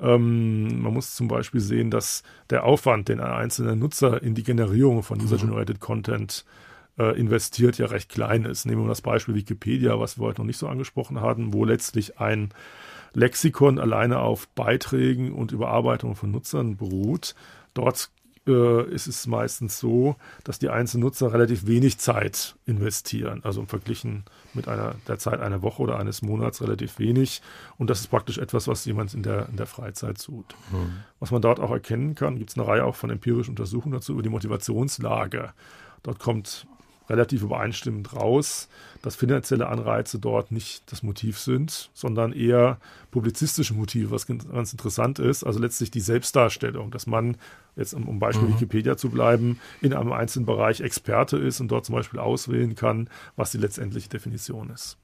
Ähm, 0.00 0.82
man 0.82 0.94
muss 0.94 1.14
zum 1.14 1.28
Beispiel 1.28 1.60
sehen, 1.60 1.90
dass 1.90 2.22
der 2.50 2.64
Aufwand, 2.64 3.08
den 3.08 3.20
ein 3.20 3.32
einzelner 3.32 3.76
Nutzer 3.76 4.22
in 4.22 4.34
die 4.34 4.42
Generierung 4.42 5.02
von 5.02 5.20
User-Generated 5.20 5.78
Content 5.78 6.44
äh, 6.46 6.73
investiert, 7.02 7.78
ja 7.78 7.86
recht 7.86 8.08
klein 8.08 8.44
ist. 8.44 8.66
Nehmen 8.66 8.82
wir 8.82 8.88
das 8.88 9.02
Beispiel 9.02 9.34
Wikipedia, 9.34 9.98
was 9.98 10.18
wir 10.18 10.26
heute 10.26 10.40
noch 10.40 10.46
nicht 10.46 10.58
so 10.58 10.68
angesprochen 10.68 11.20
hatten, 11.20 11.52
wo 11.52 11.64
letztlich 11.64 12.20
ein 12.20 12.50
Lexikon 13.14 13.78
alleine 13.78 14.20
auf 14.20 14.48
Beiträgen 14.48 15.32
und 15.32 15.52
Überarbeitung 15.52 16.16
von 16.16 16.30
Nutzern 16.30 16.76
beruht. 16.76 17.34
Dort 17.72 18.10
äh, 18.46 18.84
ist 18.90 19.06
es 19.06 19.26
meistens 19.26 19.78
so, 19.78 20.16
dass 20.42 20.58
die 20.58 20.68
einzelnen 20.68 21.04
Nutzer 21.04 21.32
relativ 21.32 21.66
wenig 21.66 21.98
Zeit 21.98 22.56
investieren. 22.66 23.40
Also 23.44 23.64
verglichen 23.64 24.24
mit 24.52 24.68
einer, 24.68 24.96
der 25.08 25.18
Zeit 25.18 25.40
einer 25.40 25.62
Woche 25.62 25.82
oder 25.82 25.98
eines 25.98 26.22
Monats 26.22 26.60
relativ 26.60 26.98
wenig. 26.98 27.40
Und 27.78 27.88
das 27.88 28.00
ist 28.00 28.08
praktisch 28.08 28.38
etwas, 28.38 28.68
was 28.68 28.84
jemand 28.84 29.14
in 29.14 29.22
der, 29.22 29.48
in 29.48 29.56
der 29.56 29.66
Freizeit 29.66 30.22
tut. 30.22 30.54
Mhm. 30.70 31.04
Was 31.20 31.30
man 31.30 31.42
dort 31.42 31.60
auch 31.60 31.70
erkennen 31.70 32.14
kann, 32.14 32.38
gibt 32.38 32.50
es 32.50 32.58
eine 32.58 32.66
Reihe 32.66 32.84
auch 32.84 32.96
von 32.96 33.10
empirischen 33.10 33.52
Untersuchungen 33.52 33.94
dazu 33.94 34.12
über 34.12 34.22
die 34.22 34.28
Motivationslage. 34.28 35.52
Dort 36.02 36.18
kommt 36.18 36.66
relativ 37.08 37.42
übereinstimmend 37.42 38.14
raus, 38.14 38.68
dass 39.02 39.16
finanzielle 39.16 39.68
Anreize 39.68 40.18
dort 40.18 40.50
nicht 40.50 40.90
das 40.90 41.02
Motiv 41.02 41.38
sind, 41.38 41.90
sondern 41.92 42.32
eher 42.32 42.78
publizistische 43.10 43.74
Motive, 43.74 44.10
was 44.10 44.26
ganz 44.26 44.72
interessant 44.72 45.18
ist. 45.18 45.44
Also 45.44 45.60
letztlich 45.60 45.90
die 45.90 46.00
Selbstdarstellung, 46.00 46.90
dass 46.90 47.06
man 47.06 47.36
jetzt 47.76 47.94
um, 47.94 48.18
Beispiel 48.18 48.48
mhm. 48.48 48.54
Wikipedia 48.54 48.96
zu 48.96 49.10
bleiben, 49.10 49.60
in 49.80 49.92
einem 49.92 50.12
einzelnen 50.12 50.46
Bereich 50.46 50.80
Experte 50.80 51.36
ist 51.36 51.60
und 51.60 51.68
dort 51.68 51.84
zum 51.84 51.94
Beispiel 51.94 52.20
auswählen 52.20 52.74
kann, 52.74 53.08
was 53.36 53.50
die 53.52 53.58
letztendliche 53.58 54.08
Definition 54.08 54.70
ist. 54.70 54.96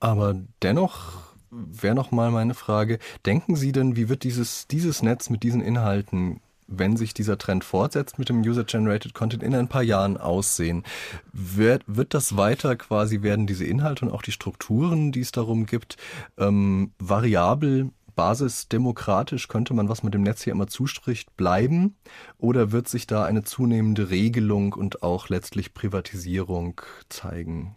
Aber 0.00 0.36
dennoch 0.62 1.22
wäre 1.50 1.94
noch 1.94 2.10
mal 2.10 2.30
meine 2.30 2.54
Frage, 2.54 2.98
denken 3.24 3.56
Sie 3.56 3.72
denn, 3.72 3.96
wie 3.96 4.08
wird 4.08 4.24
dieses, 4.24 4.66
dieses 4.66 5.02
Netz 5.02 5.30
mit 5.30 5.42
diesen 5.42 5.60
Inhalten 5.60 6.40
wenn 6.66 6.96
sich 6.96 7.14
dieser 7.14 7.38
Trend 7.38 7.64
fortsetzt 7.64 8.18
mit 8.18 8.28
dem 8.28 8.40
User-Generated 8.40 9.14
Content 9.14 9.42
in 9.42 9.54
ein 9.54 9.68
paar 9.68 9.82
Jahren 9.82 10.16
aussehen? 10.16 10.84
Wird, 11.32 11.82
wird 11.86 12.14
das 12.14 12.36
weiter 12.36 12.76
quasi, 12.76 13.22
werden 13.22 13.46
diese 13.46 13.64
Inhalte 13.64 14.04
und 14.04 14.12
auch 14.12 14.22
die 14.22 14.32
Strukturen, 14.32 15.12
die 15.12 15.20
es 15.20 15.32
darum 15.32 15.66
gibt, 15.66 15.96
ähm, 16.38 16.92
variabel 16.98 17.90
basisdemokratisch 18.16 19.46
könnte 19.46 19.74
man, 19.74 19.88
was 19.88 20.02
man 20.02 20.10
dem 20.10 20.22
Netz 20.22 20.42
hier 20.42 20.54
immer 20.54 20.66
zuspricht, 20.66 21.36
bleiben? 21.36 21.96
Oder 22.38 22.72
wird 22.72 22.88
sich 22.88 23.06
da 23.06 23.24
eine 23.24 23.44
zunehmende 23.44 24.10
Regelung 24.10 24.72
und 24.72 25.02
auch 25.02 25.28
letztlich 25.28 25.74
Privatisierung 25.74 26.80
zeigen? 27.08 27.76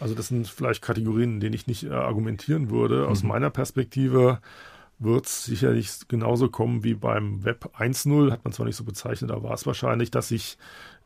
Also 0.00 0.14
das 0.14 0.28
sind 0.28 0.48
vielleicht 0.48 0.82
Kategorien, 0.82 1.34
in 1.34 1.40
denen 1.40 1.54
ich 1.54 1.66
nicht 1.66 1.84
äh, 1.84 1.90
argumentieren 1.90 2.70
würde. 2.70 3.08
Aus 3.08 3.22
mhm. 3.22 3.30
meiner 3.30 3.50
Perspektive 3.50 4.40
wird 4.98 5.26
es 5.26 5.44
sicherlich 5.44 6.08
genauso 6.08 6.48
kommen 6.48 6.82
wie 6.82 6.94
beim 6.94 7.44
Web 7.44 7.70
1.0, 7.78 8.32
hat 8.32 8.44
man 8.44 8.52
zwar 8.52 8.66
nicht 8.66 8.76
so 8.76 8.84
bezeichnet, 8.84 9.30
aber 9.30 9.44
war 9.44 9.54
es 9.54 9.66
wahrscheinlich, 9.66 10.10
dass 10.10 10.28
sich 10.28 10.58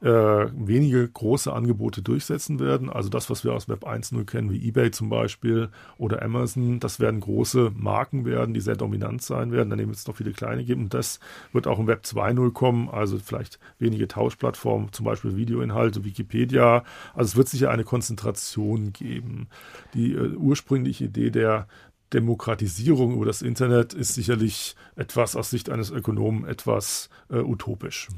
äh, 0.02 0.06
wenige 0.08 1.08
große 1.08 1.52
Angebote 1.52 2.02
durchsetzen 2.02 2.58
werden. 2.58 2.90
Also 2.90 3.08
das, 3.08 3.30
was 3.30 3.44
wir 3.44 3.52
aus 3.52 3.68
Web 3.68 3.86
1.0 3.86 4.24
kennen, 4.24 4.50
wie 4.50 4.66
eBay 4.66 4.90
zum 4.90 5.08
Beispiel 5.08 5.68
oder 5.96 6.22
Amazon, 6.22 6.80
das 6.80 6.98
werden 6.98 7.20
große 7.20 7.70
Marken 7.76 8.24
werden, 8.24 8.52
die 8.52 8.60
sehr 8.60 8.74
dominant 8.74 9.22
sein 9.22 9.52
werden. 9.52 9.70
Daneben 9.70 9.90
wird 9.90 9.98
es 9.98 10.06
noch 10.06 10.16
viele 10.16 10.32
kleine 10.32 10.64
geben. 10.64 10.84
Und 10.84 10.94
das 10.94 11.20
wird 11.52 11.68
auch 11.68 11.78
im 11.78 11.86
Web 11.86 12.02
2.0 12.04 12.52
kommen, 12.52 12.88
also 12.88 13.18
vielleicht 13.18 13.60
wenige 13.78 14.08
Tauschplattformen, 14.08 14.92
zum 14.92 15.04
Beispiel 15.04 15.36
Videoinhalte, 15.36 16.04
Wikipedia. 16.04 16.82
Also 17.14 17.28
es 17.28 17.36
wird 17.36 17.48
sicher 17.48 17.70
eine 17.70 17.84
Konzentration 17.84 18.92
geben. 18.92 19.48
Die 19.94 20.14
äh, 20.14 20.34
ursprüngliche 20.34 21.04
Idee 21.04 21.30
der 21.30 21.68
Demokratisierung 22.12 23.14
über 23.14 23.26
das 23.26 23.42
Internet 23.42 23.94
ist 23.94 24.14
sicherlich 24.14 24.76
etwas 24.96 25.36
aus 25.36 25.50
Sicht 25.50 25.70
eines 25.70 25.90
Ökonomen 25.90 26.44
etwas 26.44 27.08
äh, 27.30 27.38
utopisch. 27.38 28.08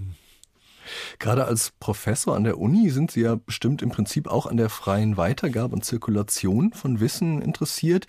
Gerade 1.19 1.47
als 1.47 1.73
Professor 1.81 2.37
an 2.37 2.45
der 2.45 2.59
Uni 2.59 2.91
sind 2.91 3.11
Sie 3.11 3.23
ja 3.23 3.37
bestimmt 3.37 3.83
im 3.83 3.91
Prinzip 3.91 4.29
auch 4.29 4.47
an 4.47 4.57
der 4.57 4.69
freien 4.69 5.17
Weitergabe 5.17 5.75
und 5.75 5.85
Zirkulation 5.85 6.73
von 6.73 7.01
Wissen 7.01 7.41
interessiert. 7.43 8.07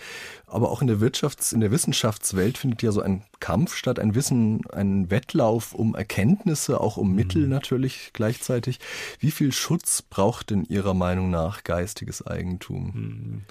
Aber 0.47 0.71
auch 0.71 0.81
in 0.81 0.87
der 0.87 0.99
Wirtschafts-, 0.99 1.53
in 1.53 1.61
der 1.61 1.71
Wissenschaftswelt 1.71 2.57
findet 2.57 2.81
ja 2.81 2.91
so 2.91 3.01
ein 3.01 3.23
Kampf 3.39 3.75
statt, 3.75 3.99
ein 3.99 4.15
Wissen, 4.15 4.61
ein 4.71 5.09
Wettlauf 5.09 5.73
um 5.73 5.95
Erkenntnisse, 5.95 6.79
auch 6.79 6.97
um 6.97 7.13
Mittel 7.13 7.43
mhm. 7.43 7.49
natürlich 7.49 8.11
gleichzeitig. 8.13 8.79
Wie 9.19 9.31
viel 9.31 9.51
Schutz 9.51 10.01
braucht 10.01 10.51
in 10.51 10.65
Ihrer 10.65 10.93
Meinung 10.93 11.29
nach 11.29 11.63
geistiges 11.63 12.25
Eigentum? 12.25 13.43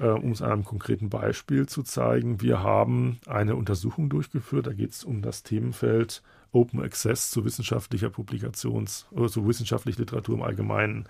Äh, 0.00 0.08
um 0.08 0.32
es 0.32 0.40
einem 0.40 0.64
konkreten 0.64 1.10
Beispiel 1.10 1.66
zu 1.66 1.82
zeigen, 1.82 2.40
wir 2.40 2.62
haben 2.62 3.18
eine 3.26 3.54
Untersuchung 3.54 4.08
durchgeführt, 4.08 4.66
da 4.66 4.72
geht 4.72 4.92
es 4.92 5.04
um 5.04 5.20
das 5.20 5.42
Themenfeld 5.42 6.22
Open 6.52 6.82
Access 6.82 7.30
zu 7.30 7.44
wissenschaftlicher 7.44 8.08
Publikations- 8.08 9.04
oder 9.12 9.28
zu 9.28 9.46
wissenschaftlicher 9.46 10.00
Literatur 10.00 10.36
im 10.36 10.42
Allgemeinen. 10.42 11.04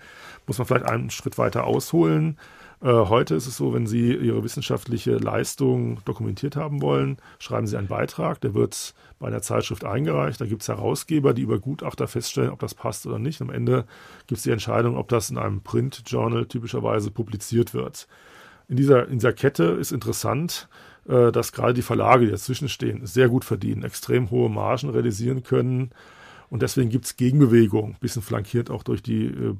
Muss 0.46 0.58
man 0.58 0.66
vielleicht 0.66 0.84
einen 0.84 1.08
Schritt 1.08 1.38
weiter 1.38 1.64
ausholen. 1.64 2.36
Äh, 2.82 2.88
heute 2.88 3.36
ist 3.36 3.46
es 3.46 3.56
so, 3.56 3.72
wenn 3.72 3.86
Sie 3.86 4.12
Ihre 4.12 4.42
wissenschaftliche 4.42 5.12
Leistung 5.12 6.04
dokumentiert 6.04 6.56
haben 6.56 6.82
wollen, 6.82 7.16
schreiben 7.38 7.66
Sie 7.66 7.78
einen 7.78 7.88
Beitrag, 7.88 8.40
der 8.40 8.54
wird 8.54 8.94
bei 9.18 9.28
einer 9.28 9.40
Zeitschrift 9.40 9.84
eingereicht. 9.84 10.40
Da 10.40 10.46
gibt 10.46 10.62
es 10.62 10.68
Herausgeber, 10.68 11.32
die 11.32 11.42
über 11.42 11.58
Gutachter 11.58 12.08
feststellen, 12.08 12.50
ob 12.50 12.58
das 12.58 12.74
passt 12.74 13.06
oder 13.06 13.18
nicht. 13.18 13.40
Am 13.40 13.50
Ende 13.50 13.86
gibt 14.26 14.38
es 14.38 14.42
die 14.42 14.50
Entscheidung, 14.50 14.96
ob 14.96 15.08
das 15.08 15.30
in 15.30 15.38
einem 15.38 15.62
Print-Journal 15.62 16.46
typischerweise 16.46 17.10
publiziert 17.10 17.72
wird. 17.72 18.08
In 18.70 18.76
dieser, 18.76 19.08
in 19.08 19.14
dieser 19.14 19.32
Kette 19.32 19.64
ist 19.64 19.90
interessant, 19.90 20.68
äh, 21.08 21.32
dass 21.32 21.52
gerade 21.52 21.74
die 21.74 21.82
Verlage, 21.82 22.26
die 22.26 22.30
dazwischen 22.30 22.68
stehen, 22.68 23.04
sehr 23.04 23.28
gut 23.28 23.44
verdienen, 23.44 23.82
extrem 23.82 24.30
hohe 24.30 24.48
Margen 24.48 24.88
realisieren 24.90 25.42
können 25.42 25.90
und 26.50 26.62
deswegen 26.62 26.90
gibt 26.90 27.04
es 27.04 27.16
Gegenbewegung, 27.16 27.96
bisschen 28.00 28.22
flankiert 28.22 28.70
auch 28.70 28.82
durch 28.82 29.02
die 29.02 29.26
äh, 29.26 29.54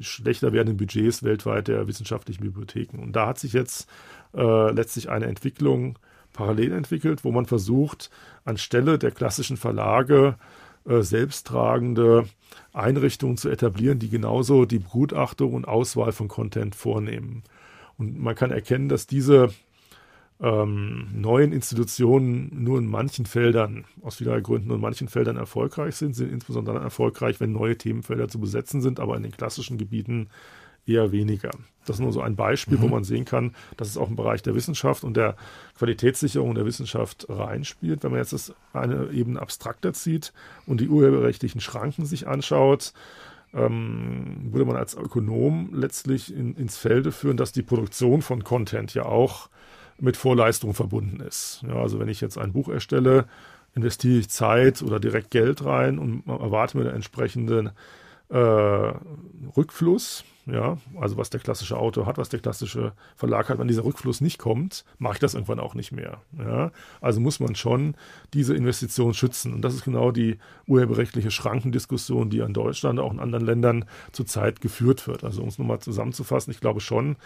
schlechter 0.00 0.52
werdenden 0.52 0.78
Budgets 0.78 1.22
weltweit 1.22 1.68
der 1.68 1.86
wissenschaftlichen 1.86 2.42
Bibliotheken. 2.42 2.98
Und 2.98 3.16
da 3.16 3.28
hat 3.28 3.38
sich 3.38 3.52
jetzt 3.52 3.88
äh, 4.34 4.72
letztlich 4.72 5.10
eine 5.10 5.26
Entwicklung 5.26 5.98
parallel 6.32 6.72
entwickelt, 6.72 7.24
wo 7.24 7.30
man 7.30 7.44
versucht, 7.44 8.10
anstelle 8.44 8.98
der 8.98 9.10
klassischen 9.10 9.58
Verlage 9.58 10.36
äh, 10.86 11.02
selbsttragende 11.02 12.24
Einrichtungen 12.72 13.36
zu 13.36 13.50
etablieren, 13.50 13.98
die 13.98 14.08
genauso 14.08 14.64
die 14.64 14.78
Begutachtung 14.78 15.52
und 15.52 15.68
Auswahl 15.68 16.12
von 16.12 16.28
Content 16.28 16.74
vornehmen. 16.74 17.42
Und 18.00 18.18
man 18.18 18.34
kann 18.34 18.50
erkennen, 18.50 18.88
dass 18.88 19.06
diese 19.06 19.50
ähm, 20.40 21.08
neuen 21.12 21.52
Institutionen 21.52 22.64
nur 22.64 22.78
in 22.78 22.86
manchen 22.86 23.26
Feldern, 23.26 23.84
aus 24.00 24.16
vielerlei 24.16 24.40
Gründen 24.40 24.68
nur 24.68 24.76
in 24.76 24.82
manchen 24.82 25.06
Feldern 25.06 25.36
erfolgreich 25.36 25.96
sind, 25.96 26.16
sind 26.16 26.32
insbesondere 26.32 26.76
dann 26.76 26.82
erfolgreich, 26.82 27.40
wenn 27.40 27.52
neue 27.52 27.76
Themenfelder 27.76 28.28
zu 28.28 28.40
besetzen 28.40 28.80
sind, 28.80 29.00
aber 29.00 29.18
in 29.18 29.22
den 29.22 29.32
klassischen 29.32 29.76
Gebieten 29.76 30.30
eher 30.86 31.12
weniger. 31.12 31.50
Das 31.84 31.96
ist 31.96 32.00
nur 32.00 32.12
so 32.12 32.22
ein 32.22 32.36
Beispiel, 32.36 32.78
mhm. 32.78 32.82
wo 32.82 32.88
man 32.88 33.04
sehen 33.04 33.26
kann, 33.26 33.54
dass 33.76 33.88
es 33.88 33.98
auch 33.98 34.08
im 34.08 34.16
Bereich 34.16 34.42
der 34.42 34.54
Wissenschaft 34.54 35.04
und 35.04 35.14
der 35.14 35.36
Qualitätssicherung 35.76 36.54
der 36.54 36.64
Wissenschaft 36.64 37.26
reinspielt. 37.28 38.02
Wenn 38.02 38.12
man 38.12 38.20
jetzt 38.20 38.32
das 38.32 38.54
eine 38.72 39.10
Ebene 39.12 39.42
abstrakter 39.42 39.92
zieht 39.92 40.32
und 40.64 40.80
die 40.80 40.88
urheberrechtlichen 40.88 41.60
Schranken 41.60 42.06
sich 42.06 42.26
anschaut, 42.26 42.94
ähm, 43.54 44.48
würde 44.50 44.64
man 44.64 44.76
als 44.76 44.94
Ökonom 44.94 45.70
letztlich 45.72 46.34
in, 46.34 46.54
ins 46.54 46.76
Felde 46.76 47.12
führen, 47.12 47.36
dass 47.36 47.52
die 47.52 47.62
Produktion 47.62 48.22
von 48.22 48.44
Content 48.44 48.94
ja 48.94 49.04
auch 49.04 49.48
mit 49.98 50.16
Vorleistung 50.16 50.74
verbunden 50.74 51.20
ist. 51.20 51.62
Ja, 51.66 51.74
also 51.74 51.98
wenn 51.98 52.08
ich 52.08 52.20
jetzt 52.20 52.38
ein 52.38 52.52
Buch 52.52 52.68
erstelle, 52.68 53.26
investiere 53.74 54.18
ich 54.18 54.30
Zeit 54.30 54.82
oder 54.82 54.98
direkt 54.98 55.30
Geld 55.30 55.64
rein 55.64 55.98
und 55.98 56.26
erwarte 56.26 56.78
mir 56.78 56.84
den 56.84 56.94
entsprechenden 56.94 57.70
äh, 58.30 58.92
Rückfluss. 59.56 60.24
Ja, 60.46 60.78
also 60.98 61.16
was 61.16 61.30
der 61.30 61.38
klassische 61.38 61.76
Autor 61.76 62.06
hat, 62.06 62.18
was 62.18 62.28
der 62.28 62.40
klassische 62.40 62.92
Verlag 63.14 63.50
hat, 63.50 63.58
wenn 63.58 63.68
dieser 63.68 63.84
Rückfluss 63.84 64.20
nicht 64.20 64.38
kommt, 64.38 64.84
mache 64.98 65.14
ich 65.14 65.18
das 65.20 65.34
irgendwann 65.34 65.60
auch 65.60 65.74
nicht 65.74 65.92
mehr. 65.92 66.22
Ja, 66.36 66.72
also 67.00 67.20
muss 67.20 67.38
man 67.38 67.54
schon 67.54 67.94
diese 68.32 68.56
Investition 68.56 69.14
schützen. 69.14 69.52
Und 69.54 69.62
das 69.62 69.74
ist 69.74 69.84
genau 69.84 70.10
die 70.10 70.38
urheberrechtliche 70.66 71.30
Schrankendiskussion, 71.30 72.30
die 72.30 72.38
in 72.38 72.54
Deutschland, 72.54 72.98
auch 72.98 73.12
in 73.12 73.20
anderen 73.20 73.44
Ländern 73.44 73.84
zurzeit 74.12 74.60
geführt 74.60 75.06
wird. 75.06 75.22
Also 75.24 75.42
um 75.42 75.48
es 75.48 75.58
nochmal 75.58 75.80
zusammenzufassen, 75.80 76.50
ich 76.50 76.60
glaube 76.60 76.80
schon, 76.80 77.16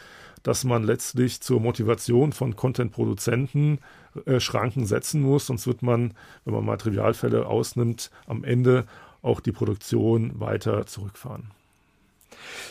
dass 0.42 0.64
man 0.64 0.82
letztlich 0.82 1.40
zur 1.40 1.60
Motivation 1.60 2.32
von 2.32 2.56
Content-Produzenten 2.56 3.78
äh, 4.26 4.40
Schranken 4.40 4.86
setzen 4.86 5.22
muss, 5.22 5.46
sonst 5.46 5.66
wird 5.66 5.82
man, 5.82 6.12
wenn 6.44 6.54
man 6.54 6.64
mal 6.64 6.76
Trivialfälle 6.76 7.46
ausnimmt, 7.46 8.10
am 8.26 8.44
Ende 8.44 8.84
auch 9.24 9.40
die 9.40 9.52
Produktion 9.52 10.38
weiter 10.38 10.86
zurückfahren. 10.86 11.50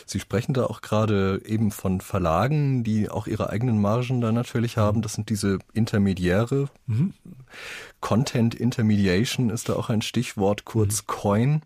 Sie 0.06 0.20
sprechen 0.20 0.52
da 0.52 0.66
auch 0.66 0.82
gerade 0.82 1.40
eben 1.46 1.70
von 1.70 2.00
Verlagen, 2.00 2.84
die 2.84 3.08
auch 3.08 3.26
ihre 3.26 3.50
eigenen 3.50 3.80
Margen 3.80 4.20
da 4.20 4.30
natürlich 4.30 4.76
haben. 4.76 5.02
Das 5.02 5.14
sind 5.14 5.30
diese 5.30 5.58
Intermediäre. 5.72 6.68
Mhm. 6.86 7.14
Content 8.00 8.54
Intermediation 8.54 9.50
ist 9.50 9.68
da 9.68 9.74
auch 9.74 9.88
ein 9.88 10.02
Stichwort, 10.02 10.64
kurz 10.64 11.02
mhm. 11.02 11.06
COIN, 11.06 11.62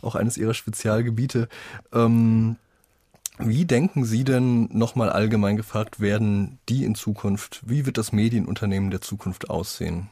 auch 0.00 0.14
eines 0.14 0.36
ihrer 0.38 0.54
Spezialgebiete. 0.54 1.48
Ähm, 1.92 2.56
wie 3.38 3.64
denken 3.64 4.04
Sie 4.04 4.24
denn 4.24 4.68
nochmal 4.72 5.10
allgemein 5.10 5.56
gefragt, 5.56 6.00
werden 6.00 6.58
die 6.68 6.84
in 6.84 6.94
Zukunft, 6.94 7.60
wie 7.66 7.86
wird 7.86 7.98
das 7.98 8.12
Medienunternehmen 8.12 8.90
der 8.90 9.00
Zukunft 9.00 9.50
aussehen? 9.50 10.08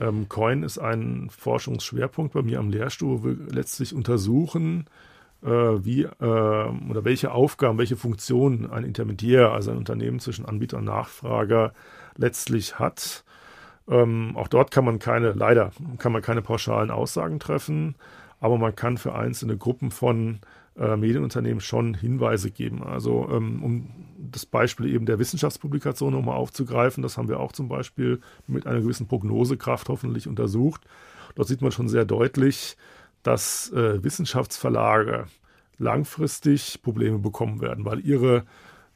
Ähm, 0.00 0.28
Coin 0.28 0.62
ist 0.62 0.78
ein 0.78 1.30
Forschungsschwerpunkt 1.30 2.34
bei 2.34 2.42
mir 2.42 2.58
am 2.58 2.70
Lehrstuhl, 2.70 3.22
wo 3.22 3.24
wir 3.24 3.36
letztlich 3.50 3.94
untersuchen, 3.94 4.86
äh, 5.42 5.48
wie 5.48 6.02
äh, 6.02 6.10
oder 6.20 7.04
welche 7.04 7.32
Aufgaben, 7.32 7.78
welche 7.78 7.96
Funktionen 7.96 8.70
ein 8.70 8.84
Intermediär, 8.84 9.52
also 9.52 9.70
ein 9.70 9.78
Unternehmen 9.78 10.20
zwischen 10.20 10.46
Anbieter 10.46 10.78
und 10.78 10.84
Nachfrager 10.84 11.72
letztlich 12.16 12.78
hat. 12.78 13.24
Ähm, 13.88 14.36
auch 14.36 14.48
dort 14.48 14.70
kann 14.70 14.84
man 14.84 14.98
keine, 14.98 15.32
leider 15.32 15.70
kann 15.98 16.12
man 16.12 16.22
keine 16.22 16.42
pauschalen 16.42 16.90
Aussagen 16.90 17.38
treffen, 17.38 17.96
aber 18.40 18.58
man 18.58 18.74
kann 18.74 18.96
für 18.96 19.14
einzelne 19.14 19.56
Gruppen 19.56 19.90
von 19.90 20.40
äh, 20.78 20.96
Medienunternehmen 20.96 21.60
schon 21.60 21.94
Hinweise 21.94 22.50
geben. 22.50 22.82
Also 22.82 23.28
ähm, 23.30 23.62
um 23.62 23.90
das 24.18 24.46
Beispiel 24.46 24.92
eben 24.92 25.06
der 25.06 25.18
Wissenschaftspublikation 25.18 26.12
nochmal 26.12 26.36
aufzugreifen, 26.36 27.02
das 27.02 27.16
haben 27.16 27.28
wir 27.28 27.40
auch 27.40 27.52
zum 27.52 27.68
Beispiel 27.68 28.20
mit 28.46 28.66
einer 28.66 28.80
gewissen 28.80 29.06
Prognosekraft 29.06 29.88
hoffentlich 29.88 30.26
untersucht. 30.26 30.82
Dort 31.34 31.48
sieht 31.48 31.62
man 31.62 31.72
schon 31.72 31.88
sehr 31.88 32.04
deutlich, 32.04 32.76
dass 33.22 33.70
äh, 33.72 34.02
Wissenschaftsverlage 34.02 35.26
langfristig 35.78 36.82
Probleme 36.82 37.18
bekommen 37.18 37.60
werden, 37.60 37.84
weil 37.84 38.00
ihre 38.00 38.44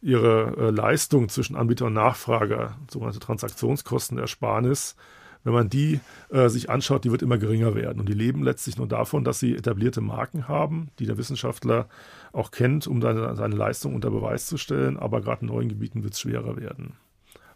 ihre 0.01 0.55
äh, 0.57 0.71
Leistung 0.71 1.29
zwischen 1.29 1.57
Anbieter 1.57 1.87
und 1.87 1.95
Nachfrager, 1.95 2.77
sogenannte 2.91 3.19
Transaktionskostenersparnis, 3.19 4.97
wenn 5.45 5.53
man 5.53 5.69
die 5.69 6.01
äh, 6.31 6.49
sich 6.49 6.71
anschaut, 6.71 7.05
die 7.05 7.11
wird 7.11 7.23
immer 7.23 7.39
geringer 7.39 7.75
werden. 7.75 8.01
Und 8.01 8.09
die 8.09 8.15
leben 8.15 8.43
letztlich 8.43 8.77
nur 8.77 8.89
davon, 8.89 9.25
dass 9.25 9.39
sie 9.39 9.57
etablierte 9.57 10.01
Marken 10.01 10.49
haben, 10.49 10.89
die 10.99 11.07
der 11.07 11.19
Wissenschaftler 11.19 11.89
auch 12.33 12.51
kennt, 12.51 12.87
um 12.87 13.01
seine, 13.01 13.35
seine 13.37 13.57
Leistung 13.57 13.95
unter 13.95 14.11
Beweis 14.11 14.47
zu 14.47 14.57
stellen. 14.57 14.99
Aber 14.99 15.21
gerade 15.21 15.43
in 15.43 15.49
neuen 15.49 15.69
Gebieten 15.69 16.03
wird 16.03 16.15
es 16.15 16.21
schwerer 16.21 16.57
werden. 16.57 16.95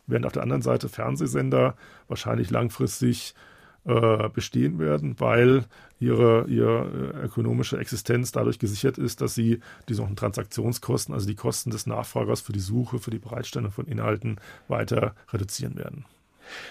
Während 0.07 0.27
auf 0.27 0.33
der 0.33 0.43
anderen 0.43 0.63
Seite 0.63 0.89
Fernsehsender 0.89 1.77
wahrscheinlich 2.09 2.51
langfristig 2.51 3.35
äh, 3.85 4.29
bestehen 4.29 4.79
werden, 4.79 5.17
weil 5.19 5.65
ihre, 5.99 6.47
ihre 6.49 7.15
äh, 7.15 7.25
ökonomische 7.25 7.79
Existenz 7.79 8.33
dadurch 8.33 8.59
gesichert 8.59 8.99
ist, 8.99 9.21
dass 9.21 9.35
sie 9.35 9.61
die 9.89 9.95
sogenannten 9.95 10.21
Transaktionskosten, 10.21 11.15
also 11.15 11.27
die 11.27 11.35
Kosten 11.35 11.71
des 11.71 11.87
Nachfragers 11.87 12.41
für 12.41 12.53
die 12.53 12.61
Suche, 12.61 12.99
für 12.99 13.11
die 13.11 13.19
Bereitstellung 13.19 13.71
von 13.71 13.87
Inhalten 13.87 14.37
weiter 14.69 15.15
reduzieren 15.33 15.77
werden. 15.77 16.05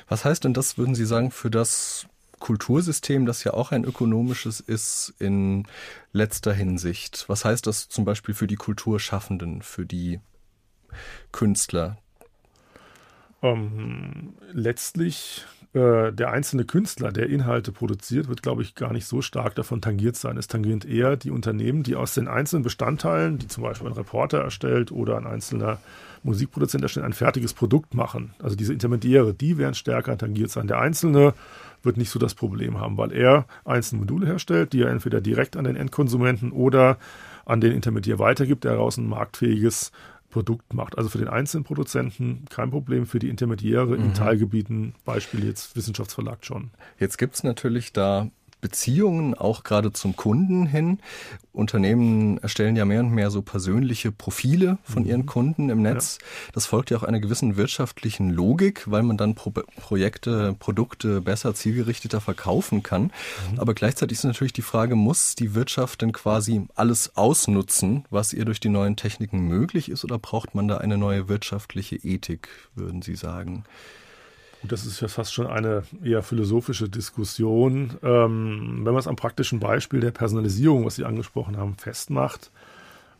Was 0.08 0.26
heißt 0.26 0.44
denn 0.44 0.54
das, 0.54 0.78
würden 0.78 0.96
Sie 0.96 1.06
sagen, 1.06 1.32
für 1.32 1.50
das 1.50 2.08
Kultursystem, 2.40 3.26
das 3.26 3.44
ja 3.44 3.54
auch 3.54 3.72
ein 3.72 3.86
ökonomisches 3.86 4.60
ist 4.60 5.14
in 5.20 5.68
letzter 6.12 6.54
Hinsicht? 6.54 7.26
Was 7.28 7.46
heißt 7.46 7.66
das 7.68 7.88
zum 7.88 8.04
Beispiel 8.04 8.36
für 8.36 8.48
die 8.48 8.56
Kulturschaffenden, 8.56 9.62
für 9.62 9.86
die 9.86 10.20
Künstler? 11.32 11.98
Ähm, 13.42 14.34
letztlich 14.52 15.46
äh, 15.74 16.12
der 16.12 16.32
einzelne 16.32 16.66
Künstler, 16.66 17.12
der 17.12 17.30
Inhalte 17.30 17.72
produziert, 17.72 18.28
wird, 18.28 18.44
glaube 18.44 18.62
ich, 18.62 18.76
gar 18.76 18.92
nicht 18.92 19.06
so 19.06 19.22
stark 19.22 19.56
davon 19.56 19.82
tangiert 19.82 20.18
sein. 20.18 20.38
Es 20.38 20.48
tangiert 20.48 20.84
eher 20.84 21.16
die 21.16 21.32
Unternehmen, 21.32 21.84
die 21.84 21.96
aus 21.96 22.14
den 22.14 22.28
einzelnen 22.28 22.64
Bestandteilen, 22.64 23.38
die 23.38 23.48
zum 23.48 23.64
Beispiel 23.64 23.88
ein 23.88 23.94
Reporter 23.94 24.40
erstellt 24.40 24.92
oder 24.92 25.18
ein 25.18 25.26
einzelner 25.26 25.80
Musikproduzent 26.24 26.84
erstellt, 26.84 27.06
ein 27.06 27.14
fertiges 27.14 27.54
Produkt 27.54 27.94
machen. 27.94 28.34
Also 28.44 28.58
diese 28.58 28.74
Intermediäre, 28.74 29.34
die 29.34 29.58
werden 29.58 29.74
stärker 29.74 30.18
tangiert 30.18 30.52
sein. 30.52 30.68
Der 30.68 30.80
Einzelne 30.80 31.34
wird 31.84 31.98
nicht 31.98 32.10
so 32.10 32.20
das 32.20 32.36
Problem 32.36 32.80
haben, 32.80 32.98
weil 32.98 33.14
er 33.14 33.46
einzelne 33.64 34.02
Module 34.02 34.28
herstellt, 34.28 34.74
die 34.74 34.82
er 34.82 34.90
entweder 34.90 35.22
direkt 35.22 35.56
an 35.56 35.64
den 35.64 35.78
Endkonsumenten 35.78 36.52
oder 36.52 36.98
an 37.46 37.62
den 37.62 37.72
Intermediär 37.72 38.20
weitergibt, 38.20 38.66
der 38.66 38.74
daraus 38.74 38.98
ein 38.98 39.08
marktfähiges 39.08 39.92
Produkt 40.32 40.74
macht. 40.74 40.98
Also 40.98 41.10
für 41.10 41.20
den 41.20 41.28
einzelnen 41.28 41.64
Produzenten 41.64 42.46
kein 42.50 42.72
Problem, 42.72 43.06
für 43.06 43.20
die 43.20 43.30
Intermediäre 43.30 43.98
mhm. 43.98 44.06
in 44.06 44.14
Teilgebieten, 44.14 44.96
Beispiel 45.06 45.46
jetzt 45.46 45.76
Wissenschaftsverlag 45.76 46.44
schon. 46.44 46.72
Jetzt 46.98 47.18
gibt 47.18 47.36
es 47.36 47.44
natürlich 47.44 47.94
da 47.94 48.32
Beziehungen 48.62 49.34
auch 49.34 49.64
gerade 49.64 49.92
zum 49.92 50.16
Kunden 50.16 50.66
hin. 50.66 51.00
Unternehmen 51.52 52.38
erstellen 52.38 52.78
ja 52.78 52.86
mehr 52.86 53.02
und 53.02 53.12
mehr 53.12 53.30
so 53.30 53.42
persönliche 53.42 54.12
Profile 54.12 54.78
von 54.84 55.06
ihren 55.06 55.22
mhm. 55.22 55.26
Kunden 55.26 55.70
im 55.70 55.82
Netz. 55.82 56.20
Ja. 56.22 56.28
Das 56.54 56.66
folgt 56.66 56.92
ja 56.92 56.98
auch 56.98 57.04
einer 57.04 57.20
gewissen 57.20 57.58
wirtschaftlichen 57.58 58.30
Logik, 58.30 58.90
weil 58.90 59.04
man 59.04 59.18
dann 59.18 59.36
Pro 59.36 59.52
Projekte, 59.52 60.56
Produkte 60.60 61.20
besser 61.20 61.54
zielgerichteter 61.54 62.22
verkaufen 62.22 62.84
kann. 62.84 63.12
Mhm. 63.52 63.60
Aber 63.60 63.74
gleichzeitig 63.74 64.20
ist 64.20 64.24
natürlich 64.24 64.54
die 64.54 64.62
Frage, 64.62 64.96
muss 64.96 65.36
die 65.36 65.56
Wirtschaft 65.56 66.02
denn 66.02 66.14
quasi 66.14 66.68
alles 66.76 67.18
ausnutzen, 67.18 68.06
was 68.10 68.32
ihr 68.32 68.46
durch 68.46 68.62
die 68.62 68.70
neuen 68.70 68.96
Techniken 68.96 69.42
möglich 69.48 69.90
ist, 69.90 70.06
oder 70.06 70.20
braucht 70.20 70.56
man 70.56 70.68
da 70.68 70.78
eine 70.78 70.98
neue 70.98 71.28
wirtschaftliche 71.28 71.98
Ethik, 71.98 72.48
würden 72.76 73.02
Sie 73.02 73.16
sagen? 73.16 73.66
Gut, 74.62 74.72
das 74.72 74.86
ist 74.86 75.02
ja 75.02 75.08
fast 75.08 75.34
schon 75.34 75.48
eine 75.48 75.84
eher 76.04 76.22
philosophische 76.22 76.88
Diskussion. 76.88 77.98
Ähm, 78.04 78.82
wenn 78.84 78.94
man 78.94 78.98
es 78.98 79.08
am 79.08 79.16
praktischen 79.16 79.60
Beispiel 79.60 80.02
der 80.02 80.12
Personalisierung, 80.12 80.86
was 80.86 80.96
Sie 80.96 81.06
angesprochen 81.06 81.58
haben, 81.58 81.76
festmacht, 81.76 82.52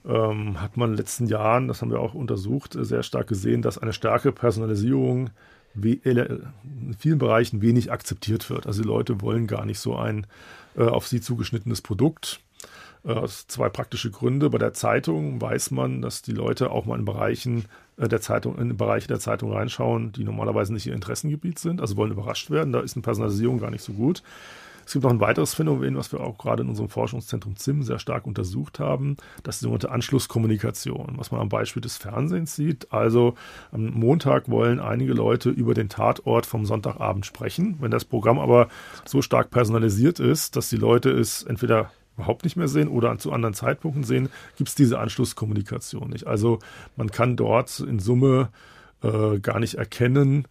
ähm, 0.06 0.62
hat 0.62 0.78
man 0.78 0.90
in 0.90 0.94
den 0.94 1.00
letzten 1.00 1.26
Jahren, 1.26 1.68
das 1.68 1.82
haben 1.82 1.90
wir 1.90 2.00
auch 2.00 2.14
untersucht, 2.14 2.78
sehr 2.80 3.02
stark 3.02 3.28
gesehen, 3.28 3.64
dass 3.64 3.80
eine 3.80 3.94
starke 3.94 4.32
Personalisierung 4.32 5.32
in 5.74 6.96
vielen 7.00 7.18
Bereichen 7.18 7.62
wenig 7.62 7.92
akzeptiert 7.92 8.50
wird. 8.50 8.68
Also 8.68 8.84
die 8.84 8.88
Leute 8.88 9.22
wollen 9.22 9.48
gar 9.48 9.66
nicht 9.66 9.80
so 9.80 9.96
ein 9.96 10.28
äh, 10.76 10.84
auf 10.84 11.08
sie 11.08 11.22
zugeschnittenes 11.22 11.82
Produkt. 11.82 12.42
Äh, 13.04 13.14
aus 13.14 13.48
zwei 13.48 13.70
praktische 13.70 14.12
Gründe. 14.12 14.50
Bei 14.50 14.58
der 14.58 14.74
Zeitung 14.74 15.42
weiß 15.42 15.72
man, 15.72 16.02
dass 16.02 16.22
die 16.22 16.34
Leute 16.34 16.72
auch 16.72 16.86
mal 16.86 17.00
in 17.00 17.06
Bereichen 17.06 17.60
äh, 17.60 17.91
der 18.08 18.22
Zeitung, 18.22 18.58
in 18.58 18.78
Bereiche 18.78 19.08
der 19.08 19.20
Zeitung 19.20 19.52
reinschauen, 19.52 20.12
die 20.12 20.24
normalerweise 20.24 20.74
nicht 20.74 20.86
ihr 20.86 20.94
Interessengebiet 20.94 21.60
sind, 21.60 21.82
also 21.82 21.98
wollen 21.98 22.12
überrascht 22.12 22.50
werden. 22.50 22.74
Da 22.74 22.80
ist 22.80 22.96
eine 22.96 23.04
Personalisierung 23.04 23.60
gar 23.60 23.72
nicht 23.72 23.84
so 23.84 23.94
gut. 23.94 24.24
Es 24.86 24.94
gibt 24.94 25.04
noch 25.04 25.12
ein 25.12 25.20
weiteres 25.20 25.54
Phänomen, 25.54 25.96
was 25.96 26.12
wir 26.12 26.22
auch 26.22 26.38
gerade 26.38 26.64
in 26.64 26.70
unserem 26.70 26.90
Forschungszentrum 26.90 27.56
ZIM 27.56 27.84
sehr 27.84 28.00
stark 28.00 28.26
untersucht 28.26 28.80
haben. 28.80 29.18
Das 29.44 29.56
ist 29.56 29.62
die 29.62 29.64
sogenannte 29.64 29.92
Anschlusskommunikation, 29.92 31.14
was 31.16 31.32
man 31.32 31.42
am 31.42 31.50
Beispiel 31.50 31.82
des 31.82 31.98
Fernsehens 31.98 32.56
sieht. 32.56 32.92
Also 32.92 33.36
am 33.72 33.86
Montag 33.86 34.50
wollen 34.50 34.80
einige 34.80 35.14
Leute 35.14 35.50
über 35.50 35.74
den 35.74 35.90
Tatort 35.90 36.46
vom 36.46 36.66
Sonntagabend 36.66 37.26
sprechen. 37.26 37.78
Wenn 37.80 37.92
das 37.92 38.06
Programm 38.06 38.40
aber 38.40 38.68
so 39.06 39.22
stark 39.22 39.50
personalisiert 39.52 40.20
ist, 40.20 40.56
dass 40.56 40.70
die 40.70 40.78
Leute 40.78 41.12
es 41.12 41.44
entweder 41.44 41.92
überhaupt 42.16 42.44
nicht 42.44 42.56
mehr 42.56 42.68
sehen 42.68 42.88
oder 42.88 43.18
zu 43.18 43.32
anderen 43.32 43.54
Zeitpunkten 43.54 44.04
sehen, 44.04 44.30
gibt 44.58 44.70
es 44.70 44.76
diese 44.76 45.00
Anschlusskommunikation 45.00 46.10
nicht. 46.10 46.28
Also 46.28 46.60
man 46.96 47.12
kann 47.12 47.36
dort 47.36 47.80
in 47.80 48.00
Summe 48.00 48.50
äh, 49.02 49.40
gar 49.40 49.60
nicht 49.60 49.76
erkennen, 49.76 50.48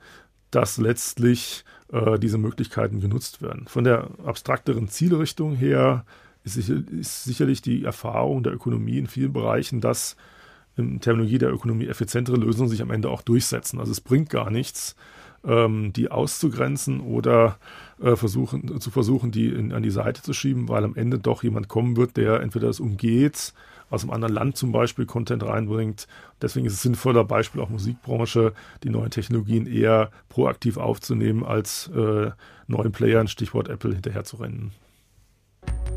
dass 0.51 0.79
letztlich 0.79 1.65
äh, 1.93 2.19
diese 2.19 2.39
Möglichkeiten 2.39 3.01
genutzt 3.01 3.43
werden. 3.43 3.67
Von 3.69 3.85
der 3.85 4.09
abstrakteren 4.25 4.89
Zielrichtung 4.89 5.55
her 5.55 6.05
ist, 6.45 6.55
sicher, 6.55 6.77
ist 6.91 7.25
sicherlich 7.25 7.63
die 7.63 7.85
Erfahrung 7.85 8.43
der 8.43 8.53
Ökonomie 8.53 8.99
in 8.99 9.07
vielen 9.07 9.33
Bereichen, 9.33 9.81
dass 9.81 10.17
in 10.77 11.01
Terminologie 11.01 11.39
der 11.39 11.53
Ökonomie 11.53 11.87
effizientere 11.87 12.37
Lösungen 12.37 12.69
sich 12.69 12.83
am 12.83 12.91
Ende 12.91 13.11
auch 13.11 13.23
durchsetzen. 13.23 13.81
Also 13.81 13.93
es 13.93 14.01
bringt 14.01 14.31
gar 14.31 14.51
nichts, 14.51 14.97
ähm, 15.45 15.93
die 15.93 16.11
auszugrenzen 16.11 17.01
oder 17.01 17.59
äh, 18.01 18.17
versuchen, 18.17 18.81
zu 18.81 18.91
versuchen, 18.91 19.31
die 19.31 19.49
in, 19.49 19.73
an 19.73 19.83
die 19.83 19.91
Seite 19.91 20.23
zu 20.23 20.33
schieben, 20.33 20.69
weil 20.69 20.85
am 20.85 20.95
Ende 20.95 21.19
doch 21.19 21.43
jemand 21.43 21.69
kommen 21.69 21.97
wird, 21.97 22.17
der 22.17 22.41
entweder 22.41 22.67
das 22.69 22.81
umgeht, 22.81 23.53
aus 23.91 24.03
einem 24.03 24.13
anderen 24.13 24.35
Land 24.35 24.57
zum 24.57 24.73
Beispiel 24.73 25.05
Content 25.05 25.43
reinbringt. 25.43 26.07
Deswegen 26.41 26.67
ist 26.67 26.75
es 26.75 26.83
sinnvoller, 26.83 27.25
Beispiel 27.25 27.61
auch 27.61 27.69
Musikbranche, 27.69 28.55
die 28.85 28.91
neuen 28.91 29.11
Technologien 29.11 29.67
eher 29.67 30.11
proaktiv 30.29 30.77
aufzunehmen, 30.77 31.45
als 31.45 31.89
äh, 31.89 32.31
neuen 32.67 32.93
Playern, 32.93 33.29
Stichwort 33.29 33.69
Apple, 33.69 33.93
hinterherzurennen. 33.93 34.73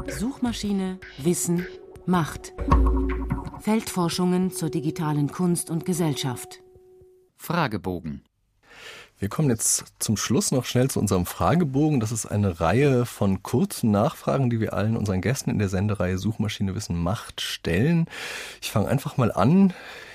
Suchmaschine, 0.08 1.00
Wissen, 1.20 1.66
Macht. 2.06 2.54
Feldforschungen 3.62 4.52
zur 4.52 4.70
digitalen 4.70 5.32
Kunst 5.32 5.70
und 5.70 5.86
Gesellschaft. 5.86 6.62
Fragebogen. 7.38 8.24
Wir 9.20 9.30
kommen 9.30 9.50
jetzt 9.50 9.86
zum 10.00 10.18
Schluss 10.18 10.52
noch 10.52 10.66
schnell 10.66 10.90
zu 10.90 11.00
unserem 11.00 11.26
Fragebogen. 11.26 12.00
Das 12.00 12.12
ist 12.12 12.26
eine 12.26 12.60
Reihe 12.60 13.06
von 13.06 13.42
kurzen 13.42 13.92
Nachfragen, 13.92 14.50
die 14.50 14.60
wir 14.60 14.74
allen 14.74 14.98
unseren 14.98 15.22
Gästen 15.22 15.50
in 15.50 15.60
der 15.60 15.70
Sendereihe 15.70 16.18
Suchmaschine 16.18 16.76
Wissen 16.76 17.02
Macht 17.02 17.40
stellen. 17.40 18.08
Ich 18.62 18.72
fange 18.72 18.88
einfach 18.90 19.18
mal 19.18 19.32
an. 19.32 19.74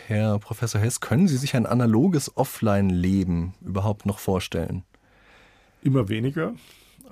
Herr 0.08 0.38
Professor 0.38 0.80
Hess, 0.80 1.00
können 1.00 1.28
Sie 1.28 1.36
sich 1.36 1.54
ein 1.54 1.66
analoges 1.66 2.36
Offline-Leben 2.36 3.54
überhaupt 3.60 4.06
noch 4.06 4.18
vorstellen? 4.18 4.82
Immer 5.82 6.08
weniger. 6.08 6.54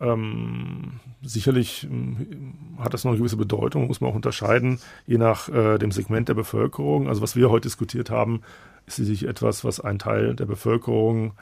Ähm, 0.01 1.01
sicherlich 1.23 1.85
ähm, 1.85 2.55
hat 2.79 2.93
das 2.95 3.05
noch 3.05 3.13
eine 3.13 3.19
gewisse 3.19 3.37
Bedeutung, 3.37 3.87
muss 3.87 4.01
man 4.01 4.11
auch 4.11 4.15
unterscheiden, 4.15 4.81
je 5.07 5.19
nach 5.19 5.49
äh, 5.49 5.79
dem 5.79 5.93
Segment 5.93 6.29
der 6.29 6.35
Bevölkerung. 6.35 7.09
Also 7.09 7.23
was 7.23 7.37
wir 7.37 7.51
heute 7.51 7.69
diskutiert 7.69 8.11
haben, 8.11 8.43
ist 8.87 8.97
sicherlich 8.97 9.27
etwas, 9.27 9.65
was 9.65 9.81
ein 9.81 9.99
Teil 9.99 10.35
der 10.35 10.47
Bevölkerung 10.47 11.33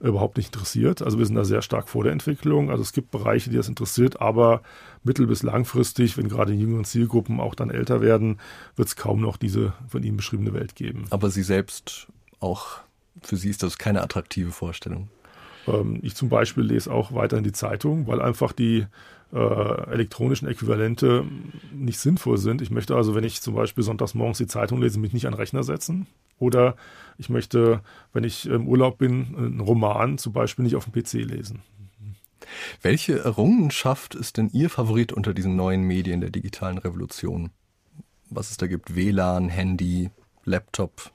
überhaupt 0.00 0.36
nicht 0.36 0.54
interessiert. 0.54 1.02
Also 1.02 1.18
wir 1.18 1.26
sind 1.26 1.34
da 1.34 1.44
sehr 1.44 1.62
stark 1.62 1.88
vor 1.88 2.04
der 2.04 2.12
Entwicklung. 2.12 2.70
Also 2.70 2.82
es 2.82 2.92
gibt 2.92 3.10
Bereiche, 3.10 3.50
die 3.50 3.56
das 3.56 3.68
interessiert, 3.68 4.20
aber 4.20 4.62
mittel- 5.02 5.26
bis 5.26 5.42
langfristig, 5.42 6.16
wenn 6.16 6.28
gerade 6.28 6.52
die 6.52 6.60
jüngeren 6.60 6.84
Zielgruppen 6.84 7.40
auch 7.40 7.54
dann 7.54 7.70
älter 7.70 8.00
werden, 8.00 8.38
wird 8.76 8.88
es 8.88 8.96
kaum 8.96 9.20
noch 9.20 9.36
diese 9.36 9.72
von 9.88 10.02
Ihnen 10.02 10.16
beschriebene 10.16 10.52
Welt 10.54 10.74
geben. 10.74 11.06
Aber 11.10 11.30
Sie 11.30 11.42
selbst 11.42 12.06
auch, 12.40 12.78
für 13.22 13.36
Sie 13.36 13.50
ist 13.50 13.62
das 13.62 13.78
keine 13.78 14.02
attraktive 14.02 14.52
Vorstellung? 14.52 15.08
Ähm, 15.66 15.98
ich 16.02 16.14
zum 16.14 16.28
Beispiel 16.28 16.64
lese 16.64 16.92
auch 16.92 17.12
weiterhin 17.12 17.44
die 17.44 17.52
Zeitung, 17.52 18.06
weil 18.06 18.22
einfach 18.22 18.52
die 18.52 18.86
äh, 19.32 19.90
elektronischen 19.92 20.48
Äquivalente 20.48 21.24
nicht 21.72 21.98
sinnvoll 21.98 22.38
sind. 22.38 22.62
Ich 22.62 22.70
möchte 22.70 22.96
also, 22.96 23.14
wenn 23.14 23.24
ich 23.24 23.42
zum 23.42 23.54
Beispiel 23.54 23.84
sonntags 23.84 24.14
morgens 24.14 24.38
die 24.38 24.46
Zeitung 24.46 24.80
lese, 24.80 24.98
mich 24.98 25.12
nicht 25.12 25.26
an 25.26 25.32
den 25.32 25.38
Rechner 25.38 25.62
setzen. 25.62 26.06
Oder 26.38 26.76
ich 27.18 27.28
möchte, 27.28 27.80
wenn 28.12 28.24
ich 28.24 28.46
im 28.46 28.68
Urlaub 28.68 28.98
bin, 28.98 29.34
einen 29.36 29.60
Roman 29.60 30.18
zum 30.18 30.32
Beispiel 30.32 30.64
nicht 30.64 30.76
auf 30.76 30.86
dem 30.86 30.92
PC 30.92 31.14
lesen. 31.28 31.62
Welche 32.80 33.18
Errungenschaft 33.18 34.14
ist 34.14 34.36
denn 34.36 34.48
Ihr 34.52 34.70
Favorit 34.70 35.12
unter 35.12 35.34
diesen 35.34 35.56
neuen 35.56 35.82
Medien 35.82 36.20
der 36.20 36.30
digitalen 36.30 36.78
Revolution? 36.78 37.50
Was 38.30 38.50
es 38.50 38.56
da 38.56 38.66
gibt? 38.66 38.94
WLAN, 38.94 39.48
Handy, 39.48 40.10
Laptop? 40.44 41.10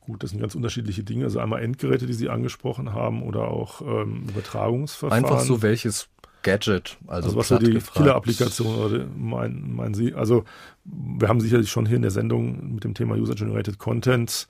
Gut, 0.00 0.22
das 0.22 0.30
sind 0.30 0.40
ganz 0.40 0.54
unterschiedliche 0.54 1.04
Dinge. 1.04 1.24
Also 1.24 1.38
einmal 1.38 1.62
Endgeräte, 1.62 2.06
die 2.06 2.14
Sie 2.14 2.28
angesprochen 2.28 2.92
haben, 2.92 3.22
oder 3.22 3.48
auch 3.48 3.82
ähm, 3.82 4.26
Übertragungsverfahren. 4.28 5.24
Einfach 5.24 5.40
so 5.40 5.62
welches 5.62 6.08
Gadget, 6.42 6.96
also, 7.06 7.28
also 7.28 7.38
was 7.38 7.48
so 7.48 7.58
die 7.58 7.78
Killer-Applikation 7.78 8.76
oder 8.76 9.06
meinen 9.06 9.74
mein 9.74 9.94
Sie? 9.94 10.14
Also 10.14 10.44
wir 10.84 11.28
haben 11.28 11.40
sicherlich 11.40 11.70
schon 11.70 11.86
hier 11.86 11.96
in 11.96 12.02
der 12.02 12.10
Sendung 12.10 12.74
mit 12.74 12.84
dem 12.84 12.94
Thema 12.94 13.16
User-Generated 13.16 13.78
Content 13.78 14.48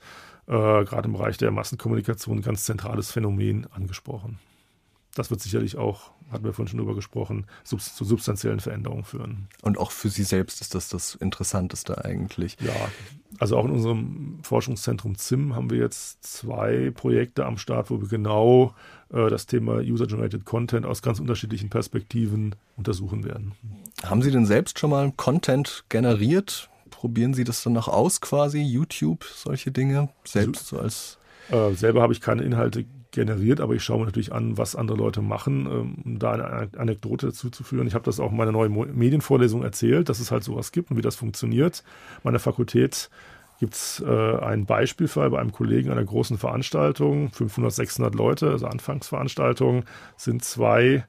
äh, 0.49 0.83
gerade 0.83 1.07
im 1.07 1.13
Bereich 1.13 1.37
der 1.37 1.51
Massenkommunikation 1.51 2.39
ein 2.39 2.41
ganz 2.41 2.65
zentrales 2.65 3.11
Phänomen 3.11 3.67
angesprochen. 3.71 4.39
Das 5.15 5.29
wird 5.29 5.41
sicherlich 5.41 5.77
auch, 5.77 6.11
hatten 6.31 6.43
wir 6.43 6.53
vorhin 6.53 6.69
schon 6.69 6.79
drüber 6.79 6.95
gesprochen, 6.95 7.45
sub 7.63 7.81
zu 7.81 8.03
substanziellen 8.05 8.59
Veränderungen 8.59 9.03
führen. 9.03 9.47
Und 9.61 9.77
auch 9.77 9.91
für 9.91 10.09
Sie 10.09 10.23
selbst 10.23 10.61
ist 10.61 10.75
das 10.75 10.89
das 10.89 11.15
Interessanteste 11.15 12.03
eigentlich. 12.03 12.57
Ja, 12.61 12.73
also 13.37 13.57
auch 13.57 13.65
in 13.65 13.71
unserem 13.71 14.39
Forschungszentrum 14.43 15.17
ZIM 15.17 15.55
haben 15.55 15.69
wir 15.69 15.77
jetzt 15.77 16.23
zwei 16.23 16.91
Projekte 16.91 17.45
am 17.45 17.57
Start, 17.57 17.89
wo 17.89 18.01
wir 18.01 18.07
genau 18.07 18.73
äh, 19.11 19.29
das 19.29 19.45
Thema 19.45 19.77
User-Generated 19.79 20.45
Content 20.45 20.85
aus 20.85 21.01
ganz 21.01 21.19
unterschiedlichen 21.19 21.69
Perspektiven 21.69 22.55
untersuchen 22.77 23.23
werden. 23.23 23.53
Haben 24.03 24.21
Sie 24.21 24.31
denn 24.31 24.45
selbst 24.45 24.79
schon 24.79 24.91
mal 24.91 25.11
Content 25.15 25.83
generiert? 25.89 26.69
Probieren 26.89 27.33
Sie 27.33 27.43
das 27.43 27.63
dann 27.63 27.73
noch 27.73 27.87
aus 27.87 28.21
quasi? 28.21 28.61
YouTube, 28.61 29.23
solche 29.23 29.71
Dinge? 29.71 30.09
Selbst 30.25 30.67
so 30.67 30.79
als. 30.79 31.17
Äh, 31.49 31.73
selber 31.73 32.01
habe 32.01 32.13
ich 32.13 32.21
keine 32.21 32.43
Inhalte 32.43 32.85
generiert, 33.11 33.59
aber 33.59 33.73
ich 33.73 33.83
schaue 33.83 33.99
mir 33.99 34.05
natürlich 34.05 34.31
an, 34.31 34.57
was 34.57 34.75
andere 34.75 34.97
Leute 34.97 35.21
machen, 35.21 35.65
ähm, 35.65 35.95
um 36.05 36.19
da 36.19 36.33
eine 36.33 36.69
Anekdote 36.77 37.27
dazu 37.27 37.49
zu 37.49 37.63
führen. 37.63 37.87
Ich 37.87 37.95
habe 37.95 38.05
das 38.05 38.19
auch 38.19 38.31
in 38.31 38.37
meiner 38.37 38.51
neuen 38.51 38.95
Medienvorlesung 38.95 39.63
erzählt, 39.63 40.09
dass 40.09 40.19
es 40.19 40.31
halt 40.31 40.43
sowas 40.43 40.71
gibt 40.71 40.91
und 40.91 40.97
wie 40.97 41.01
das 41.01 41.15
funktioniert. 41.15 41.83
Meine 42.23 42.39
Fakultät 42.39 43.09
gibt 43.59 43.75
es 43.75 44.03
äh, 44.05 44.37
einen 44.37 44.65
Beispielfall 44.65 45.29
bei 45.29 45.39
einem 45.39 45.51
Kollegen 45.51 45.91
einer 45.91 46.03
großen 46.03 46.37
Veranstaltung, 46.37 47.29
500, 47.31 47.73
600 47.73 48.15
Leute, 48.15 48.51
also 48.51 48.67
Anfangsveranstaltung, 48.67 49.83
sind 50.15 50.43
zwei 50.43 51.03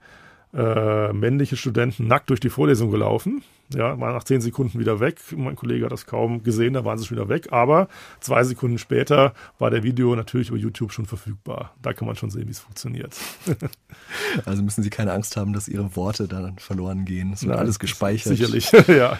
äh, 0.52 1.12
männliche 1.12 1.56
Studenten 1.56 2.06
nackt 2.06 2.30
durch 2.30 2.40
die 2.40 2.50
Vorlesung 2.50 2.90
gelaufen. 2.90 3.42
Ja, 3.72 4.00
waren 4.00 4.14
nach 4.14 4.24
zehn 4.24 4.40
Sekunden 4.40 4.80
wieder 4.80 4.98
weg. 4.98 5.20
Mein 5.36 5.54
Kollege 5.54 5.84
hat 5.84 5.92
das 5.92 6.04
kaum 6.04 6.42
gesehen, 6.42 6.72
da 6.72 6.84
waren 6.84 6.98
sie 6.98 7.06
schon 7.06 7.16
wieder 7.16 7.28
weg. 7.28 7.52
Aber 7.52 7.86
zwei 8.18 8.42
Sekunden 8.42 8.78
später 8.78 9.32
war 9.60 9.70
der 9.70 9.84
Video 9.84 10.16
natürlich 10.16 10.48
über 10.48 10.58
YouTube 10.58 10.92
schon 10.92 11.06
verfügbar. 11.06 11.76
Da 11.80 11.92
kann 11.92 12.06
man 12.08 12.16
schon 12.16 12.30
sehen, 12.30 12.48
wie 12.48 12.50
es 12.50 12.58
funktioniert. 12.58 13.14
also 14.44 14.64
müssen 14.64 14.82
Sie 14.82 14.90
keine 14.90 15.12
Angst 15.12 15.36
haben, 15.36 15.52
dass 15.52 15.68
Ihre 15.68 15.94
Worte 15.94 16.26
dann 16.26 16.58
verloren 16.58 17.04
gehen. 17.04 17.32
Es 17.32 17.42
wird 17.42 17.50
Nein, 17.50 17.60
alles 17.60 17.78
gespeichert. 17.78 18.36
Sicherlich, 18.36 18.72
ja. 18.88 19.16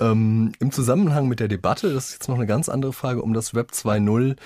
Ähm, 0.00 0.52
Im 0.58 0.72
Zusammenhang 0.72 1.28
mit 1.28 1.40
der 1.40 1.48
Debatte, 1.48 1.92
das 1.92 2.06
ist 2.06 2.12
jetzt 2.14 2.28
noch 2.28 2.36
eine 2.36 2.46
ganz 2.46 2.70
andere 2.70 2.94
Frage, 2.94 3.20
um 3.20 3.34
das 3.34 3.54
Web 3.54 3.72
2.0 3.72 4.36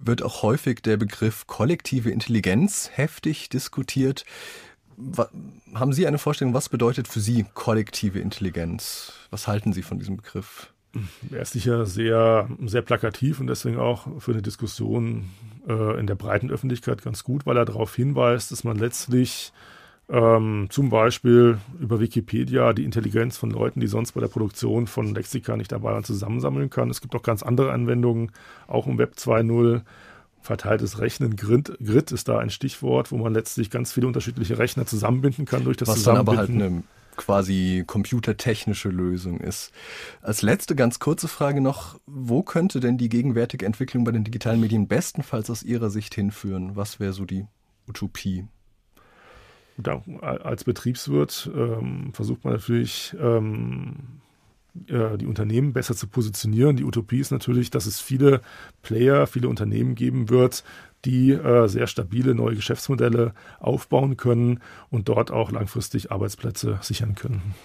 wird 0.00 0.22
auch 0.22 0.42
häufig 0.42 0.80
der 0.80 0.96
Begriff 0.96 1.46
kollektive 1.46 2.10
Intelligenz 2.10 2.90
heftig 2.94 3.50
diskutiert. 3.50 4.24
Haben 5.74 5.92
Sie 5.92 6.06
eine 6.06 6.18
Vorstellung, 6.18 6.54
was 6.54 6.68
bedeutet 6.68 7.08
für 7.08 7.20
Sie 7.20 7.46
kollektive 7.54 8.20
Intelligenz? 8.20 9.12
Was 9.30 9.46
halten 9.46 9.72
Sie 9.72 9.82
von 9.82 9.98
diesem 9.98 10.16
Begriff? 10.16 10.72
Er 11.30 11.42
ist 11.42 11.52
sicher 11.52 11.86
sehr, 11.86 12.48
sehr 12.64 12.82
plakativ 12.82 13.40
und 13.40 13.46
deswegen 13.46 13.78
auch 13.78 14.20
für 14.20 14.32
eine 14.32 14.42
Diskussion 14.42 15.28
äh, 15.68 16.00
in 16.00 16.06
der 16.06 16.14
breiten 16.14 16.50
Öffentlichkeit 16.50 17.02
ganz 17.02 17.24
gut, 17.24 17.46
weil 17.46 17.56
er 17.56 17.64
darauf 17.64 17.94
hinweist, 17.94 18.50
dass 18.50 18.64
man 18.64 18.78
letztlich 18.78 19.52
ähm, 20.10 20.68
zum 20.70 20.88
Beispiel 20.88 21.58
über 21.78 22.00
Wikipedia 22.00 22.72
die 22.72 22.84
Intelligenz 22.84 23.36
von 23.36 23.50
Leuten, 23.50 23.80
die 23.80 23.86
sonst 23.86 24.12
bei 24.12 24.20
der 24.20 24.28
Produktion 24.28 24.86
von 24.86 25.14
Lexika 25.14 25.56
nicht 25.56 25.70
dabei 25.70 25.92
waren, 25.92 26.04
zusammensammeln 26.04 26.70
kann. 26.70 26.90
Es 26.90 27.02
gibt 27.02 27.14
auch 27.14 27.22
ganz 27.22 27.42
andere 27.42 27.72
Anwendungen, 27.72 28.32
auch 28.66 28.86
im 28.86 28.98
Web 28.98 29.14
2.0. 29.18 29.82
Verteiltes 30.40 30.98
Rechnen, 30.98 31.36
Grid, 31.36 31.76
Grid 31.84 32.12
ist 32.12 32.28
da 32.28 32.38
ein 32.38 32.50
Stichwort, 32.50 33.10
wo 33.12 33.18
man 33.18 33.34
letztlich 33.34 33.70
ganz 33.70 33.92
viele 33.92 34.06
unterschiedliche 34.06 34.58
Rechner 34.58 34.86
zusammenbinden 34.86 35.44
kann 35.44 35.64
durch 35.64 35.76
das 35.76 35.88
Was 35.88 35.96
Zusammenbinden. 35.96 36.36
Dann 36.36 36.46
aber 36.46 36.64
halt 36.64 36.72
eine 36.72 36.82
quasi 37.18 37.84
computertechnische 37.86 38.88
Lösung 38.88 39.40
ist. 39.40 39.72
Als 40.22 40.40
letzte 40.40 40.74
ganz 40.74 40.98
kurze 41.00 41.28
Frage 41.28 41.60
noch, 41.60 42.00
wo 42.06 42.42
könnte 42.42 42.80
denn 42.80 42.96
die 42.96 43.10
gegenwärtige 43.10 43.66
Entwicklung 43.66 44.04
bei 44.04 44.12
den 44.12 44.24
digitalen 44.24 44.60
Medien 44.60 44.88
bestenfalls 44.88 45.50
aus 45.50 45.62
Ihrer 45.62 45.90
Sicht 45.90 46.14
hinführen? 46.14 46.76
Was 46.76 47.00
wäre 47.00 47.12
so 47.12 47.26
die 47.26 47.46
Utopie? 47.86 48.46
Da, 49.76 50.02
als 50.22 50.64
Betriebswirt 50.64 51.50
ähm, 51.54 52.12
versucht 52.12 52.44
man 52.44 52.54
natürlich 52.54 53.14
ähm, 53.20 54.20
die 54.86 55.26
Unternehmen 55.26 55.72
besser 55.72 55.94
zu 55.94 56.06
positionieren. 56.06 56.76
Die 56.76 56.84
Utopie 56.84 57.20
ist 57.20 57.30
natürlich, 57.30 57.70
dass 57.70 57.86
es 57.86 58.00
viele 58.00 58.40
Player, 58.82 59.26
viele 59.26 59.48
Unternehmen 59.48 59.94
geben 59.94 60.28
wird, 60.28 60.64
die 61.04 61.30
äh, 61.32 61.68
sehr 61.68 61.86
stabile 61.86 62.34
neue 62.34 62.56
Geschäftsmodelle 62.56 63.32
aufbauen 63.60 64.16
können 64.16 64.60
und 64.90 65.08
dort 65.08 65.30
auch 65.30 65.50
langfristig 65.50 66.10
Arbeitsplätze 66.10 66.78
sichern 66.82 67.14
können. 67.14 67.54